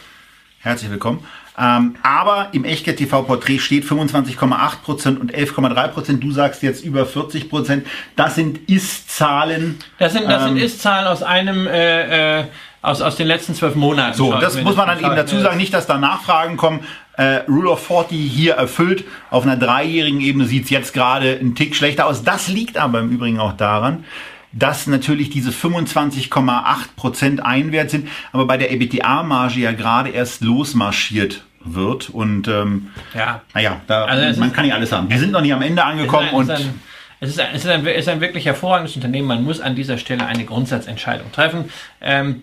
herzlich 0.61 0.89
willkommen. 0.89 1.23
Ähm, 1.59 1.95
aber 2.03 2.49
im 2.53 2.63
Echtgeld-TV-Porträt 2.63 3.59
steht 3.59 3.83
25,8% 3.83 5.19
und 5.19 5.35
11,3%. 5.35 6.19
Du 6.19 6.31
sagst 6.31 6.63
jetzt 6.63 6.85
über 6.85 7.03
40%. 7.03 7.81
Das 8.15 8.35
sind 8.35 8.69
Ist-Zahlen. 8.69 9.77
Das 9.97 10.13
sind, 10.13 10.29
das 10.29 10.43
sind 10.43 10.57
Ähm, 10.57 10.63
Ist-Zahlen 10.63 11.07
aus 11.07 11.21
einem, 11.21 11.67
äh, 11.67 12.39
äh, 12.39 12.45
aus, 12.81 13.01
aus 13.01 13.17
den 13.17 13.27
letzten 13.27 13.55
zwölf 13.55 13.75
Monaten. 13.75 14.15
So, 14.15 14.31
das 14.39 14.61
muss 14.61 14.77
man 14.77 14.87
dann 14.87 14.99
eben 14.99 15.17
dazu 15.17 15.37
sagen, 15.39 15.57
nicht, 15.57 15.73
dass 15.73 15.85
da 15.85 15.97
Nachfragen 15.97 16.55
kommen. 16.55 16.79
Äh, 17.17 17.41
Rule 17.49 17.71
of 17.71 17.85
40 17.85 18.17
hier 18.17 18.53
erfüllt. 18.53 19.03
Auf 19.29 19.43
einer 19.43 19.57
dreijährigen 19.57 20.21
Ebene 20.21 20.45
sieht 20.45 20.63
es 20.63 20.69
jetzt 20.69 20.93
gerade 20.93 21.37
einen 21.37 21.55
Tick 21.55 21.75
schlechter 21.75 22.05
aus. 22.05 22.23
Das 22.23 22.47
liegt 22.47 22.77
aber 22.77 23.01
im 23.01 23.09
Übrigen 23.09 23.41
auch 23.41 23.51
daran, 23.51 24.05
dass 24.53 24.87
natürlich 24.87 25.29
diese 25.29 25.51
25,8% 25.51 27.39
Einwert 27.39 27.89
sind, 27.89 28.07
aber 28.31 28.45
bei 28.45 28.55
der 28.55 28.71
EBITDA-Marge 28.71 29.59
ja 29.59 29.73
gerade 29.73 30.11
erst 30.11 30.41
losmarschiert 30.41 31.43
wird. 31.63 32.09
Und 32.09 32.47
ähm, 32.47 32.87
Ja. 33.13 33.41
naja, 33.53 33.81
da, 33.87 34.05
Also 34.05 34.39
man 34.39 34.53
kann 34.53 34.65
nicht 34.65 34.73
alles 34.73 34.91
haben. 34.91 35.09
Wir 35.09 35.19
sind 35.19 35.31
noch 35.31 35.41
nicht 35.41 35.53
am 35.53 35.61
Ende 35.61 35.83
angekommen 35.83 36.29
und 36.31 36.49
es 37.21 37.31
ist 37.31 37.39
ein, 37.39 37.49
es 37.53 37.65
ist 37.65 37.69
ein, 37.69 37.85
es 37.85 37.97
ist 37.97 38.09
ein 38.09 38.21
wirklich 38.21 38.45
hervorragendes 38.45 38.95
Unternehmen. 38.95 39.27
Man 39.27 39.43
muss 39.43 39.59
an 39.59 39.75
dieser 39.75 39.97
Stelle 39.97 40.25
eine 40.25 40.45
Grundsatzentscheidung 40.45 41.31
treffen. 41.31 41.65
Ähm, 42.01 42.41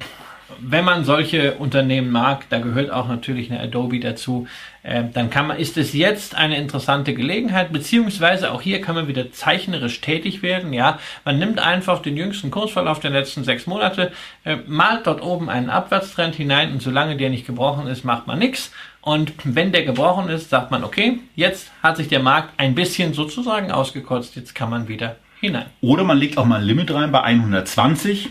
wenn 0.61 0.85
man 0.85 1.05
solche 1.05 1.55
Unternehmen 1.55 2.11
mag, 2.11 2.49
da 2.51 2.59
gehört 2.59 2.91
auch 2.91 3.09
natürlich 3.09 3.51
eine 3.51 3.61
Adobe 3.61 3.99
dazu, 3.99 4.47
ähm, 4.85 5.13
dann 5.13 5.29
kann 5.29 5.49
man, 5.49 5.59
ist 5.59 5.77
es 5.77 5.93
jetzt 5.93 6.37
eine 6.37 6.57
interessante 6.57 7.15
Gelegenheit, 7.15 7.73
beziehungsweise 7.73 8.53
auch 8.53 8.63
hier 8.63 8.81
kann 8.81 8.95
man 8.95 9.09
wieder 9.09 9.33
zeichnerisch 9.33 10.01
tätig 10.01 10.43
werden. 10.43 10.73
Ja, 10.73 10.99
man 11.25 11.39
nimmt 11.39 11.59
einfach 11.59 12.01
den 12.01 12.17
jüngsten 12.17 12.51
Kursverlauf 12.51 13.01
der 13.01 13.11
letzten 13.11 13.43
sechs 13.43 13.67
Monate, 13.67 14.13
äh, 14.45 14.57
malt 14.67 15.07
dort 15.07 15.21
oben 15.23 15.51
einen 15.51 15.69
Abwärtstrend 15.71 16.37
hinein 16.37 16.71
und 16.73 16.83
solange 16.83 17.17
der 17.17 17.31
nicht 17.31 17.47
gebrochen 17.47 17.89
ist, 17.89 18.05
macht 18.05 18.27
man 18.27 18.39
nichts. 18.39 18.73
Und 19.07 19.35
wenn 19.45 19.71
der 19.71 19.85
gebrochen 19.85 20.29
ist, 20.29 20.51
sagt 20.51 20.73
man, 20.73 20.83
okay, 20.83 21.21
jetzt 21.37 21.71
hat 21.81 21.97
sich 21.97 22.09
der 22.09 22.19
Markt 22.19 22.55
ein 22.57 22.75
bisschen 22.75 23.15
sozusagen 23.15 23.71
ausgekotzt, 23.71 24.35
jetzt 24.35 24.53
kann 24.57 24.69
man 24.69 24.89
wieder 24.89 25.15
hinein. 25.41 25.67
Oder 25.81 26.03
man 26.03 26.19
legt 26.19 26.37
auch 26.39 26.45
mal 26.45 26.59
ein 26.59 26.65
Limit 26.67 26.93
rein 26.93 27.13
bei 27.13 27.23
120, 27.23 28.31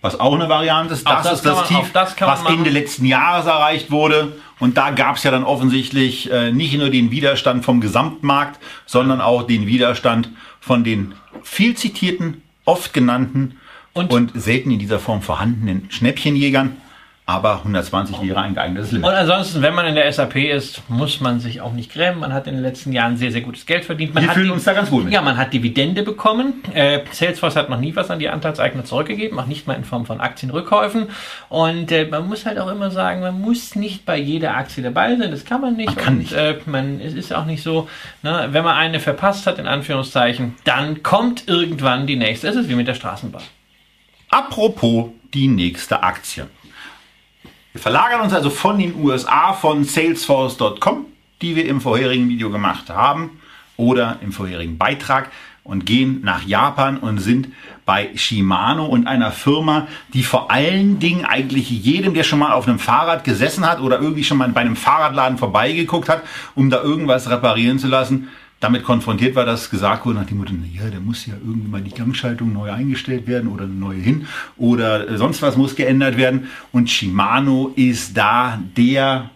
was 0.00 0.18
auch 0.18 0.32
eine 0.34 0.48
Variante 0.48 0.94
ist. 0.94 1.06
Das, 1.06 1.24
das 1.24 1.32
ist 1.34 1.44
das 1.44 1.70
man- 1.70 1.82
Tief, 1.82 1.92
das 1.92 2.18
was 2.18 2.42
Ende 2.46 2.70
letzten 2.70 3.04
Jahres 3.04 3.44
erreicht 3.44 3.90
wurde. 3.90 4.32
Und 4.60 4.78
da 4.78 4.92
gab 4.92 5.16
es 5.16 5.24
ja 5.24 5.30
dann 5.30 5.44
offensichtlich 5.44 6.32
äh, 6.32 6.50
nicht 6.52 6.72
nur 6.78 6.88
den 6.88 7.10
Widerstand 7.10 7.62
vom 7.62 7.82
Gesamtmarkt, 7.82 8.58
sondern 8.86 9.20
auch 9.20 9.42
den 9.42 9.66
Widerstand 9.66 10.30
von 10.58 10.84
den 10.84 11.12
viel 11.42 11.76
zitierten, 11.76 12.40
oft 12.64 12.94
genannten 12.94 13.58
und, 13.92 14.10
Und- 14.10 14.32
selten 14.34 14.70
in 14.70 14.78
dieser 14.78 15.00
Form 15.00 15.20
vorhandenen 15.20 15.90
Schnäppchenjägern. 15.90 16.78
Aber 17.26 17.54
120 17.64 18.20
wäre 18.20 18.42
ein 18.42 18.52
geeignetes 18.54 18.92
Limit. 18.92 19.08
Und 19.08 19.14
ansonsten, 19.14 19.62
wenn 19.62 19.72
man 19.72 19.86
in 19.86 19.94
der 19.94 20.12
SAP 20.12 20.36
ist, 20.36 20.82
muss 20.90 21.20
man 21.20 21.40
sich 21.40 21.62
auch 21.62 21.72
nicht 21.72 21.90
grämen. 21.90 22.20
Man 22.20 22.34
hat 22.34 22.46
in 22.46 22.52
den 22.52 22.62
letzten 22.62 22.92
Jahren 22.92 23.16
sehr, 23.16 23.32
sehr 23.32 23.40
gutes 23.40 23.64
Geld 23.64 23.86
verdient. 23.86 24.12
Man 24.12 24.24
Wir 24.24 24.28
hat 24.28 24.34
fühlen 24.34 24.48
die- 24.48 24.52
uns 24.52 24.64
da 24.64 24.74
ganz 24.74 24.90
wohl 24.90 25.04
mit. 25.04 25.12
Ja, 25.14 25.22
man 25.22 25.38
hat 25.38 25.54
Dividende 25.54 26.02
bekommen. 26.02 26.62
Äh, 26.74 27.00
Salesforce 27.12 27.56
hat 27.56 27.70
noch 27.70 27.80
nie 27.80 27.96
was 27.96 28.10
an 28.10 28.18
die 28.18 28.28
Anteilseigner 28.28 28.84
zurückgegeben, 28.84 29.38
auch 29.38 29.46
nicht 29.46 29.66
mal 29.66 29.72
in 29.72 29.84
Form 29.84 30.04
von 30.04 30.20
Aktienrückkäufen. 30.20 31.06
Und 31.48 31.90
äh, 31.92 32.04
man 32.04 32.28
muss 32.28 32.44
halt 32.44 32.58
auch 32.58 32.68
immer 32.68 32.90
sagen, 32.90 33.20
man 33.22 33.40
muss 33.40 33.74
nicht 33.74 34.04
bei 34.04 34.18
jeder 34.18 34.54
Aktie 34.58 34.82
dabei 34.82 35.16
sein. 35.16 35.30
Das 35.30 35.46
kann 35.46 35.62
man 35.62 35.76
nicht. 35.76 35.86
Man 35.96 36.04
kann 36.04 36.14
und 36.14 36.18
nicht. 36.18 36.32
Äh, 36.34 36.58
man, 36.66 37.00
es 37.00 37.14
ist 37.14 37.32
auch 37.34 37.46
nicht 37.46 37.62
so, 37.62 37.88
ne, 38.22 38.48
wenn 38.50 38.64
man 38.64 38.76
eine 38.76 39.00
verpasst 39.00 39.46
hat, 39.46 39.58
in 39.58 39.66
Anführungszeichen, 39.66 40.56
dann 40.64 41.02
kommt 41.02 41.48
irgendwann 41.48 42.06
die 42.06 42.16
nächste. 42.16 42.48
Es 42.48 42.56
ist 42.56 42.68
wie 42.68 42.74
mit 42.74 42.86
der 42.86 42.94
Straßenbahn. 42.94 43.42
Apropos 44.28 45.06
die 45.32 45.48
nächste 45.48 46.02
Aktie. 46.02 46.48
Wir 47.74 47.80
verlagern 47.80 48.20
uns 48.20 48.32
also 48.32 48.50
von 48.50 48.78
den 48.78 48.94
USA 49.02 49.52
von 49.52 49.82
Salesforce.com, 49.82 51.06
die 51.42 51.56
wir 51.56 51.66
im 51.66 51.80
vorherigen 51.80 52.28
Video 52.28 52.48
gemacht 52.48 52.88
haben 52.88 53.40
oder 53.76 54.18
im 54.20 54.30
vorherigen 54.30 54.78
Beitrag 54.78 55.32
und 55.64 55.84
gehen 55.84 56.20
nach 56.22 56.44
Japan 56.44 56.98
und 56.98 57.18
sind 57.18 57.48
bei 57.84 58.10
Shimano 58.14 58.86
und 58.86 59.08
einer 59.08 59.32
Firma, 59.32 59.88
die 60.12 60.22
vor 60.22 60.52
allen 60.52 61.00
Dingen 61.00 61.24
eigentlich 61.24 61.68
jedem, 61.68 62.14
der 62.14 62.22
schon 62.22 62.38
mal 62.38 62.52
auf 62.52 62.68
einem 62.68 62.78
Fahrrad 62.78 63.24
gesessen 63.24 63.68
hat 63.68 63.80
oder 63.80 63.98
irgendwie 63.98 64.22
schon 64.22 64.38
mal 64.38 64.48
bei 64.50 64.60
einem 64.60 64.76
Fahrradladen 64.76 65.36
vorbeigeguckt 65.36 66.08
hat, 66.08 66.22
um 66.54 66.70
da 66.70 66.80
irgendwas 66.80 67.28
reparieren 67.28 67.80
zu 67.80 67.88
lassen, 67.88 68.28
damit 68.64 68.82
konfrontiert 68.82 69.34
war, 69.34 69.44
dass 69.44 69.68
gesagt 69.68 70.06
wurde 70.06 70.20
nach 70.20 70.26
dem 70.26 70.38
Motto, 70.38 70.54
naja, 70.54 70.90
da 70.90 70.98
muss 70.98 71.26
ja 71.26 71.34
irgendwie 71.34 71.68
mal 71.68 71.82
die 71.82 71.90
Gangschaltung 71.90 72.52
neu 72.54 72.72
eingestellt 72.72 73.26
werden 73.26 73.50
oder 73.50 73.64
eine 73.64 73.74
neue 73.74 73.98
hin 73.98 74.26
oder 74.56 75.06
äh, 75.06 75.18
sonst 75.18 75.42
was 75.42 75.56
muss 75.58 75.76
geändert 75.76 76.16
werden. 76.16 76.48
Und 76.72 76.88
Shimano 76.88 77.72
ist 77.76 78.16
da 78.16 78.58
der 78.76 79.28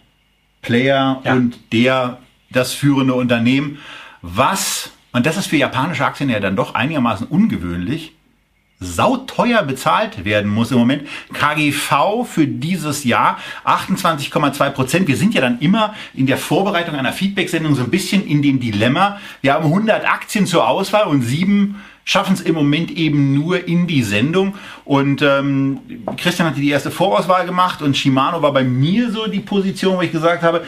Player 0.63 1.21
Ja. 1.23 1.33
und 1.33 1.59
der 1.71 2.17
das 2.49 2.73
führende 2.73 3.13
Unternehmen, 3.13 3.77
was, 4.23 4.91
und 5.11 5.27
das 5.27 5.37
ist 5.37 5.45
für 5.45 5.57
japanische 5.57 6.03
Aktien 6.03 6.29
ja 6.31 6.39
dann 6.39 6.55
doch 6.55 6.73
einigermaßen 6.73 7.27
ungewöhnlich, 7.27 8.13
sauteuer 8.79 9.63
bezahlt 9.63 10.23
werden 10.23 10.49
muss 10.49 10.71
im 10.71 10.77
Moment. 10.77 11.03
KGV 11.33 12.25
für 12.25 12.47
dieses 12.47 13.03
Jahr 13.03 13.37
28,2 13.65 14.69
Prozent. 14.69 15.07
Wir 15.07 15.17
sind 15.17 15.33
ja 15.33 15.41
dann 15.41 15.59
immer 15.59 15.95
in 16.13 16.27
der 16.27 16.37
Vorbereitung 16.37 16.95
einer 16.95 17.11
Feedback-Sendung 17.11 17.75
so 17.75 17.83
ein 17.83 17.89
bisschen 17.89 18.25
in 18.25 18.41
dem 18.41 18.59
Dilemma. 18.59 19.19
Wir 19.41 19.53
haben 19.53 19.65
100 19.65 20.05
Aktien 20.09 20.45
zur 20.45 20.67
Auswahl 20.67 21.07
und 21.07 21.21
sieben 21.23 21.81
schaffen 22.05 22.33
es 22.33 22.41
im 22.41 22.55
Moment 22.55 22.89
eben 22.89 23.35
nur 23.35 23.67
in 23.67 23.85
die 23.85 24.01
Sendung. 24.01 24.55
Und 24.83 25.21
ähm, 25.21 25.79
Christian 26.17 26.47
hatte 26.47 26.59
die 26.59 26.71
erste 26.71 26.89
Vorauswahl 26.89 27.45
gemacht 27.45 27.81
und 27.81 27.95
Shimano 27.95 28.41
war 28.41 28.51
bei 28.51 28.63
mir 28.63 29.11
so 29.11 29.27
die 29.27 29.41
Position, 29.41 29.97
wo 29.97 30.01
ich 30.01 30.11
gesagt 30.11 30.41
habe, 30.41 30.63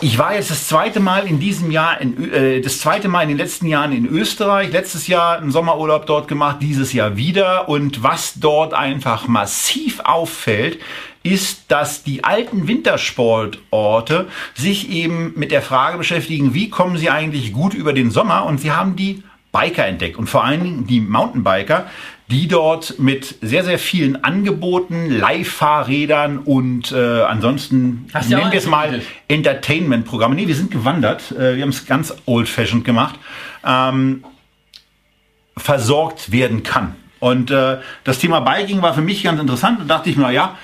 ich 0.00 0.18
war 0.18 0.34
jetzt 0.34 0.50
das 0.50 0.68
zweite 0.68 1.00
Mal 1.00 1.26
in 1.26 1.38
diesem 1.40 1.70
Jahr, 1.70 2.00
in, 2.00 2.32
äh, 2.32 2.60
das 2.60 2.80
zweite 2.80 3.08
Mal 3.08 3.22
in 3.22 3.28
den 3.28 3.38
letzten 3.38 3.66
Jahren 3.66 3.92
in 3.92 4.06
Österreich. 4.06 4.72
Letztes 4.72 5.06
Jahr 5.06 5.38
einen 5.38 5.50
Sommerurlaub 5.50 6.06
dort 6.06 6.28
gemacht, 6.28 6.58
dieses 6.60 6.92
Jahr 6.92 7.16
wieder. 7.16 7.68
Und 7.68 8.02
was 8.02 8.34
dort 8.40 8.74
einfach 8.74 9.28
massiv 9.28 10.00
auffällt, 10.00 10.80
ist, 11.22 11.70
dass 11.70 12.02
die 12.02 12.24
alten 12.24 12.66
Wintersportorte 12.66 14.28
sich 14.54 14.90
eben 14.90 15.34
mit 15.36 15.50
der 15.50 15.60
Frage 15.60 15.98
beschäftigen, 15.98 16.54
wie 16.54 16.70
kommen 16.70 16.96
sie 16.96 17.10
eigentlich 17.10 17.52
gut 17.52 17.74
über 17.74 17.92
den 17.92 18.10
Sommer? 18.10 18.46
Und 18.46 18.60
sie 18.60 18.72
haben 18.72 18.96
die 18.96 19.22
Biker 19.52 19.86
entdeckt 19.86 20.16
und 20.16 20.28
vor 20.28 20.44
allen 20.44 20.62
Dingen 20.62 20.86
die 20.86 21.00
Mountainbiker, 21.00 21.90
die 22.30 22.46
dort 22.46 22.98
mit 22.98 23.36
sehr, 23.40 23.64
sehr 23.64 23.78
vielen 23.78 24.22
Angeboten, 24.22 25.10
Leihfahrrädern 25.10 26.38
und 26.38 26.92
äh, 26.92 27.22
ansonsten 27.22 28.06
Hast 28.14 28.30
nennen 28.30 28.52
wir 28.52 28.58
es 28.58 28.66
mal? 28.66 29.02
Entertainment-Programme. 29.26 30.36
Nee, 30.36 30.46
wir 30.46 30.54
sind 30.54 30.70
gewandert. 30.70 31.32
Äh, 31.32 31.56
wir 31.56 31.62
haben 31.62 31.70
es 31.70 31.86
ganz 31.86 32.14
old-fashioned 32.26 32.84
gemacht. 32.84 33.18
Ähm, 33.64 34.24
versorgt 35.56 36.30
werden 36.30 36.62
kann. 36.62 36.94
Und 37.18 37.50
äh, 37.50 37.78
das 38.04 38.18
Thema 38.18 38.40
Biking 38.40 38.80
war 38.80 38.94
für 38.94 39.02
mich 39.02 39.22
ganz 39.22 39.40
interessant 39.40 39.80
und 39.80 39.88
dachte 39.88 40.08
ich 40.08 40.16
mir, 40.16 40.30
ja, 40.30 40.56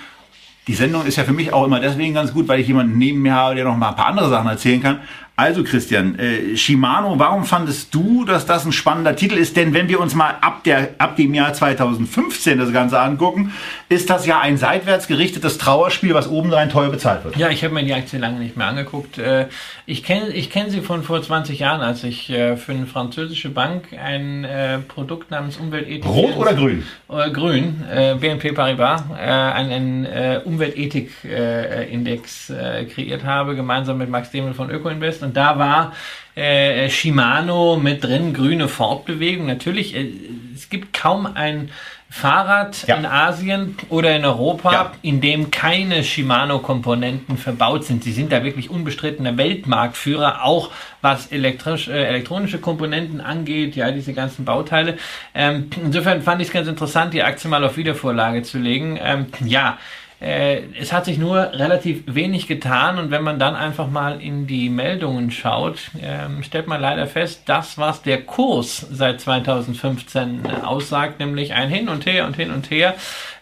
die 0.68 0.74
Sendung 0.74 1.04
ist 1.04 1.16
ja 1.16 1.24
für 1.24 1.32
mich 1.32 1.52
auch 1.52 1.64
immer 1.64 1.80
deswegen 1.80 2.14
ganz 2.14 2.32
gut, 2.32 2.48
weil 2.48 2.60
ich 2.60 2.66
jemanden 2.66 2.96
neben 2.98 3.22
mir 3.22 3.34
habe, 3.34 3.54
der 3.54 3.64
noch 3.64 3.76
mal 3.76 3.90
ein 3.90 3.96
paar 3.96 4.06
andere 4.06 4.28
Sachen 4.28 4.48
erzählen 4.48 4.82
kann. 4.82 5.00
Also 5.38 5.64
Christian, 5.64 6.18
äh, 6.18 6.56
Shimano, 6.56 7.18
warum 7.18 7.44
fandest 7.44 7.94
du, 7.94 8.24
dass 8.24 8.46
das 8.46 8.64
ein 8.64 8.72
spannender 8.72 9.14
Titel 9.16 9.36
ist? 9.36 9.54
Denn 9.54 9.74
wenn 9.74 9.86
wir 9.86 10.00
uns 10.00 10.14
mal 10.14 10.30
ab, 10.40 10.64
der, 10.64 10.94
ab 10.96 11.16
dem 11.16 11.34
Jahr 11.34 11.52
2015 11.52 12.58
das 12.58 12.72
Ganze 12.72 12.98
angucken, 12.98 13.52
ist 13.90 14.08
das 14.08 14.24
ja 14.24 14.40
ein 14.40 14.56
seitwärts 14.56 15.08
gerichtetes 15.08 15.58
Trauerspiel, 15.58 16.14
was 16.14 16.30
obendrein 16.30 16.70
teuer 16.70 16.88
bezahlt 16.88 17.22
wird. 17.24 17.36
Ja, 17.36 17.50
ich 17.50 17.62
habe 17.62 17.74
mir 17.74 17.84
die 17.84 17.92
Aktie 17.92 18.18
lange 18.18 18.38
nicht 18.38 18.56
mehr 18.56 18.66
angeguckt. 18.66 19.18
Äh, 19.18 19.48
Ich 19.84 20.02
kenne 20.02 20.30
ich 20.30 20.48
kenn 20.48 20.70
sie 20.70 20.80
von 20.80 21.02
vor 21.02 21.20
20 21.20 21.58
Jahren, 21.58 21.82
als 21.82 22.02
ich 22.02 22.30
äh, 22.30 22.56
für 22.56 22.72
eine 22.72 22.86
französische 22.86 23.50
Bank 23.50 23.88
ein 23.92 24.44
äh, 24.44 24.78
Produkt 24.78 25.30
namens 25.30 25.58
Umweltethik... 25.58 26.06
Rot 26.06 26.34
oder 26.38 26.54
grün? 26.54 26.82
Grün, 27.08 27.84
BNP 28.20 28.52
Paribas, 28.52 29.02
einen 29.10 30.06
Umweltethik-Index 30.44 32.52
kreiert 32.92 33.24
habe, 33.24 33.54
gemeinsam 33.54 33.98
mit 33.98 34.10
Max 34.10 34.30
Demel 34.30 34.54
von 34.54 34.70
Ökoinvest. 34.70 35.25
Und 35.26 35.36
da 35.36 35.58
war 35.58 35.92
äh, 36.36 36.88
Shimano 36.88 37.76
mit 37.76 38.04
drin, 38.04 38.32
grüne 38.32 38.68
Fortbewegung. 38.68 39.46
Natürlich, 39.46 39.94
äh, 39.96 40.06
es 40.54 40.68
gibt 40.70 40.92
kaum 40.92 41.26
ein 41.26 41.70
Fahrrad 42.08 42.86
Ja. 42.86 42.94
in 42.96 43.04
Asien 43.04 43.76
oder 43.88 44.14
in 44.14 44.24
Europa, 44.24 44.72
Ja. 44.72 44.92
in 45.02 45.20
dem 45.20 45.50
keine 45.50 46.04
Shimano-Komponenten 46.04 47.36
verbaut 47.36 47.84
sind. 47.84 48.04
Sie 48.04 48.12
sind 48.12 48.30
da 48.30 48.44
wirklich 48.44 48.70
unbestrittener 48.70 49.36
Weltmarktführer, 49.36 50.44
auch 50.44 50.70
was 51.02 51.26
elektrisch, 51.32 51.88
äh, 51.88 52.04
elektronische 52.04 52.58
Komponenten 52.58 53.20
angeht, 53.20 53.74
ja, 53.74 53.90
diese 53.90 54.12
ganzen 54.12 54.44
Bauteile. 54.44 54.98
Ähm, 55.34 55.68
insofern 55.82 56.22
fand 56.22 56.40
ich 56.40 56.48
es 56.48 56.54
ganz 56.54 56.68
interessant, 56.68 57.12
die 57.12 57.22
Aktie 57.24 57.50
mal 57.50 57.64
auf 57.64 57.76
Wiedervorlage 57.76 58.42
zu 58.42 58.58
legen. 58.58 58.98
Ähm, 59.02 59.26
ja, 59.44 59.78
äh, 60.18 60.62
es 60.80 60.94
hat 60.94 61.04
sich 61.04 61.18
nur 61.18 61.52
relativ 61.52 62.02
wenig 62.06 62.46
getan 62.46 62.98
und 62.98 63.10
wenn 63.10 63.22
man 63.22 63.38
dann 63.38 63.54
einfach 63.54 63.90
mal 63.90 64.22
in 64.22 64.46
die 64.46 64.70
Meldungen 64.70 65.30
schaut, 65.30 65.90
ähm, 66.02 66.42
stellt 66.42 66.68
man 66.68 66.80
leider 66.80 67.06
fest, 67.06 67.42
das, 67.46 67.76
was 67.76 68.00
der 68.00 68.22
Kurs 68.22 68.86
seit 68.90 69.20
2015 69.20 70.44
äh, 70.44 70.64
aussagt, 70.64 71.20
nämlich 71.20 71.52
ein 71.52 71.68
Hin 71.68 71.90
und 71.90 72.06
Her 72.06 72.26
und 72.26 72.36
Hin 72.36 72.50
und 72.50 72.70
Her, 72.70 72.94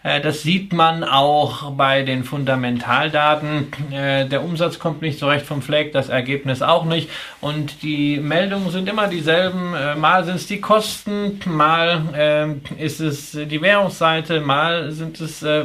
äh, 0.03 0.19
das 0.19 0.43
sieht 0.43 0.73
man 0.73 1.03
auch 1.03 1.71
bei 1.71 2.03
den 2.03 2.23
Fundamentaldaten. 2.25 3.67
Äh, 3.91 4.27
der 4.27 4.43
Umsatz 4.43 4.77
kommt 4.77 5.01
nicht 5.01 5.17
so 5.17 5.27
recht 5.27 5.45
vom 5.45 5.61
Fleck, 5.61 5.93
das 5.93 6.09
Ergebnis 6.09 6.61
auch 6.61 6.83
nicht 6.83 7.09
und 7.39 7.81
die 7.83 8.17
Meldungen 8.17 8.69
sind 8.69 8.89
immer 8.89 9.07
dieselben. 9.07 9.73
Äh, 9.73 9.95
mal 9.95 10.25
sind 10.25 10.35
es 10.35 10.47
die 10.47 10.59
Kosten, 10.59 11.39
mal 11.45 12.03
ähm, 12.15 12.61
ist 12.77 12.99
es 12.99 13.31
die 13.31 13.61
Währungsseite, 13.61 14.41
mal 14.41 14.91
sind 14.91 15.21
es 15.21 15.41
äh, 15.41 15.63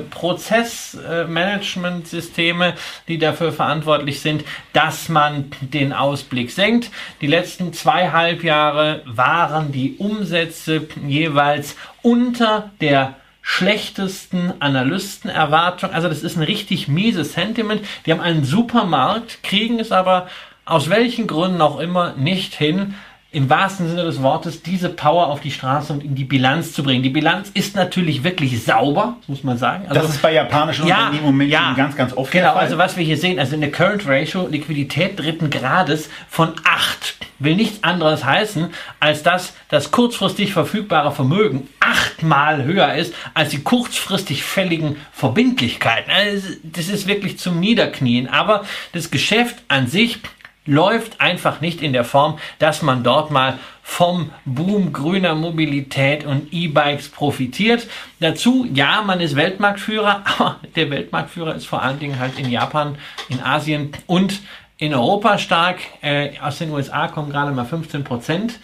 Prozessmanagementsysteme, 1.01 2.75
die 3.09 3.19
dafür 3.19 3.53
verantwortlich 3.53 4.21
sind, 4.21 4.45
dass 4.73 5.09
man 5.09 5.51
den 5.61 5.93
Ausblick 5.93 6.51
senkt. 6.51 6.91
Die 7.21 7.27
letzten 7.27 7.73
zwei 7.73 8.11
Halbjahre 8.11 9.03
waren 9.07 9.73
die 9.73 9.97
Umsätze 9.99 10.89
jeweils 11.07 11.77
unter 12.03 12.71
der 12.81 13.17
schlechtesten 13.43 14.53
Analystenerwartung. 14.61 15.91
Also 15.93 16.09
das 16.09 16.23
ist 16.23 16.37
ein 16.37 16.43
richtig 16.43 16.89
mieses 16.89 17.33
Sentiment. 17.33 17.83
Die 18.05 18.13
haben 18.13 18.21
einen 18.21 18.45
super 18.45 18.85
Markt, 18.85 19.43
kriegen 19.43 19.81
es 19.81 19.93
aber 19.93 20.29
aus 20.67 20.89
welchen 20.89 21.27
Gründen 21.27 21.61
auch 21.63 21.81
immer 21.81 22.13
nicht 22.13 22.55
hin, 22.55 22.95
im 23.33 23.49
wahrsten 23.49 23.89
Sinne 23.89 24.03
des 24.05 24.23
Wortes 24.23 24.63
diese 24.63 24.89
Power 24.89 25.29
auf 25.29 25.41
die 25.41 25.53
Straße 25.53 25.93
und 25.93 26.03
in 26.03 26.17
die 26.17 26.25
Bilanz 26.25 26.73
zu 26.73 26.83
bringen. 26.83 27.03
Die 27.05 27.11
Bilanz 27.11 27.51
ist 27.55 27.77
natürlich 27.77 28.25
wirklich 28.25 28.65
sauber, 28.65 29.17
muss 29.29 29.45
man 29.45 29.57
sagen. 29.57 29.85
Also, 29.89 30.01
Das 30.03 30.11
ist 30.11 30.23
bei 30.23 30.33
japanischen 30.35 30.83
Unternehmen 30.83 31.19
im 31.19 31.25
Moment 31.25 31.53
schon 31.55 31.77
ganz, 31.77 31.97
ganz 31.97 32.13
oft 32.17 32.33
Genau, 32.33 32.47
der 32.47 32.53
Fall. 32.55 32.63
also 32.63 32.79
was 32.79 32.97
wir 32.97 33.05
hier 33.05 33.17
sehen, 33.17 33.39
also 33.39 33.55
eine 33.55 33.71
Current 33.71 34.07
Ratio, 34.07 34.49
Liquidität 34.49 35.19
dritten 35.19 35.49
Grades 35.49 36.11
von 36.29 36.55
8, 36.65 37.17
will 37.39 37.55
nichts 37.55 37.85
anderes 37.85 38.25
heißen, 38.25 38.69
als 38.99 39.23
dass 39.23 39.55
das 39.69 39.93
kurzfristig 39.93 40.53
verfügbare 40.53 41.13
Vermögen 41.13 41.69
achtmal 41.79 42.65
höher 42.65 42.95
ist 42.95 43.15
als 43.35 43.51
die 43.51 43.63
kurzfristig 43.63 44.43
fälligen 44.43 44.97
Verbindlichkeiten. 45.13 46.11
Also 46.11 46.49
das 46.65 46.89
ist 46.89 47.07
wirklich 47.07 47.39
zum 47.39 47.61
Niederknien. 47.61 48.29
Aber 48.29 48.65
das 48.93 49.11
Geschäft 49.11 49.57
an 49.69 49.87
sich 49.87 50.19
läuft 50.67 51.21
einfach 51.21 51.61
nicht 51.61 51.83
in 51.83 51.93
der 51.93 52.05
Form, 52.05 52.39
dass 52.59 52.83
man 52.83 53.03
dort 53.03 53.31
mal 53.31 53.59
vom 53.83 54.31
Boom 54.45 54.93
grüner 54.93 55.35
Mobilität 55.35 56.25
und 56.25 56.53
E-Bikes 56.53 57.09
profitiert. 57.09 57.89
Dazu, 58.21 58.67
ja, 58.73 59.03
man 59.03 59.21
ist 59.21 59.37
Weltmarktführer, 59.37 60.23
aber 60.39 60.61
der 60.77 60.91
Weltmarktführer 60.91 61.55
ist 61.55 61.67
vor 61.67 61.83
allen 61.83 61.99
Dingen 61.99 62.19
halt 62.19 62.39
in 62.39 62.51
Japan, 62.51 62.97
in 63.29 63.41
Asien 63.41 63.93
und 64.07 64.41
in 64.79 64.95
Europa 64.95 65.39
stark. 65.39 65.81
Äh, 66.03 66.39
aus 66.41 66.59
den 66.59 66.71
USA 66.71 67.09
kommen 67.09 67.31
gerade 67.31 67.53
mal 67.53 67.65
15 67.65 68.05
Prozent 68.05 68.61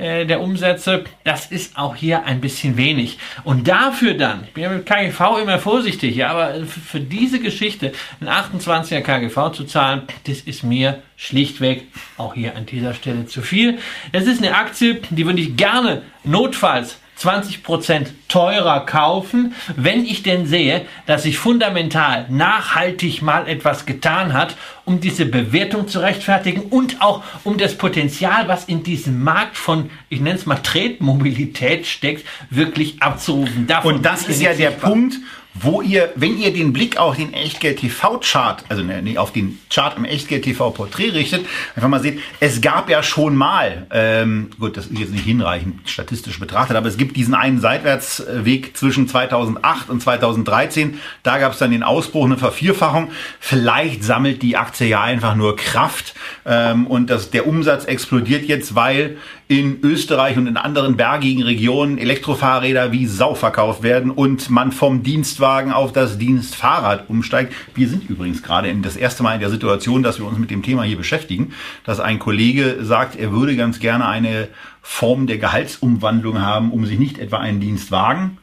äh, 0.00 0.24
der 0.24 0.40
Umsätze. 0.40 1.04
Das 1.24 1.46
ist 1.46 1.76
auch 1.76 1.94
hier 1.94 2.24
ein 2.24 2.40
bisschen 2.40 2.76
wenig. 2.76 3.18
Und 3.44 3.68
dafür 3.68 4.14
dann, 4.14 4.44
ich 4.44 4.52
bin 4.52 4.64
ja 4.64 4.70
mit 4.70 4.86
KGV 4.86 5.42
immer 5.42 5.58
vorsichtig, 5.58 6.16
ja, 6.16 6.30
aber 6.30 6.66
für, 6.66 7.00
diese 7.00 7.38
Geschichte 7.38 7.92
ein 8.20 8.28
28er 8.28 9.02
KGV 9.02 9.52
zu 9.52 9.64
zahlen, 9.64 10.02
das 10.26 10.40
ist 10.40 10.62
mir 10.62 11.02
schlichtweg 11.16 11.84
auch 12.16 12.34
hier 12.34 12.56
an 12.56 12.66
dieser 12.66 12.94
Stelle 12.94 13.26
zu 13.26 13.42
viel. 13.42 13.78
Das 14.12 14.24
ist 14.24 14.42
eine 14.42 14.56
Aktie, 14.56 15.00
die 15.10 15.26
würde 15.26 15.40
ich 15.40 15.56
gerne 15.56 16.02
notfalls 16.24 16.98
20% 17.20 18.06
teurer 18.28 18.86
kaufen, 18.86 19.54
wenn 19.76 20.04
ich 20.04 20.22
denn 20.22 20.46
sehe, 20.46 20.86
dass 21.06 21.24
sich 21.24 21.38
fundamental 21.38 22.26
nachhaltig 22.30 23.22
mal 23.22 23.46
etwas 23.48 23.86
getan 23.86 24.32
hat, 24.32 24.56
um 24.84 25.00
diese 25.00 25.26
Bewertung 25.26 25.86
zu 25.86 26.00
rechtfertigen 26.00 26.62
und 26.62 27.02
auch 27.02 27.22
um 27.44 27.58
das 27.58 27.76
Potenzial, 27.76 28.48
was 28.48 28.64
in 28.64 28.82
diesem 28.82 29.22
Markt 29.22 29.56
von, 29.56 29.90
ich 30.08 30.20
nenne 30.20 30.38
es 30.38 30.46
mal 30.46 30.56
Tretmobilität 30.56 31.86
steckt, 31.86 32.26
wirklich 32.48 33.02
abzurufen. 33.02 33.66
Davon 33.66 33.96
Und 33.96 34.06
das 34.06 34.26
ist 34.26 34.40
ja 34.40 34.54
der. 34.54 34.70
Punkt, 34.80 35.16
wo 35.54 35.82
ihr, 35.82 36.12
wenn 36.14 36.38
ihr 36.38 36.52
den 36.52 36.72
Blick 36.72 36.96
auf 36.96 37.16
den 37.16 37.32
Echtgeld 37.32 37.80
TV 37.80 38.18
Chart, 38.20 38.64
also 38.68 38.82
ne, 38.82 39.18
auf 39.18 39.32
den 39.32 39.58
Chart 39.68 39.96
im 39.96 40.04
Echtgeld 40.04 40.44
TV 40.44 40.70
Porträt 40.70 41.10
richtet, 41.10 41.44
einfach 41.74 41.88
mal 41.88 42.00
seht, 42.00 42.20
es 42.38 42.60
gab 42.60 42.88
ja 42.88 43.02
schon 43.02 43.34
mal, 43.34 43.86
ähm, 43.90 44.50
gut, 44.58 44.76
das 44.76 44.86
ist 44.86 44.98
jetzt 44.98 45.12
nicht 45.12 45.24
hinreichend 45.24 45.88
statistisch 45.88 46.38
betrachtet, 46.38 46.76
aber 46.76 46.86
es 46.86 46.96
gibt 46.96 47.16
diesen 47.16 47.34
einen 47.34 47.60
Seitwärtsweg 47.60 48.76
zwischen 48.76 49.08
2008 49.08 49.90
und 49.90 50.00
2013. 50.00 51.00
Da 51.22 51.38
gab 51.38 51.52
es 51.52 51.58
dann 51.58 51.72
den 51.72 51.82
Ausbruch, 51.82 52.26
eine 52.26 52.38
Vervierfachung. 52.38 53.10
Vielleicht 53.40 54.04
sammelt 54.04 54.42
die 54.42 54.56
Aktie 54.56 54.86
ja 54.86 55.02
einfach 55.02 55.34
nur 55.34 55.56
Kraft 55.56 56.14
ähm, 56.46 56.86
und 56.86 57.10
das, 57.10 57.30
der 57.30 57.46
Umsatz 57.46 57.84
explodiert 57.86 58.44
jetzt, 58.44 58.76
weil 58.76 59.16
in 59.50 59.80
Österreich 59.82 60.36
und 60.36 60.46
in 60.46 60.56
anderen 60.56 60.96
bergigen 60.96 61.42
Regionen 61.42 61.98
Elektrofahrräder 61.98 62.92
wie 62.92 63.06
Sau 63.06 63.34
verkauft 63.34 63.82
werden 63.82 64.12
und 64.12 64.48
man 64.48 64.70
vom 64.70 65.02
Dienstwagen 65.02 65.72
auf 65.72 65.92
das 65.92 66.18
Dienstfahrrad 66.18 67.10
umsteigt. 67.10 67.52
Wir 67.74 67.88
sind 67.88 68.08
übrigens 68.08 68.44
gerade 68.44 68.68
in 68.68 68.80
das 68.82 68.94
erste 68.94 69.24
Mal 69.24 69.34
in 69.34 69.40
der 69.40 69.50
Situation, 69.50 70.04
dass 70.04 70.20
wir 70.20 70.26
uns 70.28 70.38
mit 70.38 70.52
dem 70.52 70.62
Thema 70.62 70.84
hier 70.84 70.96
beschäftigen, 70.96 71.52
dass 71.84 71.98
ein 71.98 72.20
Kollege 72.20 72.76
sagt, 72.82 73.16
er 73.16 73.32
würde 73.32 73.56
ganz 73.56 73.80
gerne 73.80 74.06
eine 74.06 74.46
Form 74.82 75.26
der 75.26 75.38
Gehaltsumwandlung 75.38 76.40
haben, 76.40 76.70
um 76.70 76.86
sich 76.86 77.00
nicht 77.00 77.18
etwa 77.18 77.38
einen 77.38 77.58
Dienstwagen 77.58 78.38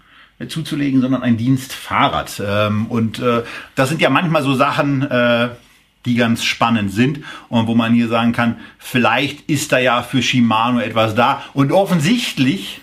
zuzulegen, 0.50 1.00
sondern 1.00 1.24
ein 1.24 1.38
Dienstfahrrad. 1.38 2.44
Ähm, 2.46 2.88
Und 2.88 3.20
äh, 3.20 3.44
das 3.76 3.88
sind 3.88 4.02
ja 4.02 4.10
manchmal 4.10 4.44
so 4.44 4.56
Sachen, 4.56 5.04
äh, 5.04 5.50
die 6.08 6.16
ganz 6.16 6.44
spannend 6.44 6.92
sind 6.92 7.20
und 7.50 7.68
wo 7.68 7.76
man 7.76 7.94
hier 7.94 8.08
sagen 8.08 8.32
kann, 8.32 8.58
vielleicht 8.80 9.42
ist 9.50 9.72
da 9.72 9.78
ja 9.78 10.02
für 10.02 10.24
Shimano 10.24 10.80
etwas 10.80 11.14
da. 11.14 11.44
Und 11.54 11.72
offensichtlich, 11.72 12.82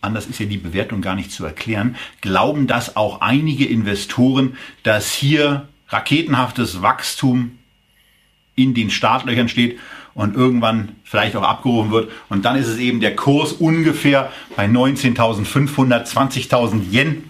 anders 0.00 0.26
ist 0.26 0.40
ja 0.40 0.46
die 0.46 0.56
Bewertung 0.56 1.02
gar 1.02 1.14
nicht 1.14 1.32
zu 1.32 1.44
erklären, 1.44 1.96
glauben 2.20 2.66
das 2.66 2.96
auch 2.96 3.20
einige 3.20 3.66
Investoren, 3.66 4.56
dass 4.82 5.12
hier 5.12 5.68
raketenhaftes 5.88 6.80
Wachstum 6.80 7.58
in 8.54 8.74
den 8.74 8.90
Startlöchern 8.90 9.48
steht 9.48 9.78
und 10.14 10.34
irgendwann 10.34 10.96
vielleicht 11.04 11.36
auch 11.36 11.42
abgerufen 11.42 11.90
wird. 11.90 12.10
Und 12.28 12.44
dann 12.44 12.56
ist 12.56 12.68
es 12.68 12.78
eben 12.78 13.00
der 13.00 13.16
Kurs 13.16 13.52
ungefähr 13.52 14.32
bei 14.56 14.66
19.500, 14.66 16.06
20.000 16.06 16.92
Yen. 16.92 17.29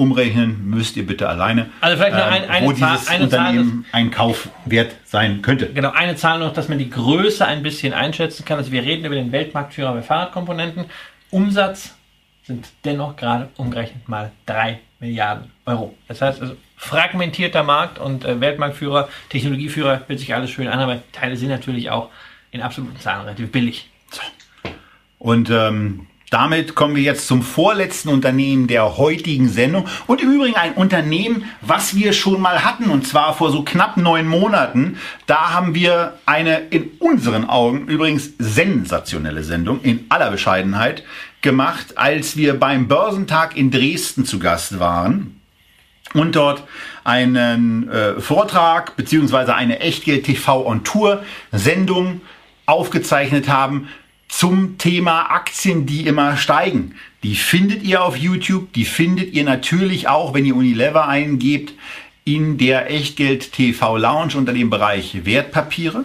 Umrechnen 0.00 0.68
müsst 0.68 0.96
ihr 0.96 1.06
bitte 1.06 1.28
alleine, 1.28 1.62
ähm, 1.62 1.70
Also 1.80 1.96
vielleicht 1.96 2.16
noch 2.16 2.26
ein- 2.26 2.48
eine 2.48 2.66
wo 2.66 2.72
Zahl- 2.72 2.92
dieses 2.92 3.08
eine 3.08 3.28
Zahl 3.28 3.40
Unternehmen 3.50 3.84
ein 3.92 4.10
Kaufwert 4.10 4.92
sein 5.04 5.42
könnte. 5.42 5.72
Genau, 5.72 5.90
eine 5.90 6.16
Zahl 6.16 6.38
noch, 6.38 6.52
dass 6.52 6.68
man 6.68 6.78
die 6.78 6.90
Größe 6.90 7.46
ein 7.46 7.62
bisschen 7.62 7.92
einschätzen 7.92 8.44
kann. 8.44 8.58
Also 8.58 8.72
wir 8.72 8.82
reden 8.82 9.04
über 9.04 9.14
den 9.14 9.30
Weltmarktführer 9.32 9.92
bei 9.92 10.02
Fahrradkomponenten. 10.02 10.86
Umsatz 11.30 11.94
sind 12.44 12.66
dennoch 12.84 13.16
gerade 13.16 13.48
umgerechnet 13.56 14.08
mal 14.08 14.32
3 14.46 14.80
Milliarden 14.98 15.50
Euro. 15.66 15.94
Das 16.08 16.20
heißt 16.20 16.40
also 16.42 16.56
fragmentierter 16.76 17.62
Markt 17.62 17.98
und 17.98 18.24
äh, 18.24 18.40
Weltmarktführer, 18.40 19.08
Technologieführer 19.28 20.02
hört 20.06 20.18
sich 20.18 20.34
alles 20.34 20.50
schön 20.50 20.66
an, 20.68 20.80
aber 20.80 20.98
Teile 21.12 21.36
sind 21.36 21.48
natürlich 21.50 21.90
auch 21.90 22.08
in 22.50 22.62
absoluten 22.62 22.98
Zahlen 22.98 23.22
relativ 23.26 23.52
billig. 23.52 23.88
Und 25.18 25.50
ähm, 25.50 26.06
damit 26.30 26.76
kommen 26.76 26.94
wir 26.94 27.02
jetzt 27.02 27.26
zum 27.26 27.42
vorletzten 27.42 28.08
Unternehmen 28.08 28.68
der 28.68 28.96
heutigen 28.96 29.48
Sendung. 29.48 29.86
Und 30.06 30.22
im 30.22 30.32
Übrigen 30.32 30.54
ein 30.54 30.74
Unternehmen, 30.74 31.44
was 31.60 31.96
wir 31.96 32.12
schon 32.12 32.40
mal 32.40 32.64
hatten, 32.64 32.88
und 32.90 33.06
zwar 33.06 33.34
vor 33.34 33.50
so 33.50 33.62
knapp 33.62 33.96
neun 33.96 34.28
Monaten. 34.28 34.96
Da 35.26 35.52
haben 35.52 35.74
wir 35.74 36.18
eine 36.26 36.60
in 36.70 36.92
unseren 37.00 37.48
Augen 37.48 37.88
übrigens 37.88 38.30
sensationelle 38.38 39.42
Sendung 39.42 39.80
in 39.82 40.06
aller 40.08 40.30
Bescheidenheit 40.30 41.02
gemacht, 41.42 41.98
als 41.98 42.36
wir 42.36 42.58
beim 42.58 42.86
Börsentag 42.86 43.56
in 43.56 43.72
Dresden 43.72 44.24
zu 44.24 44.38
Gast 44.38 44.78
waren 44.78 45.40
und 46.14 46.36
dort 46.36 46.64
einen 47.02 47.88
äh, 47.88 48.20
Vortrag 48.20 48.96
beziehungsweise 48.96 49.54
eine 49.54 49.80
Echtgeld 49.80 50.26
TV 50.26 50.66
on 50.66 50.84
Tour 50.84 51.24
Sendung 51.50 52.20
aufgezeichnet 52.66 53.48
haben 53.48 53.88
zum 54.30 54.78
Thema 54.78 55.32
Aktien, 55.32 55.86
die 55.86 56.06
immer 56.06 56.36
steigen. 56.36 56.94
Die 57.24 57.34
findet 57.34 57.82
ihr 57.82 58.02
auf 58.02 58.16
YouTube, 58.16 58.72
die 58.72 58.84
findet 58.84 59.34
ihr 59.34 59.44
natürlich 59.44 60.08
auch, 60.08 60.32
wenn 60.32 60.46
ihr 60.46 60.56
Unilever 60.56 61.08
eingebt, 61.08 61.74
in 62.24 62.56
der 62.56 62.90
Echtgeld 62.90 63.52
TV 63.52 63.96
Lounge 63.96 64.36
unter 64.36 64.52
dem 64.52 64.70
Bereich 64.70 65.24
Wertpapiere. 65.24 66.04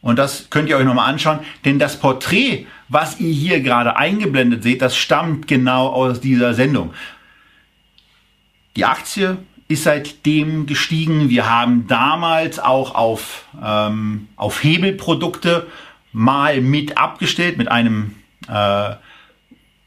Und 0.00 0.18
das 0.18 0.50
könnt 0.50 0.68
ihr 0.68 0.76
euch 0.76 0.84
nochmal 0.84 1.10
anschauen, 1.10 1.40
denn 1.64 1.78
das 1.78 1.98
Porträt, 1.98 2.66
was 2.88 3.20
ihr 3.20 3.32
hier 3.32 3.60
gerade 3.60 3.96
eingeblendet 3.96 4.62
seht, 4.62 4.80
das 4.80 4.96
stammt 4.96 5.48
genau 5.48 5.88
aus 5.88 6.20
dieser 6.20 6.54
Sendung. 6.54 6.94
Die 8.76 8.84
Aktie 8.84 9.38
ist 9.68 9.82
seitdem 9.84 10.66
gestiegen. 10.66 11.28
Wir 11.28 11.50
haben 11.50 11.86
damals 11.88 12.58
auch 12.58 12.94
auf, 12.94 13.46
ähm, 13.62 14.28
auf 14.36 14.62
Hebelprodukte 14.62 15.66
mal 16.12 16.60
mit 16.60 16.98
abgestellt, 16.98 17.58
mit 17.58 17.68
einem 17.70 18.14
äh, 18.48 18.90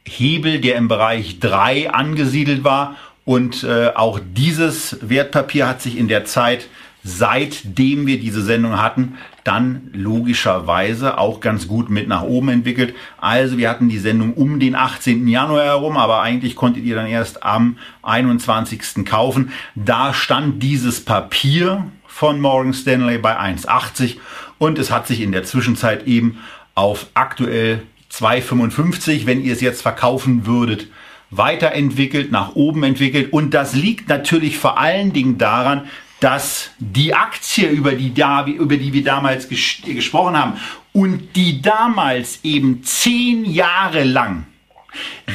Hebel, 0.08 0.60
der 0.62 0.76
im 0.76 0.88
Bereich 0.88 1.40
3 1.40 1.92
angesiedelt 1.92 2.64
war. 2.64 2.96
Und 3.26 3.64
äh, 3.64 3.92
auch 3.96 4.20
dieses 4.36 4.98
Wertpapier 5.02 5.68
hat 5.68 5.82
sich 5.82 5.98
in 5.98 6.08
der 6.08 6.26
Zeit, 6.26 6.68
seitdem 7.04 8.08
wir 8.08 8.20
diese 8.20 8.42
Sendung 8.42 8.82
hatten, 8.82 9.18
dann 9.44 9.90
logischerweise 9.94 11.20
auch 11.20 11.40
ganz 11.40 11.68
gut 11.68 11.90
mit 11.90 12.08
nach 12.08 12.24
oben 12.24 12.50
entwickelt. 12.50 12.96
Also 13.20 13.60
wir 13.60 13.70
hatten 13.70 13.90
die 13.90 14.00
Sendung 14.00 14.34
um 14.34 14.60
den 14.60 14.76
18. 14.76 15.28
Januar 15.28 15.66
herum, 15.66 15.98
aber 15.98 16.22
eigentlich 16.22 16.56
konntet 16.56 16.84
ihr 16.84 16.96
dann 16.96 17.06
erst 17.06 17.44
am 17.44 17.78
21. 18.02 19.06
kaufen. 19.06 19.52
Da 19.76 20.16
stand 20.16 20.64
dieses 20.64 21.06
Papier 21.06 21.86
von 22.08 22.42
Morgan 22.42 22.74
Stanley 22.74 23.20
bei 23.20 23.40
1,80 23.40 24.18
und 24.58 24.80
es 24.80 24.92
hat 24.92 25.08
sich 25.08 25.22
in 25.22 25.32
der 25.32 25.44
Zwischenzeit 25.44 26.08
eben 26.08 26.40
auf 26.74 27.08
aktuell 27.14 27.84
2,55, 28.12 29.26
wenn 29.26 29.44
ihr 29.44 29.54
es 29.54 29.62
jetzt 29.62 29.82
verkaufen 29.82 30.46
würdet, 30.46 30.88
weiterentwickelt, 31.32 32.32
nach 32.32 32.56
oben 32.56 32.84
entwickelt. 32.84 33.34
Und 33.34 33.54
das 33.54 33.74
liegt 33.74 34.10
natürlich 34.10 34.58
vor 34.58 34.80
allen 34.80 35.12
Dingen 35.12 35.38
daran, 35.38 35.88
dass 36.20 36.72
die 36.80 37.14
Aktie, 37.14 37.68
über 37.68 37.92
die, 37.92 38.14
da, 38.14 38.46
über 38.46 38.78
die 38.78 38.94
wir 38.94 39.04
damals 39.04 39.50
ges 39.50 39.82
gesprochen 39.86 40.38
haben, 40.38 40.54
und 40.94 41.36
die 41.36 41.62
damals 41.62 42.40
eben 42.44 42.84
zehn 42.84 43.44
Jahre 43.46 44.04
lang 44.04 44.46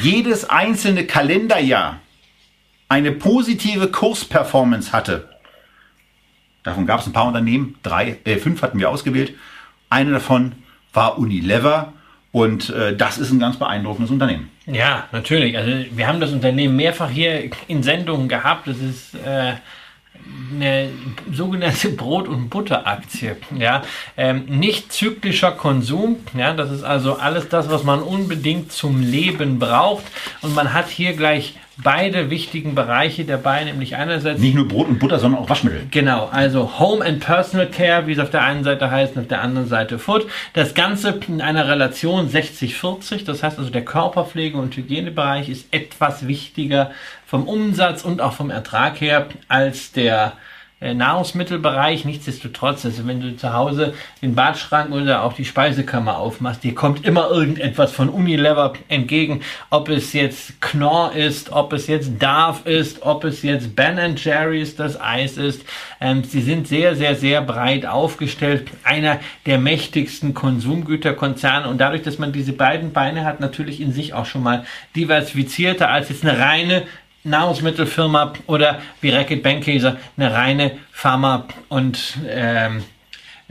jedes 0.01 0.49
einzelne 0.49 1.05
Kalenderjahr 1.05 1.99
eine 2.89 3.11
positive 3.11 3.89
Kursperformance 3.89 4.91
hatte. 4.91 5.29
Davon 6.63 6.85
gab 6.85 6.99
es 6.99 7.07
ein 7.07 7.13
paar 7.13 7.27
Unternehmen, 7.27 7.75
drei, 7.83 8.17
äh, 8.25 8.37
fünf 8.37 8.61
hatten 8.61 8.79
wir 8.79 8.89
ausgewählt. 8.89 9.33
Eine 9.89 10.11
davon 10.11 10.53
war 10.93 11.17
Unilever 11.17 11.93
und 12.31 12.69
äh, 12.69 12.95
das 12.95 13.17
ist 13.17 13.31
ein 13.31 13.39
ganz 13.39 13.57
beeindruckendes 13.57 14.11
Unternehmen. 14.11 14.49
Ja, 14.65 15.07
natürlich. 15.11 15.57
Also 15.57 15.71
wir 15.91 16.07
haben 16.07 16.19
das 16.19 16.31
Unternehmen 16.31 16.75
mehrfach 16.75 17.09
hier 17.09 17.51
in 17.67 17.83
Sendungen 17.83 18.29
gehabt. 18.29 18.67
Das 18.67 18.77
ist 18.77 19.15
äh, 19.15 19.53
eine 20.53 20.89
sogenannte 21.31 21.89
Brot- 21.97 22.27
und 22.27 22.49
Butteraktie. 22.49 23.35
Ja, 23.57 23.81
ähm, 24.15 24.45
nicht 24.47 24.93
zyklischer 24.93 25.51
Konsum. 25.51 26.17
Ja, 26.37 26.53
das 26.53 26.71
ist 26.71 26.83
also 26.83 27.15
alles 27.17 27.49
das, 27.49 27.69
was 27.69 27.83
man 27.83 28.01
unbedingt 28.01 28.71
zum 28.71 29.01
Leben 29.01 29.59
braucht. 29.59 30.05
Und 30.41 30.55
man 30.55 30.73
hat 30.73 30.89
hier 30.89 31.13
gleich 31.13 31.55
beide 31.83 32.29
wichtigen 32.29 32.75
Bereiche 32.75 33.25
dabei, 33.25 33.63
nämlich 33.63 33.95
einerseits. 33.95 34.39
Nicht 34.39 34.55
nur 34.55 34.67
Brot 34.67 34.87
und 34.87 34.99
Butter, 34.99 35.19
sondern 35.19 35.41
auch 35.41 35.49
Waschmittel. 35.49 35.83
Genau, 35.91 36.29
also 36.31 36.79
Home 36.79 37.03
and 37.03 37.19
Personal 37.19 37.67
Care, 37.67 38.07
wie 38.07 38.13
es 38.13 38.19
auf 38.19 38.29
der 38.29 38.43
einen 38.43 38.63
Seite 38.63 38.91
heißt, 38.91 39.15
und 39.15 39.23
auf 39.23 39.27
der 39.27 39.41
anderen 39.41 39.67
Seite 39.67 39.99
Food. 39.99 40.27
Das 40.53 40.73
Ganze 40.73 41.19
in 41.27 41.41
einer 41.41 41.67
Relation 41.67 42.29
60-40, 42.29 43.25
das 43.25 43.43
heißt 43.43 43.59
also 43.59 43.69
der 43.69 43.85
Körperpflege- 43.85 44.57
und 44.57 44.75
Hygienebereich 44.75 45.49
ist 45.49 45.67
etwas 45.71 46.27
wichtiger 46.27 46.91
vom 47.25 47.47
Umsatz 47.47 48.03
und 48.03 48.21
auch 48.21 48.33
vom 48.33 48.49
Ertrag 48.49 48.99
her 49.01 49.27
als 49.47 49.91
der 49.91 50.33
Nahrungsmittelbereich. 50.81 52.05
Nichtsdestotrotz, 52.05 52.85
also 52.85 53.05
wenn 53.05 53.21
du 53.21 53.37
zu 53.37 53.53
Hause 53.53 53.93
den 54.21 54.33
Badschrank 54.33 54.91
oder 54.91 55.23
auch 55.23 55.33
die 55.33 55.45
Speisekammer 55.45 56.17
aufmachst, 56.17 56.63
dir 56.63 56.73
kommt 56.73 57.05
immer 57.05 57.29
irgendetwas 57.29 57.91
von 57.91 58.09
Unilever 58.09 58.73
entgegen. 58.87 59.41
Ob 59.69 59.89
es 59.89 60.13
jetzt 60.13 60.59
Knorr 60.59 61.13
ist, 61.13 61.51
ob 61.51 61.73
es 61.73 61.87
jetzt 61.87 62.11
Darf 62.19 62.65
ist, 62.65 63.03
ob 63.03 63.23
es 63.23 63.43
jetzt 63.43 63.75
Ben 63.75 64.15
Jerry's 64.15 64.75
das 64.75 64.99
Eis 64.99 65.37
ist. 65.37 65.63
Ähm, 65.99 66.23
sie 66.23 66.41
sind 66.41 66.67
sehr, 66.67 66.95
sehr, 66.95 67.15
sehr 67.15 67.41
breit 67.41 67.85
aufgestellt. 67.85 68.69
Einer 68.83 69.19
der 69.45 69.59
mächtigsten 69.59 70.33
Konsumgüterkonzerne 70.33 71.67
und 71.67 71.79
dadurch, 71.79 72.01
dass 72.01 72.17
man 72.17 72.31
diese 72.31 72.53
beiden 72.53 72.91
Beine 72.91 73.23
hat, 73.23 73.39
natürlich 73.39 73.81
in 73.81 73.93
sich 73.93 74.13
auch 74.13 74.25
schon 74.25 74.41
mal 74.41 74.65
diversifizierter 74.95 75.89
als 75.89 76.09
jetzt 76.09 76.25
eine 76.25 76.39
reine 76.39 76.83
Nahrungsmittelfirma 77.23 78.33
oder 78.47 78.81
wie 79.01 79.09
Reckitt 79.09 79.43
Benckiser 79.43 79.97
eine 80.17 80.33
reine 80.33 80.77
Pharma- 80.91 81.47
und 81.69 82.17
ähm, 82.27 82.83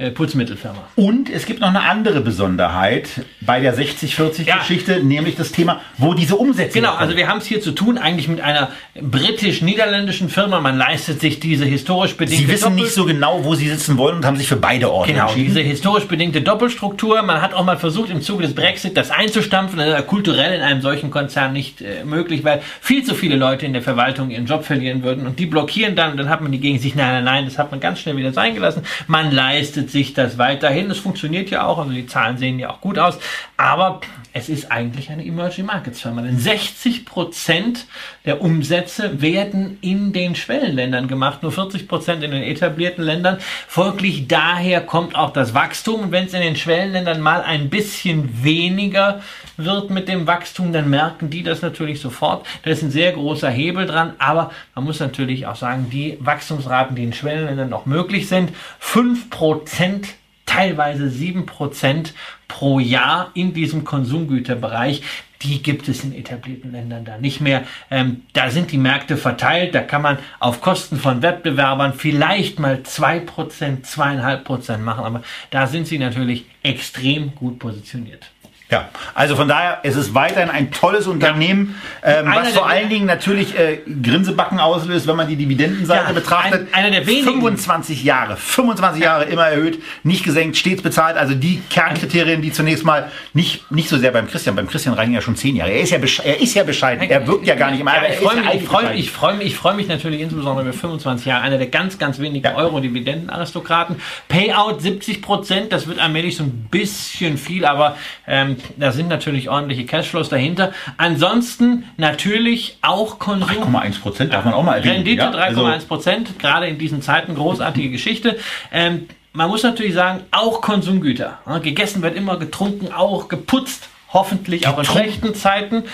äh, 0.01 0.11
Putzmittelfirma. 0.11 0.79
Und 0.97 1.29
es 1.29 1.45
gibt 1.45 1.61
noch 1.61 1.69
eine 1.69 1.83
andere 1.83 2.23
Besonderheit 2.23 3.09
bei 3.43 3.61
der 3.61 3.77
60-40-Geschichte, 3.77 4.95
ja. 4.95 5.03
nämlich 5.03 5.37
das 5.37 5.53
Thema, 5.53 5.83
wo 5.99 6.15
diese 6.15 6.37
Umsätze. 6.37 6.81
Genau, 6.81 6.95
also 6.95 7.17
wir 7.17 7.29
haben 7.29 7.37
es 7.37 7.45
hier 7.45 7.61
zu 7.61 7.73
tun 7.73 7.99
eigentlich 7.99 8.27
mit 8.27 8.41
einer 8.41 8.71
britisch-niederländischen 8.99 10.31
Firma. 10.31 10.59
Man 10.61 10.79
leistet 10.79 11.21
sich 11.21 11.39
diese 11.39 11.67
historisch 11.67 12.17
bedingte. 12.17 12.47
Sie 12.47 12.51
wissen 12.51 12.71
Doppel 12.71 12.83
nicht 12.83 12.95
so 12.95 13.05
genau, 13.05 13.45
wo 13.45 13.55
Sie 13.55 13.69
sitzen 13.69 13.99
wollen 13.99 14.17
und 14.17 14.25
haben 14.25 14.39
sich 14.39 14.49
für 14.49 14.57
beide 14.57 14.91
Orte 14.91 15.13
genau, 15.13 15.27
entschieden. 15.27 15.49
Diese 15.49 15.61
historisch 15.61 16.07
bedingte 16.07 16.41
Doppelstruktur. 16.41 17.21
Man 17.21 17.43
hat 17.43 17.53
auch 17.53 17.65
mal 17.67 17.77
versucht, 17.77 18.09
im 18.09 18.23
Zuge 18.23 18.45
des 18.45 18.55
Brexit 18.55 18.97
das 18.97 19.11
einzustampfen. 19.11 19.79
Das 19.79 20.01
ist 20.01 20.07
kulturell 20.07 20.55
in 20.55 20.63
einem 20.63 20.81
solchen 20.81 21.11
Konzern 21.11 21.53
nicht 21.53 21.83
äh, 21.83 22.05
möglich, 22.05 22.43
weil 22.43 22.63
viel 22.81 23.05
zu 23.05 23.15
viele 23.15 23.37
Leute 23.37 23.67
in 23.67 23.75
der 23.75 23.83
Verwaltung 23.83 24.31
ihren 24.31 24.47
Job 24.47 24.65
verlieren 24.65 25.03
würden 25.03 25.27
und 25.27 25.39
die 25.39 25.45
blockieren 25.45 25.95
dann. 25.95 26.13
Und 26.13 26.17
dann 26.17 26.31
hat 26.31 26.41
man 26.41 26.53
die 26.53 26.59
gegen 26.59 26.79
sich, 26.79 26.95
nein, 26.95 27.13
nein, 27.13 27.25
nein, 27.25 27.45
das 27.45 27.59
hat 27.59 27.71
man 27.71 27.81
ganz 27.81 28.01
schnell 28.01 28.17
wieder 28.17 28.33
sein 28.33 28.55
gelassen. 28.55 28.83
Man 29.07 29.31
leistet 29.31 29.90
sich 29.93 30.15
das 30.15 30.39
weiterhin. 30.39 30.91
Es 30.91 30.99
funktioniert 30.99 31.51
ja 31.51 31.67
auch, 31.67 31.79
also 31.79 31.93
die 31.93 32.07
Zahlen 32.07 32.39
sehen 32.39 32.59
ja 32.59 32.71
auch 32.71 32.81
gut 32.81 32.99
aus, 32.99 33.19
aber 33.57 34.01
es 34.33 34.49
ist 34.49 34.71
eigentlich 34.71 35.11
eine 35.11 35.25
Emerging 35.25 35.67
Markets 35.67 36.01
Firma, 36.01 36.23
denn 36.23 36.39
60 36.39 37.05
Prozent 37.05 37.87
der 38.25 38.41
Umsätze 38.41 39.21
werden 39.21 39.79
in 39.81 40.13
den 40.13 40.37
Schwellenländern 40.37 41.09
gemacht, 41.09 41.43
nur 41.43 41.51
40 41.53 41.89
Prozent 41.89 42.23
in 42.23 42.31
den 42.31 42.43
etablierten 42.43 43.05
Ländern. 43.05 43.39
Folglich 43.67 44.29
daher 44.29 44.83
kommt 44.83 45.17
auch 45.17 45.33
das 45.33 45.55
Wachstum. 45.55 46.03
Und 46.03 46.13
wenn 46.13 46.27
es 46.27 46.35
in 46.35 46.43
den 46.43 46.57
Schwellenländern 46.57 47.21
mal 47.21 47.43
ein 47.43 47.71
bisschen 47.71 48.45
weniger 48.45 49.21
wird 49.65 49.91
mit 49.91 50.09
dem 50.09 50.27
Wachstum, 50.27 50.73
dann 50.73 50.91
merken 50.91 51.31
die 51.31 51.43
das 51.43 51.63
natürlich 51.63 52.01
sofort. 52.01 52.47
Da 52.63 52.71
ist 52.71 52.83
ein 52.83 52.91
sehr 52.91 53.13
großer 53.13 53.51
Hebel 53.51 53.87
dran, 53.87 54.15
aber 54.19 54.51
man 54.75 54.85
muss 54.85 55.01
natürlich 55.01 55.47
auch 55.47 55.57
sagen, 55.57 55.89
die 55.91 56.19
Wachstumsraten, 56.21 56.97
die 56.97 57.05
in 57.05 57.13
Schwellenländern 57.13 57.69
noch 57.69 57.87
möglich 57.87 58.29
sind, 58.29 58.51
5 58.79 59.31
Prozent 59.31 60.09
teilweise 60.51 61.07
7% 61.07 62.13
pro 62.49 62.81
Jahr 62.81 63.31
in 63.35 63.55
diesem 63.55 63.85
Konsumgüterbereich. 63.85 65.03
Die 65.43 65.63
gibt 65.63 65.89
es 65.89 66.05
in 66.05 66.13
etablierten 66.13 66.73
Ländern 66.73 67.05
da 67.05 67.17
nicht 67.17 67.41
mehr. 67.41 67.63
Ähm, 67.91 68.23
da 68.35 68.51
sind 68.51 68.73
die 68.73 68.77
Märkte 68.77 69.17
verteilt. 69.17 69.75
Da 69.75 69.81
kann 69.81 70.03
man 70.03 70.19
auf 70.39 70.61
Kosten 70.61 70.97
von 70.97 71.23
Wettbewerbern 71.23 71.95
vielleicht 71.95 72.59
mal 72.59 72.81
2%, 72.85 73.85
2,5% 73.85 74.79
machen. 74.79 75.05
Aber 75.05 75.23
da 75.51 75.67
sind 75.67 75.87
sie 75.87 75.99
natürlich 75.99 76.45
extrem 76.63 77.35
gut 77.37 77.59
positioniert. 77.59 78.31
Ja, 78.71 78.89
also 79.15 79.35
von 79.35 79.49
daher, 79.49 79.81
es 79.83 79.97
ist 79.97 80.15
weiterhin 80.15 80.49
ein 80.49 80.71
tolles 80.71 81.09
Unternehmen, 81.09 81.75
ja. 82.05 82.21
ähm, 82.21 82.33
was 82.33 82.53
vor 82.53 82.69
allen 82.69 82.89
Dingen 82.89 83.05
natürlich 83.05 83.59
äh, 83.59 83.79
Grinsebacken 84.01 84.61
auslöst, 84.61 85.09
wenn 85.09 85.17
man 85.17 85.27
die 85.27 85.35
Dividendenseite 85.35 86.07
ja, 86.07 86.13
betrachtet. 86.13 86.69
Ein, 86.73 86.85
einer 86.85 86.91
der 86.93 87.07
wenigen. 87.07 87.33
25 87.33 88.05
Jahre, 88.05 88.37
25 88.37 89.03
Jahre 89.03 89.25
immer 89.25 89.47
erhöht, 89.49 89.83
nicht 90.05 90.23
gesenkt, 90.23 90.57
stets 90.57 90.83
bezahlt. 90.83 91.17
Also 91.17 91.35
die 91.35 91.61
Kernkriterien, 91.69 92.43
die 92.43 92.53
zunächst 92.53 92.85
mal 92.85 93.11
nicht, 93.35 93.69
nicht 93.73 93.89
so 93.89 93.99
sehr 93.99 94.13
beim 94.13 94.29
Christian, 94.29 94.55
beim 94.55 94.69
Christian 94.69 94.95
reichen 94.95 95.15
ja 95.15 95.21
schon 95.21 95.35
10 95.35 95.57
Jahre. 95.57 95.73
Er 95.73 95.81
ist 95.81 95.91
ja, 95.91 95.99
er 95.99 96.41
ist 96.41 96.55
ja 96.55 96.63
bescheiden, 96.63 97.11
er 97.11 97.27
wirkt 97.27 97.49
ja 97.49 97.57
gar 97.57 97.73
nicht 97.73 97.81
immer. 97.81 97.93
Ja, 97.97 98.09
ich 98.09 98.19
freue 98.19 98.37
mich, 98.37 98.65
freu, 98.65 98.83
ich 98.95 99.11
freu 99.11 99.35
mich, 99.35 99.47
ich 99.49 99.57
freu 99.57 99.75
mich 99.75 99.89
natürlich 99.89 100.21
insbesondere 100.21 100.69
über 100.69 100.73
25 100.73 101.27
Jahre, 101.27 101.43
einer 101.43 101.59
der 101.59 101.67
ganz, 101.67 101.99
ganz 101.99 102.21
wenigen 102.21 102.55
Euro-Dividendenaristokraten. 102.55 103.97
Payout 104.29 104.81
70 104.81 105.23
Prozent, 105.23 105.73
das 105.73 105.89
wird 105.89 105.99
allmählich 105.99 106.37
so 106.37 106.45
ein 106.45 106.69
bisschen 106.71 107.37
viel, 107.37 107.65
aber 107.65 107.97
ähm, 108.29 108.60
da 108.77 108.93
sind 108.93 109.09
natürlich 109.09 109.49
ordentliche 109.49 109.85
Cashflows 109.85 110.29
dahinter. 110.29 110.73
Ansonsten 110.97 111.85
natürlich 111.97 112.79
auch 112.83 113.19
Konsum. 113.19 113.49
3,1 113.49 114.01
Prozent 114.01 114.33
darf 114.33 114.45
man 114.45 114.55
auch 114.55 114.63
mal 114.63 114.79
erwähnen. 114.79 114.97
Rendite 114.97 115.23
3,1 115.23 115.35
also 115.37 115.87
Prozent, 115.87 116.29
also 116.29 116.39
gerade 116.39 116.67
in 116.67 116.79
diesen 116.79 117.03
Zeiten 117.03 117.35
großartige 117.35 117.91
Geschichte. 117.91 118.39
Ähm, 118.73 119.09
man 119.33 119.49
muss 119.49 119.63
natürlich 119.63 119.95
sagen, 119.95 120.25
auch 120.33 120.61
Konsumgüter. 120.61 121.39
Gegessen 121.63 122.03
wird 122.03 122.17
immer 122.17 122.37
getrunken, 122.39 122.93
auch 122.93 123.29
geputzt 123.29 123.89
hoffentlich 124.13 124.67
auch 124.67 124.79
in 124.79 124.85
schlechten 124.85 125.35
Zeiten. 125.35 125.85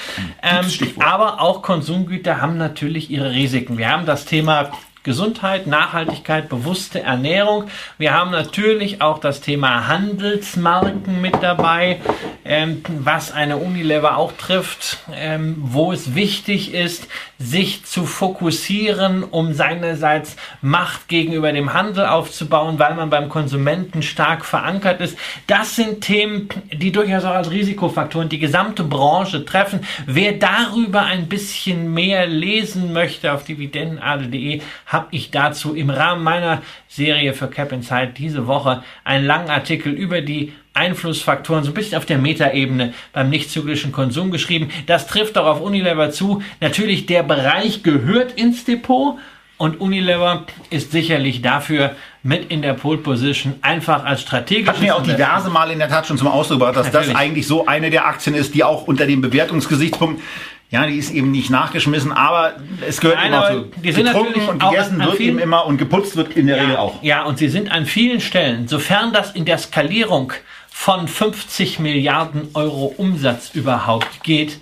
Ähm, 0.43 0.65
aber 1.01 1.41
auch 1.41 1.63
Konsumgüter 1.63 2.41
haben 2.41 2.57
natürlich 2.57 3.11
ihre 3.11 3.33
Risiken. 3.33 3.79
Wir 3.79 3.91
haben 3.91 4.07
das 4.07 4.25
Thema 4.25 4.71
Gesundheit, 5.07 5.69
Nachhaltigkeit, 5.69 6.49
bewusste 6.49 7.01
Ernährung. 7.01 7.69
Wir 7.97 8.13
haben 8.13 8.33
natürlich 8.33 9.01
auch 9.01 9.21
das 9.21 9.41
Thema 9.41 9.87
Handelsmarken 9.87 11.21
mit 11.21 11.41
dabei, 11.41 12.01
ähm, 12.45 12.83
was 12.89 13.31
eine 13.31 13.57
Unilever 13.57 14.17
auch 14.17 14.33
trifft, 14.33 14.99
ähm, 15.15 15.55
wo 15.59 15.93
es 15.93 16.17
wichtig 16.17 16.75
ist, 16.75 17.07
sich 17.39 17.85
zu 17.85 18.07
fokussieren, 18.07 19.23
um 19.23 19.53
seinerseits 19.53 20.37
Macht 20.63 21.09
gegenüber 21.09 21.53
dem 21.53 21.75
Handel 21.75 22.07
aufzubauen, 22.07 22.79
weil 22.79 22.95
man 22.95 23.11
beim 23.11 23.29
Konsumenten 23.29 24.03
stark 24.03 24.45
verankert 24.45 25.01
ist. 25.01 25.19
Das 25.47 25.77
sind 25.77 26.01
Themen, 26.01 26.49
die 26.73 26.93
durchaus 26.93 27.25
auch 27.25 27.35
als 27.35 27.51
Risikofaktoren 27.51 28.29
die 28.29 28.39
gesamte 28.39 28.85
Branche 28.85 29.45
treffen. 29.45 29.81
Wer 30.07 30.33
darüber 30.33 31.03
ein 31.03 31.29
bisschen 31.29 31.93
mehr 31.93 32.27
lesen 32.27 32.93
möchte 32.93 33.33
auf 33.33 33.45
dividendenadel.de, 33.45 34.63
habe 34.87 35.09
ich 35.11 35.31
dazu 35.31 35.75
im 35.75 35.91
Rahmen 35.91 36.23
meiner 36.23 36.63
Serie 36.89 37.35
für 37.35 37.49
Cap 37.49 37.73
Inside 37.73 38.15
diese 38.17 38.47
Woche 38.47 38.83
einen 39.05 39.27
langen 39.27 39.51
Artikel 39.51 39.93
über 39.93 40.23
die 40.23 40.53
Einflussfaktoren 40.77 41.65
so 41.65 41.71
ein 41.71 41.75
bisschen 41.75 41.99
auf 41.99 42.07
der 42.07 42.19
Metaebene 42.19 42.95
beim 43.13 43.31
nicht 43.31 43.51
zyklischen 43.51 43.93
Konsum 43.93 44.31
geschrieben. 44.31 44.69
Das 44.87 45.07
trifft 45.07 45.39
auch 45.39 45.47
auf 45.47 45.61
Unilever 45.61 46.11
zu. 46.11 46.43
Natürlich, 46.61 47.07
der 47.07 47.23
Bereich 47.23 47.83
gehört 47.83 48.33
ins 48.33 48.65
Depot 48.65 49.19
und 49.59 49.81
Unilever 49.81 50.45
ist 50.69 50.93
sicherlich 50.93 51.41
dafür 51.41 51.93
mit 52.23 52.51
in 52.51 52.61
der 52.61 52.75
Pole 52.75 52.99
Position 52.99 53.55
einfach 53.63 54.05
als 54.05 54.21
strategisch. 54.21 54.69
Hat 54.69 54.81
mir 54.81 54.95
auch 54.95 55.03
diverse 55.03 55.49
Mal 55.49 55.71
in 55.71 55.79
der 55.79 55.89
Tat 55.89 56.07
schon 56.07 56.19
zum 56.19 56.29
Ausdruck 56.29 56.59
gebracht, 56.59 56.77
dass 56.77 56.87
Natürlich. 56.93 57.13
das 57.13 57.17
eigentlich 57.17 57.47
so 57.47 57.67
eine 57.67 57.89
der 57.89 58.07
Aktien 58.07 58.35
ist, 58.35 58.55
die 58.55 58.65
auch 58.65 58.87
unter 58.87 59.07
dem 59.07 59.23
Bewertungsgesichtspunkt 59.23 60.21
ja, 60.69 60.85
die 60.87 60.97
ist 60.97 61.13
eben 61.13 61.31
nicht 61.31 61.49
nachgeschmissen, 61.49 62.11
aber 62.13 62.57
es 62.87 63.01
gehört 63.01 63.19
Nein, 63.19 63.29
immer 63.29 63.49
zu. 63.51 63.81
Die 63.81 63.93
sind 63.93 64.07
natürlich 64.07 64.49
und 64.49 64.61
gegessen 64.61 64.99
wird 64.99 65.17
vielen, 65.17 65.29
eben 65.31 65.39
immer 65.39 65.65
und 65.65 65.79
geputzt 65.79 66.17
wird 66.17 66.37
in 66.37 66.49
der 66.49 66.57
ja, 66.57 66.63
Regel 66.63 66.77
auch. 66.77 67.03
Ja, 67.03 67.23
und 67.25 67.39
sie 67.39 67.49
sind 67.49 67.71
an 67.71 67.87
vielen 67.87 68.21
Stellen, 68.21 68.67
sofern 68.67 69.13
das 69.13 69.31
in 69.31 69.45
der 69.45 69.59
Skalierung 69.59 70.33
von 70.79 71.09
50 71.09 71.81
Milliarden 71.81 72.51
Euro 72.55 72.95
Umsatz 72.97 73.51
überhaupt 73.55 74.23
geht, 74.23 74.61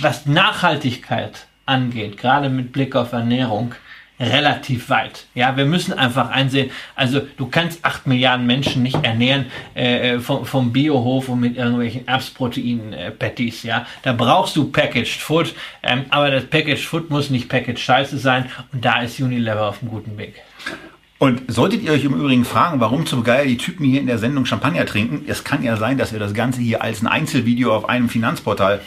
was 0.00 0.24
Nachhaltigkeit 0.24 1.48
angeht, 1.66 2.16
gerade 2.16 2.48
mit 2.48 2.72
Blick 2.72 2.96
auf 2.96 3.12
Ernährung, 3.12 3.74
relativ 4.18 4.88
weit. 4.88 5.26
Ja, 5.34 5.54
wir 5.56 5.66
müssen 5.66 5.92
einfach 5.92 6.30
einsehen, 6.30 6.70
also 6.94 7.20
du 7.36 7.48
kannst 7.48 7.84
acht 7.84 8.06
Milliarden 8.06 8.46
Menschen 8.46 8.82
nicht 8.82 9.04
ernähren 9.04 9.46
äh, 9.74 10.18
vom, 10.20 10.46
vom 10.46 10.72
Biohof 10.72 11.28
und 11.28 11.40
mit 11.40 11.56
irgendwelchen 11.56 12.08
Erbsprotein-Patties. 12.08 13.64
Äh, 13.64 13.68
ja, 13.68 13.86
da 14.02 14.14
brauchst 14.14 14.56
du 14.56 14.70
Packaged 14.70 15.20
Food, 15.20 15.54
ähm, 15.82 16.06
aber 16.08 16.30
das 16.30 16.46
Packaged 16.46 16.84
Food 16.84 17.10
muss 17.10 17.28
nicht 17.28 17.50
Packaged 17.50 17.80
Scheiße 17.80 18.16
sein 18.18 18.50
und 18.72 18.82
da 18.82 19.02
ist 19.02 19.20
Unilever 19.20 19.68
auf 19.68 19.82
einem 19.82 19.90
guten 19.90 20.16
Weg. 20.16 20.40
Und 21.24 21.50
solltet 21.50 21.82
ihr 21.82 21.92
euch 21.92 22.04
im 22.04 22.12
Übrigen 22.12 22.44
fragen, 22.44 22.80
warum 22.80 23.06
zum 23.06 23.24
Geier 23.24 23.46
die 23.46 23.56
Typen 23.56 23.86
hier 23.86 23.98
in 23.98 24.06
der 24.06 24.18
Sendung 24.18 24.44
Champagner 24.44 24.84
trinken, 24.84 25.24
es 25.26 25.42
kann 25.42 25.64
ja 25.64 25.78
sein, 25.78 25.96
dass 25.96 26.12
ihr 26.12 26.18
das 26.18 26.34
Ganze 26.34 26.60
hier 26.60 26.82
als 26.82 27.00
ein 27.00 27.06
Einzelvideo 27.06 27.74
auf 27.74 27.88
einem 27.88 28.10
Finanzportal 28.10 28.82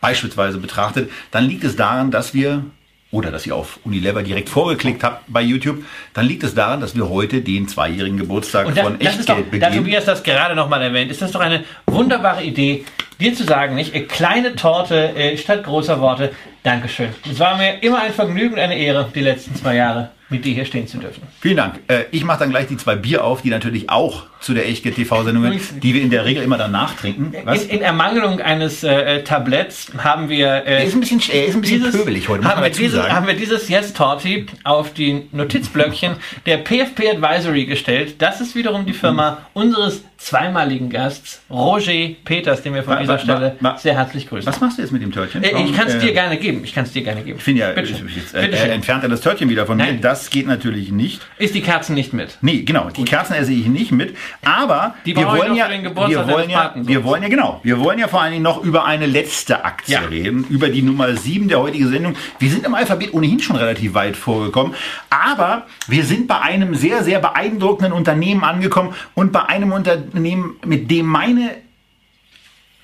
beispielsweise 0.00 0.56
betrachtet, 0.56 1.10
dann 1.32 1.44
liegt 1.44 1.64
es 1.64 1.76
daran, 1.76 2.10
dass 2.10 2.32
wir 2.32 2.64
oder 3.10 3.30
dass 3.30 3.46
ihr 3.46 3.54
auf 3.54 3.78
Unilever 3.84 4.22
direkt 4.22 4.48
vorgeklickt 4.48 5.04
habt 5.04 5.24
bei 5.28 5.42
YouTube, 5.42 5.84
dann 6.14 6.24
liegt 6.24 6.44
es 6.44 6.54
daran, 6.54 6.80
dass 6.80 6.96
wir 6.96 7.10
heute 7.10 7.42
den 7.42 7.68
zweijährigen 7.68 8.16
Geburtstag 8.16 8.74
das, 8.74 8.82
von 8.82 8.98
Echtgeld 8.98 9.28
doch, 9.28 9.36
begehen. 9.36 9.60
Da 9.60 9.68
Tobias 9.68 10.06
das 10.06 10.22
gerade 10.22 10.54
nochmal 10.54 10.80
erwähnt, 10.80 11.10
ist 11.10 11.20
das 11.20 11.32
doch 11.32 11.40
eine 11.40 11.64
wunderbare 11.84 12.42
Idee, 12.42 12.86
dir 13.20 13.34
zu 13.34 13.44
sagen, 13.44 13.74
nicht? 13.74 13.94
Äh, 13.94 14.00
kleine 14.00 14.56
Torte 14.56 15.14
äh, 15.14 15.36
statt 15.36 15.62
großer 15.64 16.00
Worte. 16.00 16.32
Dankeschön. 16.62 17.10
Es 17.30 17.38
war 17.38 17.58
mir 17.58 17.82
immer 17.82 18.00
ein 18.00 18.14
Vergnügen 18.14 18.54
und 18.54 18.60
eine 18.60 18.78
Ehre, 18.78 19.10
die 19.14 19.20
letzten 19.20 19.54
zwei 19.54 19.76
Jahre 19.76 20.15
mit 20.28 20.44
dir 20.44 20.54
hier 20.54 20.64
stehen 20.64 20.88
zu 20.88 20.98
dürfen. 20.98 21.22
Vielen 21.40 21.56
Dank. 21.56 21.80
Äh, 21.86 22.04
ich 22.10 22.24
mache 22.24 22.40
dann 22.40 22.50
gleich 22.50 22.66
die 22.66 22.76
zwei 22.76 22.96
Bier 22.96 23.24
auf, 23.24 23.42
die 23.42 23.50
natürlich 23.50 23.90
auch 23.90 24.24
zu 24.40 24.54
der 24.54 24.68
Echtge 24.68 24.92
TV-Sendung, 24.92 25.58
die 25.82 25.94
wir 25.94 26.02
in 26.02 26.10
der 26.10 26.24
Regel 26.24 26.42
immer 26.42 26.58
danach 26.58 26.96
trinken. 26.96 27.32
Was? 27.44 27.64
In, 27.64 27.78
in 27.78 27.82
Ermangelung 27.82 28.40
eines 28.40 28.82
äh, 28.82 29.22
Tabletts 29.22 29.92
haben 29.98 30.28
wir. 30.28 30.66
Äh, 30.66 30.86
ist 30.86 30.94
ein 30.94 31.00
bisschen, 31.00 31.22
er 31.32 31.46
ist 31.46 31.54
ein 31.54 31.60
bisschen 31.60 31.78
dieses, 31.78 31.96
pöbelig 31.96 32.28
heute. 32.28 32.44
Haben 32.44 32.62
wir, 32.62 32.70
dieses, 32.70 33.00
haben 33.00 33.26
wir 33.26 33.34
dieses 33.34 33.68
Yes 33.68 33.92
Torti 33.92 34.46
auf 34.64 34.92
die 34.92 35.28
Notizblöckchen 35.30 36.16
der 36.44 36.58
PFP 36.58 37.10
Advisory 37.10 37.66
gestellt. 37.66 38.16
Das 38.20 38.40
ist 38.40 38.54
wiederum 38.56 38.84
die 38.84 38.92
Firma 38.92 39.38
unseres 39.54 40.02
zweimaligen 40.18 40.90
Gasts, 40.90 41.42
Roger 41.50 42.14
Peters, 42.24 42.62
den 42.62 42.74
wir 42.74 42.82
von 42.82 42.94
ma, 42.94 43.00
dieser 43.00 43.14
ma, 43.14 43.18
Stelle 43.18 43.56
ma, 43.60 43.78
sehr 43.78 43.94
herzlich 43.94 44.28
grüßen. 44.28 44.46
Was 44.46 44.60
machst 44.60 44.78
du 44.78 44.82
jetzt 44.82 44.92
mit 44.92 45.02
dem 45.02 45.12
Törtchen? 45.12 45.42
Äh, 45.42 45.62
ich 45.62 45.76
kann 45.76 45.88
es 45.88 45.94
äh, 45.94 45.98
dir 45.98 46.12
gerne 46.12 46.36
geben. 46.38 46.62
Ich 46.64 46.74
kann 46.74 46.84
es 46.84 46.92
dir 46.92 47.02
gerne 47.02 47.22
geben. 47.22 47.38
Ich 47.38 47.44
finde 47.44 47.60
ja, 47.60 47.72
Bitte. 47.72 47.92
Jetzt, 48.14 48.34
äh, 48.34 48.68
entfernt 48.68 49.02
er 49.02 49.08
das 49.08 49.20
Törtchen 49.20 49.48
wieder 49.48 49.66
von 49.66 49.76
Nein. 49.76 49.96
mir. 49.96 50.00
Das 50.00 50.30
geht 50.30 50.46
natürlich 50.46 50.90
nicht. 50.90 51.20
Ist 51.38 51.54
die 51.54 51.60
Kerzen 51.60 51.94
nicht 51.94 52.12
mit? 52.12 52.38
Nee, 52.40 52.62
genau. 52.62 52.88
Die 52.90 53.04
Kerzen 53.04 53.34
esse 53.34 53.52
ich 53.52 53.66
nicht 53.66 53.92
mit. 53.92 54.16
Aber 54.44 54.94
wir 55.04 55.16
wollen 55.16 55.54
ja, 55.54 55.68
wir 55.70 55.94
wollen 55.94 56.10
ja, 56.50 56.74
wir 56.74 57.04
wollen 57.04 57.22
ja, 57.22 57.28
genau. 57.28 57.60
Wir 57.62 57.78
wollen 57.78 57.98
ja 57.98 58.08
vor 58.08 58.22
allen 58.22 58.32
Dingen 58.32 58.44
noch 58.44 58.62
über 58.62 58.84
eine 58.84 59.06
letzte 59.06 59.64
Aktie 59.64 59.94
ja. 59.94 60.00
reden. 60.00 60.46
Über 60.48 60.68
die 60.68 60.82
Nummer 60.82 61.14
7 61.14 61.48
der 61.48 61.60
heutigen 61.60 61.88
Sendung. 61.90 62.16
Wir 62.38 62.50
sind 62.50 62.64
im 62.64 62.74
Alphabet 62.74 63.12
ohnehin 63.12 63.40
schon 63.40 63.56
relativ 63.56 63.94
weit 63.94 64.16
vorgekommen. 64.16 64.74
Aber 65.10 65.66
wir 65.86 66.04
sind 66.04 66.26
bei 66.26 66.40
einem 66.40 66.74
sehr, 66.74 67.04
sehr 67.04 67.20
beeindruckenden 67.20 67.92
Unternehmen 67.92 68.44
angekommen 68.44 68.94
und 69.14 69.32
bei 69.32 69.44
einem 69.44 69.72
Unternehmen, 70.06 70.56
mit 70.64 70.90
dem 70.90 71.06
meine 71.06 71.50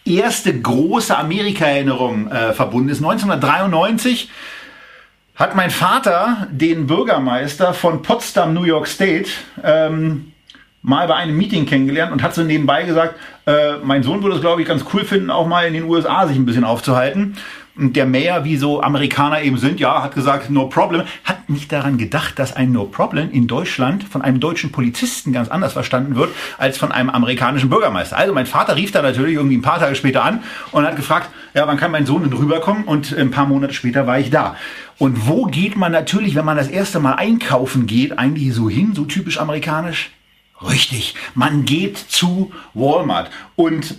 erste 0.05 0.59
große 0.59 1.17
Amerika-Erinnerung 1.17 2.29
äh, 2.29 2.53
verbunden 2.53 2.89
ist. 2.89 2.99
1993 2.99 4.31
hat 5.37 5.57
mein 5.57 5.71
Vater 5.71 6.49
den 6.51 6.87
Bürgermeister 6.87 7.73
von 7.75 8.03
Potsdam, 8.03 8.53
New 8.53 8.65
York 8.65 8.87
State, 8.87 9.31
ähm, 9.63 10.33
mal 10.83 11.07
bei 11.07 11.15
einem 11.15 11.37
Meeting 11.37 11.65
kennengelernt 11.65 12.13
und 12.13 12.23
hat 12.23 12.35
so 12.35 12.43
nebenbei 12.43 12.83
gesagt, 12.83 13.15
äh, 13.47 13.77
mein 13.83 14.03
Sohn 14.03 14.23
würde 14.23 14.37
es, 14.37 14.43
glaube 14.43 14.63
ich, 14.63 14.69
ganz 14.69 14.85
cool 14.93 15.05
finden, 15.05 15.31
auch 15.31 15.47
mal 15.47 15.67
in 15.67 15.75
den 15.75 15.85
USA 15.85 16.27
sich 16.27 16.37
ein 16.37 16.45
bisschen 16.45 16.65
aufzuhalten. 16.65 17.37
Und 17.75 17.97
der 17.97 18.05
Mayor, 18.05 18.45
wie 18.45 18.59
so 18.59 18.83
Amerikaner 18.83 19.41
eben 19.41 19.57
sind, 19.57 19.81
ja, 19.81 20.03
hat 20.03 20.15
gesagt, 20.15 20.51
no 20.51 20.67
problem, 20.67 21.05
hat 21.25 21.49
nicht 21.49 21.73
daran 21.73 21.97
gedacht, 21.97 22.39
dass 22.39 22.55
ein 22.55 22.71
no 22.71 22.85
problem 22.85 23.31
in 23.31 23.47
Deutschland 23.47 24.05
von 24.05 24.21
einem 24.21 24.41
deutschen 24.41 24.73
Polizisten 24.73 25.33
ganz 25.33 25.49
anders 25.49 25.73
verstanden 25.73 26.15
wird, 26.15 26.31
als 26.59 26.77
von 26.77 26.93
einem 26.93 27.09
amerikanischen 27.09 27.71
Bürgermeister. 27.71 28.19
Also 28.19 28.35
mein 28.35 28.45
Vater 28.45 28.77
rief 28.77 28.93
da 28.93 29.01
natürlich 29.01 29.37
irgendwie 29.37 29.57
ein 29.57 29.63
paar 29.63 29.79
Tage 29.79 29.95
später 29.95 30.23
an 30.23 30.43
und 30.73 30.85
hat 30.85 30.97
gefragt, 30.97 31.31
ja, 31.55 31.67
wann 31.67 31.79
kann 31.79 31.91
mein 31.91 32.05
Sohn 32.05 32.23
denn 32.23 32.33
rüberkommen? 32.35 32.85
Und 32.85 33.17
ein 33.17 33.31
paar 33.31 33.47
Monate 33.47 33.73
später 33.73 34.07
war 34.07 34.19
ich 34.19 34.29
da. 34.29 34.55
Und 34.99 35.27
wo 35.27 35.47
geht 35.47 35.75
man 35.75 35.93
natürlich, 35.93 36.35
wenn 36.35 36.45
man 36.45 36.59
das 36.59 36.69
erste 36.69 37.01
Mal 37.01 37.15
einkaufen 37.15 37.87
geht, 37.87 38.19
eigentlich 38.19 38.53
so 38.53 38.69
hin, 38.69 38.93
so 38.95 39.05
typisch 39.05 39.39
amerikanisch? 39.39 40.11
Richtig, 40.63 41.15
man 41.35 41.65
geht 41.65 41.97
zu 41.97 42.53
Walmart. 42.75 43.31
Und 43.57 43.97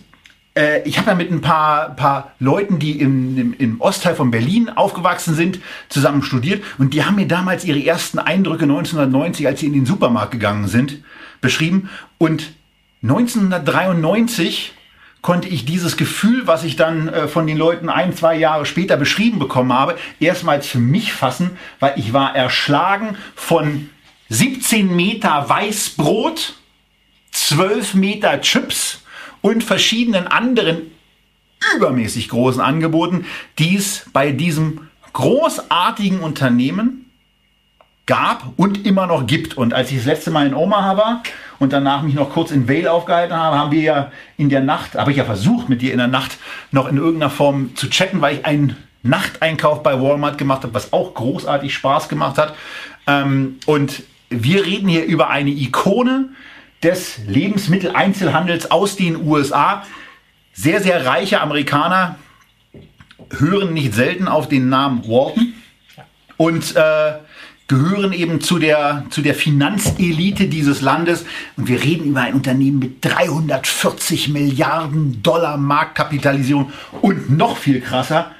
äh, 0.55 0.81
ich 0.83 0.97
habe 0.97 1.11
ja 1.11 1.15
mit 1.15 1.31
ein 1.31 1.41
paar, 1.41 1.95
paar 1.95 2.31
Leuten, 2.39 2.79
die 2.79 2.99
im, 2.99 3.37
im, 3.37 3.53
im 3.53 3.81
Ostteil 3.81 4.15
von 4.15 4.31
Berlin 4.31 4.69
aufgewachsen 4.69 5.35
sind, 5.35 5.59
zusammen 5.89 6.23
studiert. 6.23 6.63
Und 6.77 6.93
die 6.93 7.03
haben 7.03 7.15
mir 7.15 7.27
damals 7.27 7.65
ihre 7.65 7.83
ersten 7.83 8.19
Eindrücke 8.19 8.63
1990, 8.63 9.47
als 9.47 9.59
sie 9.59 9.67
in 9.67 9.73
den 9.73 9.85
Supermarkt 9.85 10.31
gegangen 10.31 10.67
sind, 10.67 11.03
beschrieben. 11.41 11.89
Und 12.17 12.53
1993 13.01 14.73
konnte 15.21 15.47
ich 15.47 15.65
dieses 15.65 15.97
Gefühl, 15.97 16.47
was 16.47 16.63
ich 16.63 16.75
dann 16.75 17.07
äh, 17.07 17.27
von 17.27 17.47
den 17.47 17.57
Leuten 17.57 17.89
ein, 17.89 18.15
zwei 18.15 18.35
Jahre 18.35 18.65
später 18.65 18.97
beschrieben 18.97 19.39
bekommen 19.39 19.73
habe, 19.73 19.97
erstmals 20.19 20.67
für 20.67 20.79
mich 20.79 21.13
fassen, 21.13 21.57
weil 21.79 21.93
ich 21.95 22.13
war 22.13 22.35
erschlagen 22.35 23.17
von 23.35 23.89
17 24.29 24.93
Meter 24.95 25.47
Weißbrot, 25.47 26.55
12 27.31 27.93
Meter 27.95 28.41
Chips 28.41 29.02
und 29.43 29.63
verschiedenen 29.63 30.25
anderen 30.25 30.89
übermäßig 31.75 32.29
großen 32.29 32.61
Angeboten, 32.61 33.25
die 33.59 33.75
es 33.75 34.05
bei 34.13 34.31
diesem 34.31 34.87
großartigen 35.11 36.21
Unternehmen 36.21 37.11
gab 38.05 38.53
und 38.57 38.85
immer 38.85 39.05
noch 39.05 39.27
gibt. 39.27 39.55
Und 39.55 39.73
als 39.73 39.91
ich 39.91 39.97
das 39.97 40.05
letzte 40.05 40.31
Mal 40.31 40.47
in 40.47 40.53
Omaha 40.53 40.97
war 40.97 41.23
und 41.59 41.73
danach 41.73 42.01
mich 42.01 42.15
noch 42.15 42.31
kurz 42.31 42.51
in 42.51 42.67
Vale 42.67 42.91
aufgehalten 42.91 43.35
habe, 43.35 43.57
haben 43.57 43.71
wir 43.71 43.81
ja 43.81 44.11
in 44.37 44.49
der 44.49 44.61
Nacht, 44.61 44.95
habe 44.95 45.11
ich 45.11 45.17
ja 45.17 45.25
versucht, 45.25 45.69
mit 45.69 45.81
dir 45.81 45.91
in 45.91 45.99
der 45.99 46.07
Nacht 46.07 46.37
noch 46.71 46.87
in 46.87 46.97
irgendeiner 46.97 47.29
Form 47.29 47.75
zu 47.75 47.89
chatten, 47.89 48.21
weil 48.21 48.37
ich 48.37 48.45
einen 48.45 48.77
Nachteinkauf 49.03 49.83
bei 49.83 50.01
Walmart 50.01 50.37
gemacht 50.37 50.63
habe, 50.63 50.73
was 50.73 50.93
auch 50.93 51.13
großartig 51.13 51.73
Spaß 51.73 52.07
gemacht 52.07 52.37
hat. 52.37 52.55
Ähm, 53.07 53.57
und 53.65 54.03
wir 54.29 54.65
reden 54.65 54.87
hier 54.87 55.05
über 55.05 55.29
eine 55.29 55.51
Ikone 55.51 56.29
des 56.83 57.19
Lebensmitteleinzelhandels 57.27 58.71
aus 58.71 58.95
den 58.95 59.27
USA. 59.27 59.83
Sehr, 60.53 60.81
sehr 60.81 61.05
reiche 61.05 61.41
Amerikaner 61.41 62.17
hören 63.31 63.73
nicht 63.73 63.93
selten 63.93 64.27
auf 64.27 64.47
den 64.47 64.69
Namen 64.69 65.07
Walton 65.07 65.53
und 66.37 66.75
äh, 66.75 67.13
gehören 67.67 68.13
eben 68.13 68.41
zu 68.41 68.59
der, 68.59 69.05
zu 69.09 69.21
der 69.21 69.35
Finanzelite 69.35 70.47
dieses 70.47 70.81
Landes. 70.81 71.25
Und 71.57 71.67
wir 71.67 71.81
reden 71.81 72.05
über 72.05 72.21
ein 72.21 72.33
Unternehmen 72.33 72.79
mit 72.79 73.03
340 73.03 74.29
Milliarden 74.29 75.23
Dollar 75.23 75.57
Marktkapitalisierung 75.57 76.71
und 77.01 77.29
noch 77.29 77.57
viel 77.57 77.81
krasser, 77.81 78.31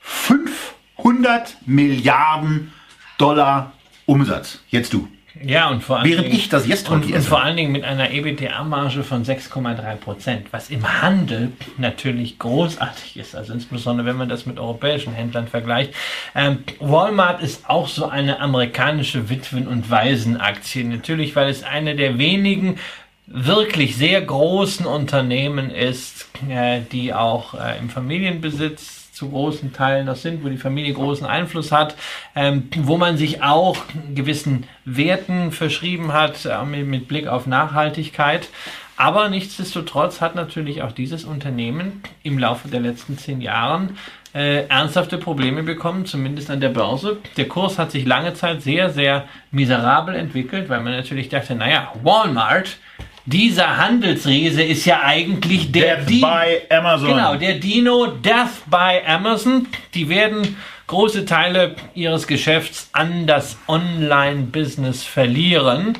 500 0.00 1.58
Milliarden 1.66 2.72
Dollar 3.18 3.72
Umsatz. 4.06 4.60
Jetzt 4.68 4.92
du. 4.94 5.06
Ja, 5.40 5.70
und 5.70 5.82
vor 5.82 5.98
allen 5.98 6.08
Während 6.08 6.26
Dingen, 6.26 6.36
ich 6.36 6.48
das 6.48 6.66
jetzt 6.66 6.90
und, 6.90 7.10
und 7.10 7.24
vor 7.24 7.42
allen 7.42 7.56
Dingen 7.56 7.72
mit 7.72 7.84
einer 7.84 8.10
EBTA-Marge 8.10 9.02
von 9.02 9.24
6,3 9.24 9.96
Prozent, 9.96 10.46
was 10.50 10.68
im 10.68 11.02
Handel 11.02 11.52
natürlich 11.78 12.38
großartig 12.38 13.16
ist, 13.16 13.34
also 13.34 13.54
insbesondere 13.54 14.06
wenn 14.06 14.16
man 14.16 14.28
das 14.28 14.44
mit 14.44 14.58
europäischen 14.58 15.14
Händlern 15.14 15.48
vergleicht. 15.48 15.94
Ähm, 16.34 16.64
Walmart 16.80 17.42
ist 17.42 17.68
auch 17.68 17.88
so 17.88 18.08
eine 18.08 18.40
amerikanische 18.40 19.30
Witwen- 19.30 19.68
und 19.68 19.90
Waisenaktie, 19.90 20.84
natürlich, 20.84 21.34
weil 21.34 21.48
es 21.48 21.62
eine 21.62 21.96
der 21.96 22.18
wenigen 22.18 22.78
wirklich 23.26 23.96
sehr 23.96 24.20
großen 24.20 24.84
Unternehmen 24.84 25.70
ist, 25.70 26.26
äh, 26.48 26.80
die 26.92 27.14
auch 27.14 27.54
äh, 27.54 27.78
im 27.78 27.88
Familienbesitz 27.88 29.01
zu 29.12 29.28
großen 29.28 29.72
Teilen 29.72 30.06
das 30.06 30.22
sind, 30.22 30.42
wo 30.42 30.48
die 30.48 30.56
Familie 30.56 30.94
großen 30.94 31.26
Einfluss 31.26 31.70
hat, 31.70 31.94
ähm, 32.34 32.68
wo 32.78 32.96
man 32.96 33.18
sich 33.18 33.42
auch 33.42 33.76
gewissen 34.14 34.64
Werten 34.84 35.52
verschrieben 35.52 36.12
hat 36.12 36.46
äh, 36.46 36.64
mit, 36.64 37.08
Blick 37.08 37.26
auf 37.26 37.46
Nachhaltigkeit. 37.46 38.48
Aber 38.96 39.28
nichtsdestotrotz 39.28 40.20
hat 40.20 40.34
natürlich 40.34 40.82
auch 40.82 40.92
dieses 40.92 41.24
Unternehmen 41.24 42.02
im 42.22 42.38
Laufe 42.38 42.68
der 42.68 42.80
letzten 42.80 43.18
zehn 43.18 43.40
Jahren 43.42 43.98
äh, 44.34 44.66
ernsthafte 44.68 45.18
Probleme 45.18 45.62
bekommen, 45.62 46.06
zumindest 46.06 46.50
an 46.50 46.60
der 46.60 46.70
Börse. 46.70 47.18
Der 47.36 47.48
Kurs 47.48 47.78
hat 47.78 47.90
sich 47.90 48.06
lange 48.06 48.32
Zeit 48.32 48.62
sehr, 48.62 48.88
sehr 48.90 49.26
miserabel 49.50 50.14
entwickelt, 50.14 50.70
weil 50.70 50.80
man 50.80 50.94
natürlich 50.94 51.28
dachte, 51.28 51.54
naja, 51.54 51.92
Walmart, 52.02 52.78
dieser 53.24 53.76
Handelsriese 53.76 54.62
ist 54.62 54.84
ja 54.84 55.02
eigentlich 55.02 55.70
der 55.72 55.96
Death 55.98 56.08
Di- 56.08 56.20
by 56.20 56.74
Amazon. 56.74 57.08
Genau, 57.08 57.34
der 57.36 57.54
Dino 57.54 58.06
Death 58.06 58.64
by 58.70 59.00
Amazon. 59.06 59.66
Die 59.94 60.08
werden 60.08 60.56
große 60.88 61.24
Teile 61.24 61.76
ihres 61.94 62.26
Geschäfts 62.26 62.90
an 62.92 63.26
das 63.26 63.56
Online-Business 63.68 65.04
verlieren. 65.04 65.98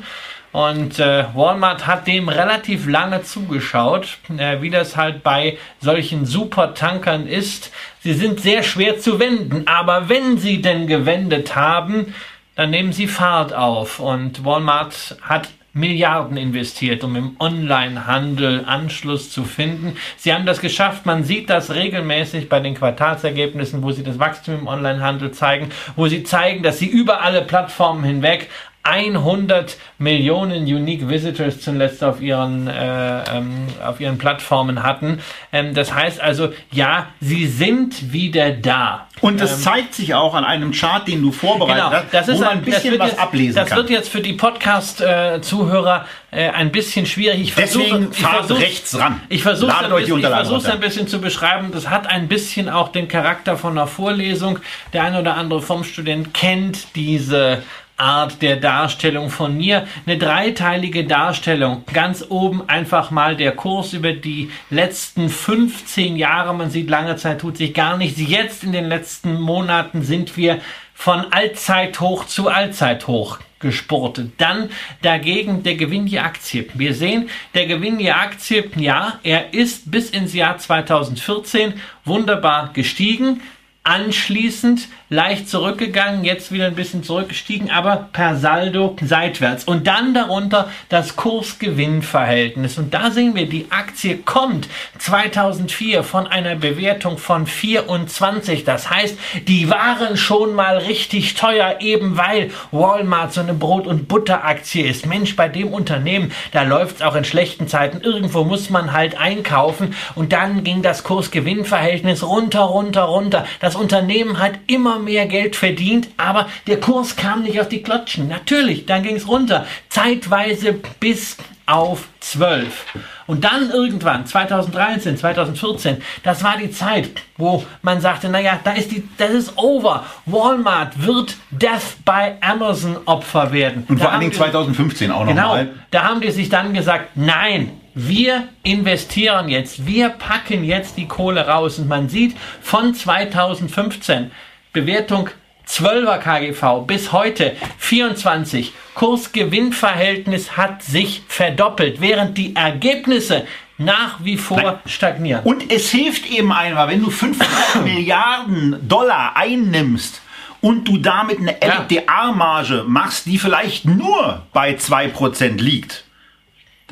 Und 0.51 0.99
äh, 0.99 1.25
Walmart 1.33 1.87
hat 1.87 2.05
dem 2.05 2.29
relativ 2.29 2.87
lange 2.87 3.23
zugeschaut, 3.23 4.19
äh, 4.37 4.61
wie 4.61 4.69
das 4.69 4.95
halt 4.95 5.23
bei 5.23 5.57
solchen 5.79 6.27
Supertankern 6.27 7.25
ist. 7.25 7.71
Sie 8.01 8.13
sind 8.13 8.39
sehr 8.39 8.61
schwer 8.61 8.99
zu 8.99 9.19
wenden, 9.19 9.67
aber 9.67 10.09
wenn 10.09 10.37
sie 10.37 10.61
denn 10.61 10.85
gewendet 10.85 11.55
haben, 11.55 12.13
dann 12.55 12.69
nehmen 12.69 12.93
sie 12.93 13.07
Fahrt 13.07 13.51
auf. 13.51 13.99
Und 13.99 14.45
Walmart 14.45 15.17
hat 15.23 15.47
Milliarden 15.73 16.37
investiert, 16.37 17.03
um 17.03 17.15
im 17.15 17.35
Onlinehandel 17.39 18.63
Anschluss 18.65 19.31
zu 19.31 19.43
finden. 19.43 19.95
Sie 20.17 20.31
haben 20.31 20.45
das 20.45 20.61
geschafft. 20.61 21.07
Man 21.07 21.23
sieht 21.23 21.49
das 21.49 21.73
regelmäßig 21.73 22.47
bei 22.47 22.59
den 22.59 22.75
Quartalsergebnissen, 22.75 23.81
wo 23.81 23.91
sie 23.91 24.03
das 24.03 24.19
Wachstum 24.19 24.59
im 24.59 24.67
Onlinehandel 24.67 25.31
zeigen, 25.31 25.69
wo 25.95 26.07
sie 26.07 26.23
zeigen, 26.23 26.61
dass 26.61 26.77
sie 26.77 26.87
über 26.87 27.21
alle 27.21 27.41
Plattformen 27.41 28.03
hinweg 28.03 28.49
100 28.83 29.77
Millionen 29.97 30.63
Unique 30.63 31.07
Visitors 31.07 31.61
zuletzt 31.61 32.03
auf 32.03 32.21
ihren, 32.21 32.67
äh, 32.67 33.23
ähm, 33.37 33.67
auf 33.85 34.01
ihren 34.01 34.17
Plattformen 34.17 34.83
hatten. 34.83 35.19
Ähm, 35.53 35.73
das 35.73 35.93
heißt 35.93 36.19
also, 36.19 36.49
ja, 36.71 37.07
sie 37.21 37.47
sind 37.47 38.11
wieder 38.11 38.51
da. 38.51 39.07
Und 39.21 39.39
das 39.39 39.61
zeigt 39.61 39.93
sich 39.93 40.13
auch 40.15 40.33
an 40.33 40.43
einem 40.43 40.73
Chart, 40.73 41.07
den 41.07 41.21
du 41.21 41.31
vorbereitet 41.31 41.83
Genau, 41.85 41.91
hast, 41.91 42.13
das 42.13 42.27
ist 42.27 42.39
wo 42.39 42.43
man 42.43 42.49
ein, 42.57 42.61
bisschen 42.61 42.91
das 42.91 42.99
was 42.99 43.11
jetzt, 43.11 43.21
ablesen 43.21 43.55
Das 43.55 43.69
kann. 43.69 43.77
wird 43.77 43.89
jetzt 43.89 44.09
für 44.09 44.19
die 44.19 44.33
Podcast-Zuhörer 44.33 46.05
äh, 46.31 46.49
ein 46.49 46.71
bisschen 46.71 47.05
schwierig. 47.05 47.39
Ich 47.39 47.53
versuche, 47.53 47.83
Deswegen 47.85 48.11
ich 48.11 48.17
fahrt 48.17 48.51
rechts 48.51 48.99
ran. 48.99 49.21
Ich 49.29 49.43
versuche 49.43 49.71
es 49.71 50.65
ein 50.65 50.79
bisschen 50.81 51.07
zu 51.07 51.21
beschreiben. 51.21 51.71
Das 51.71 51.89
hat 51.89 52.07
ein 52.07 52.27
bisschen 52.27 52.67
auch 52.67 52.89
den 52.89 53.07
Charakter 53.07 53.55
von 53.55 53.77
einer 53.77 53.87
Vorlesung. 53.87 54.59
Der 54.91 55.03
eine 55.03 55.21
oder 55.21 55.37
andere 55.37 55.61
vom 55.61 55.85
Student 55.85 56.33
kennt 56.33 56.95
diese 56.95 57.63
Art 58.03 58.41
der 58.41 58.57
Darstellung 58.57 59.29
von 59.29 59.57
mir. 59.57 59.87
Eine 60.05 60.17
dreiteilige 60.17 61.05
Darstellung. 61.05 61.85
Ganz 61.93 62.25
oben 62.27 62.67
einfach 62.67 63.11
mal 63.11 63.37
der 63.37 63.53
Kurs 63.53 63.93
über 63.93 64.11
die 64.11 64.51
letzten 64.69 65.29
15 65.29 66.17
Jahre. 66.17 66.53
Man 66.53 66.69
sieht, 66.69 66.89
lange 66.89 67.15
Zeit 67.15 67.39
tut 67.39 67.57
sich 67.57 67.73
gar 67.73 67.97
nichts. 67.97 68.19
Jetzt 68.19 68.63
in 68.63 68.73
den 68.73 68.85
letzten 68.85 69.39
Monaten 69.39 70.03
sind 70.03 70.35
wir 70.35 70.59
von 70.93 71.31
Allzeithoch 71.31 72.25
zu 72.25 72.49
Allzeithoch 72.49 73.39
gesportet. 73.59 74.33
Dann 74.37 74.69
dagegen 75.01 75.63
der 75.63 75.75
Gewinn 75.75 76.05
je 76.05 76.19
Aktie. 76.19 76.67
Wir 76.73 76.93
sehen, 76.93 77.29
der 77.55 77.65
Gewinn 77.65 77.99
je 77.99 78.11
Aktie, 78.11 78.69
ja, 78.75 79.19
er 79.23 79.53
ist 79.53 79.89
bis 79.89 80.09
ins 80.09 80.33
Jahr 80.33 80.57
2014 80.57 81.73
wunderbar 82.03 82.71
gestiegen. 82.73 83.41
Anschließend 83.83 84.87
leicht 85.13 85.47
zurückgegangen, 85.47 86.25
jetzt 86.25 86.51
wieder 86.51 86.65
ein 86.65 86.75
bisschen 86.75 87.03
zurückgestiegen, 87.03 87.69
aber 87.69 88.09
per 88.11 88.35
Saldo 88.35 88.95
seitwärts. 88.99 89.63
Und 89.63 89.85
dann 89.85 90.15
darunter 90.15 90.69
das 90.89 91.15
Kurs-Gewinn-Verhältnis. 91.15 92.79
Und 92.79 92.95
da 92.95 93.11
sehen 93.11 93.35
wir, 93.35 93.47
die 93.47 93.67
Aktie 93.69 94.17
kommt 94.17 94.67
2004 94.97 96.03
von 96.03 96.25
einer 96.25 96.55
Bewertung 96.55 97.19
von 97.19 97.45
24. 97.45 98.63
Das 98.63 98.89
heißt, 98.89 99.15
die 99.47 99.69
waren 99.69 100.17
schon 100.17 100.55
mal 100.55 100.77
richtig 100.77 101.35
teuer, 101.35 101.75
eben 101.79 102.17
weil 102.17 102.49
Walmart 102.71 103.33
so 103.33 103.41
eine 103.41 103.53
Brot- 103.53 103.85
und 103.85 104.07
Butteraktie 104.07 104.81
ist. 104.81 105.05
Mensch, 105.05 105.35
bei 105.35 105.47
dem 105.47 105.67
Unternehmen, 105.67 106.31
da 106.51 106.63
läuft 106.63 106.97
es 106.97 107.01
auch 107.03 107.13
in 107.13 107.23
schlechten 107.23 107.67
Zeiten. 107.67 108.01
Irgendwo 108.01 108.43
muss 108.45 108.71
man 108.71 108.93
halt 108.93 109.19
einkaufen. 109.19 109.93
Und 110.15 110.33
dann 110.33 110.63
ging 110.63 110.81
das 110.81 111.03
Kurs-Gewinn-Verhältnis 111.03 112.23
runter, 112.23 112.61
runter, 112.61 113.03
runter. 113.03 113.45
Das 113.59 113.75
Unternehmen 113.75 114.39
hat 114.39 114.53
immer 114.65 115.02
mehr 115.03 115.25
Geld 115.27 115.55
verdient, 115.55 116.07
aber 116.17 116.47
der 116.67 116.79
Kurs 116.79 117.15
kam 117.15 117.43
nicht 117.43 117.59
auf 117.59 117.69
die 117.69 117.83
Klotschen. 117.83 118.27
Natürlich, 118.27 118.85
dann 118.85 119.03
ging 119.03 119.15
es 119.15 119.27
runter. 119.27 119.65
Zeitweise 119.89 120.73
bis 120.99 121.37
auf 121.65 122.07
12. 122.19 122.85
Und 123.25 123.45
dann 123.45 123.69
irgendwann, 123.71 124.25
2013, 124.25 125.15
2014, 125.17 126.01
das 126.23 126.43
war 126.43 126.57
die 126.57 126.69
Zeit, 126.71 127.09
wo 127.37 127.63
man 127.81 128.01
sagte, 128.01 128.27
naja, 128.27 128.59
da 128.61 128.71
ist 128.73 128.91
die, 128.91 129.07
das 129.17 129.29
ist 129.31 129.57
over. 129.57 130.05
Walmart 130.25 131.05
wird 131.05 131.37
Death 131.51 132.03
by 132.03 132.33
Amazon 132.41 132.97
Opfer 133.05 133.53
werden. 133.53 133.85
Und 133.87 133.99
Da 133.99 134.03
vor 134.03 134.11
allen 134.11 134.19
Dingen 134.19 134.31
die- 134.31 134.37
2015 134.37 135.09
auch 135.11 135.25
Genau, 135.25 135.41
nochmal. 135.49 135.69
da 135.91 136.03
haben 136.03 136.19
die 136.19 136.31
sich 136.31 136.49
dann 136.49 136.73
gesagt, 136.73 137.11
nein, 137.15 137.71
wir 137.95 138.49
investieren 138.63 139.47
jetzt, 139.47 139.85
wir 139.85 140.09
packen 140.09 140.65
jetzt 140.65 140.97
die 140.97 141.07
Kohle 141.07 141.47
raus. 141.47 141.79
Und 141.79 141.87
man 141.87 142.09
sieht 142.09 142.35
von 142.61 142.93
2015 142.93 144.31
Bewertung 144.73 145.29
12er 145.67 146.17
KGV 146.17 146.85
bis 146.87 147.11
heute 147.11 147.55
24. 147.77 148.73
Kurs-Gewinn-Verhältnis 148.95 150.57
hat 150.57 150.83
sich 150.83 151.21
verdoppelt, 151.27 152.01
während 152.01 152.37
die 152.37 152.55
Ergebnisse 152.55 153.45
nach 153.77 154.23
wie 154.23 154.37
vor 154.37 154.61
Nein. 154.61 154.75
stagnieren. 154.85 155.43
Und 155.43 155.71
es 155.71 155.89
hilft 155.91 156.29
eben 156.29 156.51
einmal, 156.51 156.87
wenn 156.87 157.03
du 157.03 157.09
500 157.11 157.83
Milliarden 157.83 158.87
Dollar 158.87 159.35
einnimmst 159.35 160.21
und 160.61 160.87
du 160.87 160.97
damit 160.97 161.39
eine 161.39 161.55
Ja. 161.63 161.81
LDR-Marge 161.81 162.83
machst, 162.87 163.25
die 163.27 163.37
vielleicht 163.37 163.85
nur 163.85 164.41
bei 164.53 164.71
2% 164.75 165.57
liegt, 165.61 166.03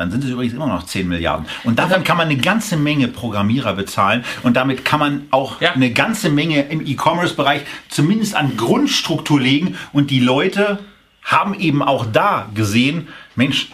dann 0.02 0.12
sind 0.12 0.24
es 0.24 0.30
übrigens 0.30 0.54
immer 0.54 0.68
noch 0.68 0.86
10 0.86 1.08
Milliarden. 1.08 1.45
Und 1.64 1.80
davon 1.80 2.04
kann 2.04 2.18
man 2.18 2.28
eine 2.28 2.38
ganze 2.38 2.76
Menge 2.76 3.08
Programmierer 3.08 3.74
bezahlen 3.74 4.26
und 4.43 4.58
damit 4.58 4.84
kann 4.84 4.99
man 4.99 5.28
auch 5.32 5.62
Ja. 5.62 5.72
eine 5.72 5.91
ganze 5.91 6.30
Menge 6.30 6.64
im 6.64 6.86
E-Commerce-Bereich 6.86 7.62
zumindest 7.89 8.36
an 8.36 8.58
Grundstruktur 8.58 9.39
legen 9.39 9.78
und 9.93 10.10
die 10.12 10.20
Leute 10.20 10.80
haben 11.24 11.54
eben 11.54 11.82
auch 11.84 12.06
da 12.06 12.49
gesehen, 12.54 13.08
Mensch, 13.36 13.70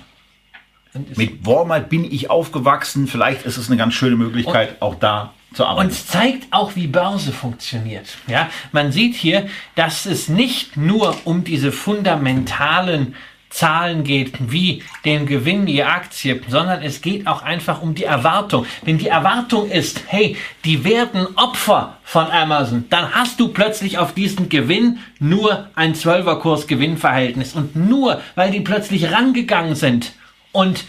mit 1.15 1.45
Walmart 1.45 1.89
bin 1.89 2.03
ich 2.03 2.29
aufgewachsen, 2.29 3.07
vielleicht 3.07 3.45
ist 3.45 3.57
es 3.57 3.67
eine 3.67 3.77
ganz 3.77 3.93
schöne 3.93 4.15
Möglichkeit, 4.15 4.81
auch 4.81 4.95
da 4.95 5.33
zu 5.53 5.65
arbeiten. 5.65 5.87
Und 5.87 5.93
es 5.93 6.07
zeigt 6.07 6.47
auch, 6.51 6.75
wie 6.75 6.87
Börse 6.87 7.31
funktioniert. 7.31 8.17
Ja, 8.27 8.49
man 8.71 8.91
sieht 8.91 9.15
hier, 9.15 9.47
dass 9.75 10.05
es 10.05 10.27
nicht 10.27 10.75
nur 10.75 11.15
um 11.23 11.43
diese 11.43 11.71
fundamentalen 11.71 13.15
Zahlen 13.57 14.03
geht, 14.03 14.51
wie 14.51 14.83
den 15.03 15.25
Gewinn 15.25 15.65
je 15.65 15.81
Aktie, 15.81 16.39
sondern 16.47 16.83
es 16.83 17.01
geht 17.01 17.25
auch 17.25 17.41
einfach 17.41 17.81
um 17.81 17.95
die 17.95 18.03
Erwartung. 18.03 18.67
Wenn 18.83 18.99
die 18.99 19.07
Erwartung 19.07 19.71
ist, 19.71 20.03
hey, 20.05 20.37
die 20.63 20.83
werden 20.83 21.25
Opfer 21.35 21.97
von 22.03 22.27
Amazon, 22.29 22.85
dann 22.91 23.15
hast 23.15 23.39
du 23.39 23.47
plötzlich 23.47 23.97
auf 23.97 24.13
diesen 24.13 24.49
Gewinn 24.49 24.99
nur 25.19 25.69
ein 25.73 25.95
12er 25.95 26.35
Kurs 26.35 26.67
Gewinnverhältnis 26.67 27.55
und 27.55 27.75
nur 27.75 28.21
weil 28.35 28.51
die 28.51 28.61
plötzlich 28.61 29.11
rangegangen 29.11 29.73
sind 29.73 30.13
und 30.51 30.85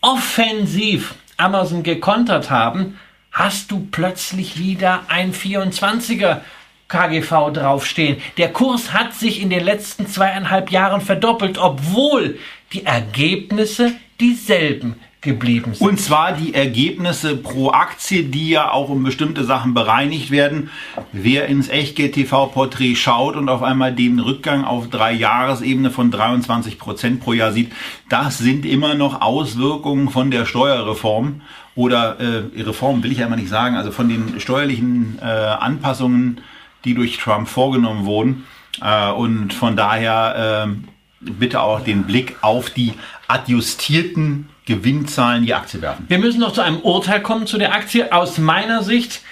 offensiv 0.00 1.14
Amazon 1.36 1.84
gekontert 1.84 2.50
haben, 2.50 2.98
hast 3.30 3.70
du 3.70 3.86
plötzlich 3.92 4.58
wieder 4.58 5.02
ein 5.06 5.32
24er 5.32 6.40
KGV 6.88 7.52
draufstehen. 7.52 8.16
Der 8.38 8.52
Kurs 8.52 8.92
hat 8.92 9.14
sich 9.14 9.42
in 9.42 9.50
den 9.50 9.64
letzten 9.64 10.06
zweieinhalb 10.06 10.70
Jahren 10.70 11.00
verdoppelt, 11.00 11.58
obwohl 11.58 12.38
die 12.72 12.84
Ergebnisse 12.84 13.92
dieselben 14.20 14.96
geblieben 15.20 15.74
sind. 15.74 15.86
Und 15.86 16.00
zwar 16.00 16.32
die 16.32 16.54
Ergebnisse 16.54 17.36
pro 17.36 17.70
Aktie, 17.70 18.24
die 18.24 18.50
ja 18.50 18.70
auch 18.70 18.88
um 18.88 19.02
bestimmte 19.02 19.44
Sachen 19.44 19.74
bereinigt 19.74 20.30
werden. 20.30 20.70
Wer 21.12 21.46
ins 21.46 21.68
Echtgeld 21.68 22.14
TV-Porträt 22.14 22.94
schaut 22.94 23.36
und 23.36 23.48
auf 23.48 23.62
einmal 23.62 23.92
den 23.92 24.20
Rückgang 24.20 24.64
auf 24.64 24.88
drei 24.88 25.12
Jahresebene 25.12 25.90
von 25.90 26.10
23 26.10 26.78
Prozent 26.78 27.20
pro 27.20 27.32
Jahr 27.32 27.52
sieht, 27.52 27.72
das 28.08 28.38
sind 28.38 28.64
immer 28.64 28.94
noch 28.94 29.20
Auswirkungen 29.20 30.08
von 30.08 30.30
der 30.30 30.46
Steuerreform 30.46 31.40
oder 31.74 32.18
äh, 32.20 32.62
Reform 32.62 33.02
will 33.02 33.12
ich 33.12 33.18
ja 33.18 33.26
immer 33.26 33.36
nicht 33.36 33.48
sagen, 33.48 33.76
also 33.76 33.90
von 33.90 34.08
den 34.08 34.40
steuerlichen 34.40 35.18
äh, 35.20 35.24
Anpassungen, 35.24 36.40
die 36.84 36.94
durch 36.94 37.18
Trump 37.18 37.48
vorgenommen 37.48 38.04
wurden. 38.04 38.46
Äh, 38.82 39.10
und 39.10 39.52
von 39.52 39.76
daher 39.76 40.68
äh, 40.68 41.30
bitte 41.30 41.60
auch 41.60 41.80
den 41.80 42.04
Blick 42.04 42.36
auf 42.40 42.70
die 42.70 42.94
adjustierten 43.26 44.48
Gewinnzahlen 44.66 45.46
die 45.46 45.54
Aktie 45.54 45.80
werfen. 45.80 46.04
Wir 46.08 46.18
müssen 46.18 46.40
noch 46.40 46.52
zu 46.52 46.60
einem 46.60 46.80
Urteil 46.80 47.22
kommen 47.22 47.46
zu 47.46 47.58
der 47.58 47.74
Aktie. 47.74 48.12
Aus 48.12 48.38
meiner 48.38 48.82
Sicht, 48.82 49.22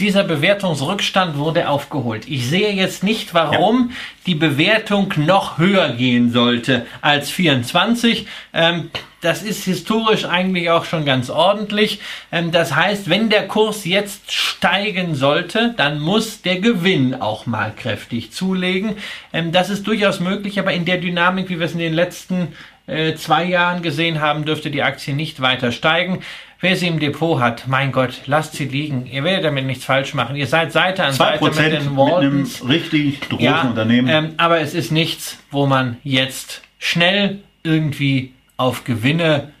dieser 0.00 0.24
Bewertungsrückstand 0.24 1.36
wurde 1.36 1.68
aufgeholt. 1.68 2.28
Ich 2.28 2.48
sehe 2.48 2.72
jetzt 2.72 3.02
nicht, 3.02 3.34
warum 3.34 3.90
ja. 3.90 3.96
die 4.26 4.34
Bewertung 4.34 5.12
noch 5.16 5.58
höher 5.58 5.90
gehen 5.90 6.32
sollte 6.32 6.86
als 7.00 7.30
24. 7.30 8.26
Ähm, 8.52 8.90
das 9.22 9.44
ist 9.44 9.64
historisch 9.64 10.24
eigentlich 10.24 10.68
auch 10.70 10.84
schon 10.84 11.04
ganz 11.04 11.30
ordentlich. 11.30 12.00
Ähm, 12.32 12.50
das 12.50 12.74
heißt, 12.74 13.08
wenn 13.08 13.30
der 13.30 13.46
Kurs 13.46 13.84
jetzt 13.84 14.32
steigen 14.32 15.14
sollte, 15.14 15.74
dann 15.76 16.00
muss 16.00 16.42
der 16.42 16.58
Gewinn 16.58 17.14
auch 17.14 17.46
mal 17.46 17.72
kräftig 17.74 18.32
zulegen. 18.32 18.96
Ähm, 19.32 19.52
das 19.52 19.70
ist 19.70 19.86
durchaus 19.86 20.18
möglich, 20.18 20.58
aber 20.58 20.72
in 20.72 20.84
der 20.84 20.98
Dynamik, 20.98 21.48
wie 21.48 21.60
wir 21.60 21.66
es 21.66 21.72
in 21.72 21.78
den 21.78 21.94
letzten 21.94 22.48
äh, 22.86 23.14
zwei 23.14 23.44
Jahren 23.44 23.82
gesehen 23.82 24.20
haben, 24.20 24.44
dürfte 24.44 24.70
die 24.70 24.82
Aktie 24.82 25.14
nicht 25.14 25.40
weiter 25.40 25.72
steigen. 25.72 26.22
Wer 26.60 26.76
sie 26.76 26.86
im 26.86 27.00
Depot 27.00 27.40
hat, 27.40 27.66
mein 27.66 27.90
Gott, 27.90 28.22
lasst 28.26 28.54
sie 28.54 28.66
liegen. 28.66 29.06
Ihr 29.06 29.24
werdet 29.24 29.44
damit 29.44 29.66
nichts 29.66 29.84
falsch 29.84 30.14
machen. 30.14 30.36
Ihr 30.36 30.46
seid 30.46 30.72
Seite 30.72 31.04
an 31.04 31.12
Seite 31.12 31.44
mit 31.44 31.56
den 31.56 31.96
Waltons. 31.96 32.62
Mit 32.62 32.62
einem 32.62 32.70
richtig 32.70 33.20
großen 33.20 33.44
ja, 33.44 33.62
Unternehmen. 33.62 34.08
Ähm, 34.08 34.34
aber 34.36 34.60
es 34.60 34.72
ist 34.72 34.92
nichts, 34.92 35.38
wo 35.50 35.66
man 35.66 35.96
jetzt 36.04 36.62
schnell 36.78 37.40
irgendwie 37.64 38.32
auf 38.56 38.84
Gewinne 38.84 39.52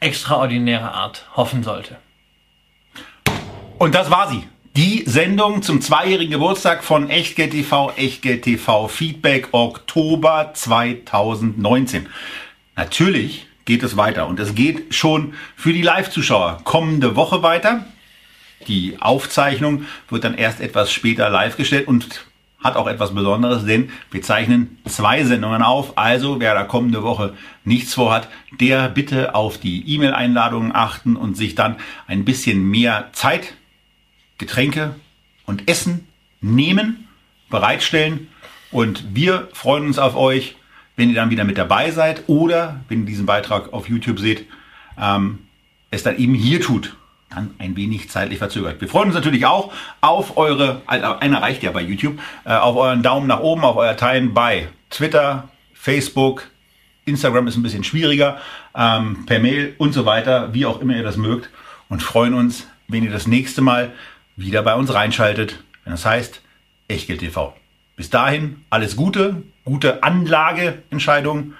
extraordinärer 0.00 0.94
Art 0.94 1.26
hoffen 1.34 1.62
sollte. 1.62 1.96
Und 3.78 3.94
das 3.94 4.10
war 4.10 4.30
sie. 4.30 4.44
Die 4.76 5.04
Sendung 5.06 5.62
zum 5.62 5.80
zweijährigen 5.80 6.32
Geburtstag 6.32 6.84
von 6.84 7.08
Echtgeld 7.08 7.52
TV, 7.52 7.92
Echtgeld 7.96 8.42
TV 8.42 8.88
Feedback 8.88 9.48
Oktober 9.52 10.50
2019. 10.52 12.08
Natürlich 12.76 13.46
geht 13.64 13.82
es 13.82 13.96
weiter 13.96 14.26
und 14.26 14.38
es 14.38 14.54
geht 14.54 14.94
schon 14.94 15.32
für 15.56 15.72
die 15.72 15.80
Live-Zuschauer 15.80 16.60
kommende 16.64 17.16
Woche 17.16 17.42
weiter. 17.42 17.86
Die 18.68 18.98
Aufzeichnung 19.00 19.86
wird 20.10 20.24
dann 20.24 20.34
erst 20.34 20.60
etwas 20.60 20.92
später 20.92 21.30
live 21.30 21.56
gestellt 21.56 21.88
und 21.88 22.26
hat 22.62 22.76
auch 22.76 22.86
etwas 22.86 23.14
Besonderes, 23.14 23.64
denn 23.64 23.88
wir 24.10 24.20
zeichnen 24.20 24.76
zwei 24.84 25.24
Sendungen 25.24 25.62
auf. 25.62 25.96
Also 25.96 26.38
wer 26.38 26.52
da 26.52 26.64
kommende 26.64 27.02
Woche 27.02 27.32
nichts 27.64 27.94
vorhat, 27.94 28.28
der 28.60 28.90
bitte 28.90 29.34
auf 29.34 29.56
die 29.56 29.90
E-Mail-Einladungen 29.94 30.76
achten 30.76 31.16
und 31.16 31.34
sich 31.34 31.54
dann 31.54 31.76
ein 32.06 32.26
bisschen 32.26 32.62
mehr 32.62 33.08
Zeit 33.12 33.54
Getränke 34.38 34.94
und 35.44 35.68
Essen 35.68 36.06
nehmen, 36.40 37.08
bereitstellen. 37.50 38.28
Und 38.70 39.14
wir 39.14 39.48
freuen 39.52 39.86
uns 39.86 39.98
auf 39.98 40.16
euch, 40.16 40.56
wenn 40.96 41.10
ihr 41.10 41.14
dann 41.14 41.30
wieder 41.30 41.44
mit 41.44 41.58
dabei 41.58 41.90
seid 41.90 42.24
oder 42.26 42.80
wenn 42.88 43.00
ihr 43.00 43.06
diesen 43.06 43.26
Beitrag 43.26 43.72
auf 43.72 43.88
YouTube 43.88 44.18
seht, 44.18 44.46
ähm, 45.00 45.40
es 45.90 46.02
dann 46.02 46.18
eben 46.18 46.34
hier 46.34 46.60
tut. 46.60 46.96
Dann 47.30 47.54
ein 47.58 47.76
wenig 47.76 48.08
zeitlich 48.08 48.38
verzögert. 48.38 48.80
Wir 48.80 48.88
freuen 48.88 49.06
uns 49.06 49.14
natürlich 49.14 49.46
auch 49.46 49.72
auf 50.00 50.36
eure, 50.36 50.82
einer 50.86 51.42
reicht 51.42 51.62
ja 51.62 51.72
bei 51.72 51.82
YouTube, 51.82 52.18
äh, 52.44 52.52
auf 52.52 52.76
euren 52.76 53.02
Daumen 53.02 53.26
nach 53.26 53.40
oben, 53.40 53.64
auf 53.64 53.76
euer 53.76 53.96
Teilen 53.96 54.32
bei 54.32 54.68
Twitter, 54.90 55.48
Facebook, 55.74 56.48
Instagram 57.04 57.46
ist 57.46 57.56
ein 57.56 57.62
bisschen 57.62 57.84
schwieriger, 57.84 58.38
ähm, 58.74 59.26
per 59.26 59.40
Mail 59.40 59.74
und 59.78 59.92
so 59.92 60.04
weiter, 60.06 60.52
wie 60.54 60.66
auch 60.66 60.80
immer 60.80 60.96
ihr 60.96 61.02
das 61.02 61.16
mögt. 61.16 61.50
Und 61.88 62.02
freuen 62.02 62.34
uns, 62.34 62.66
wenn 62.88 63.04
ihr 63.04 63.10
das 63.10 63.26
nächste 63.26 63.62
Mal 63.62 63.92
wieder 64.36 64.62
bei 64.62 64.74
uns 64.74 64.92
reinschaltet, 64.92 65.62
wenn 65.84 65.92
das 65.92 66.04
heißt 66.04 66.42
Echtgeld 66.88 67.20
TV. 67.20 67.56
Bis 67.96 68.10
dahin 68.10 68.64
alles 68.70 68.96
Gute, 68.96 69.42
gute 69.64 70.02
Anlageentscheidungen 70.02 71.54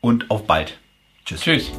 und 0.00 0.30
auf 0.30 0.46
bald. 0.46 0.78
Tschüss. 1.24 1.42
Tschüss. 1.42 1.72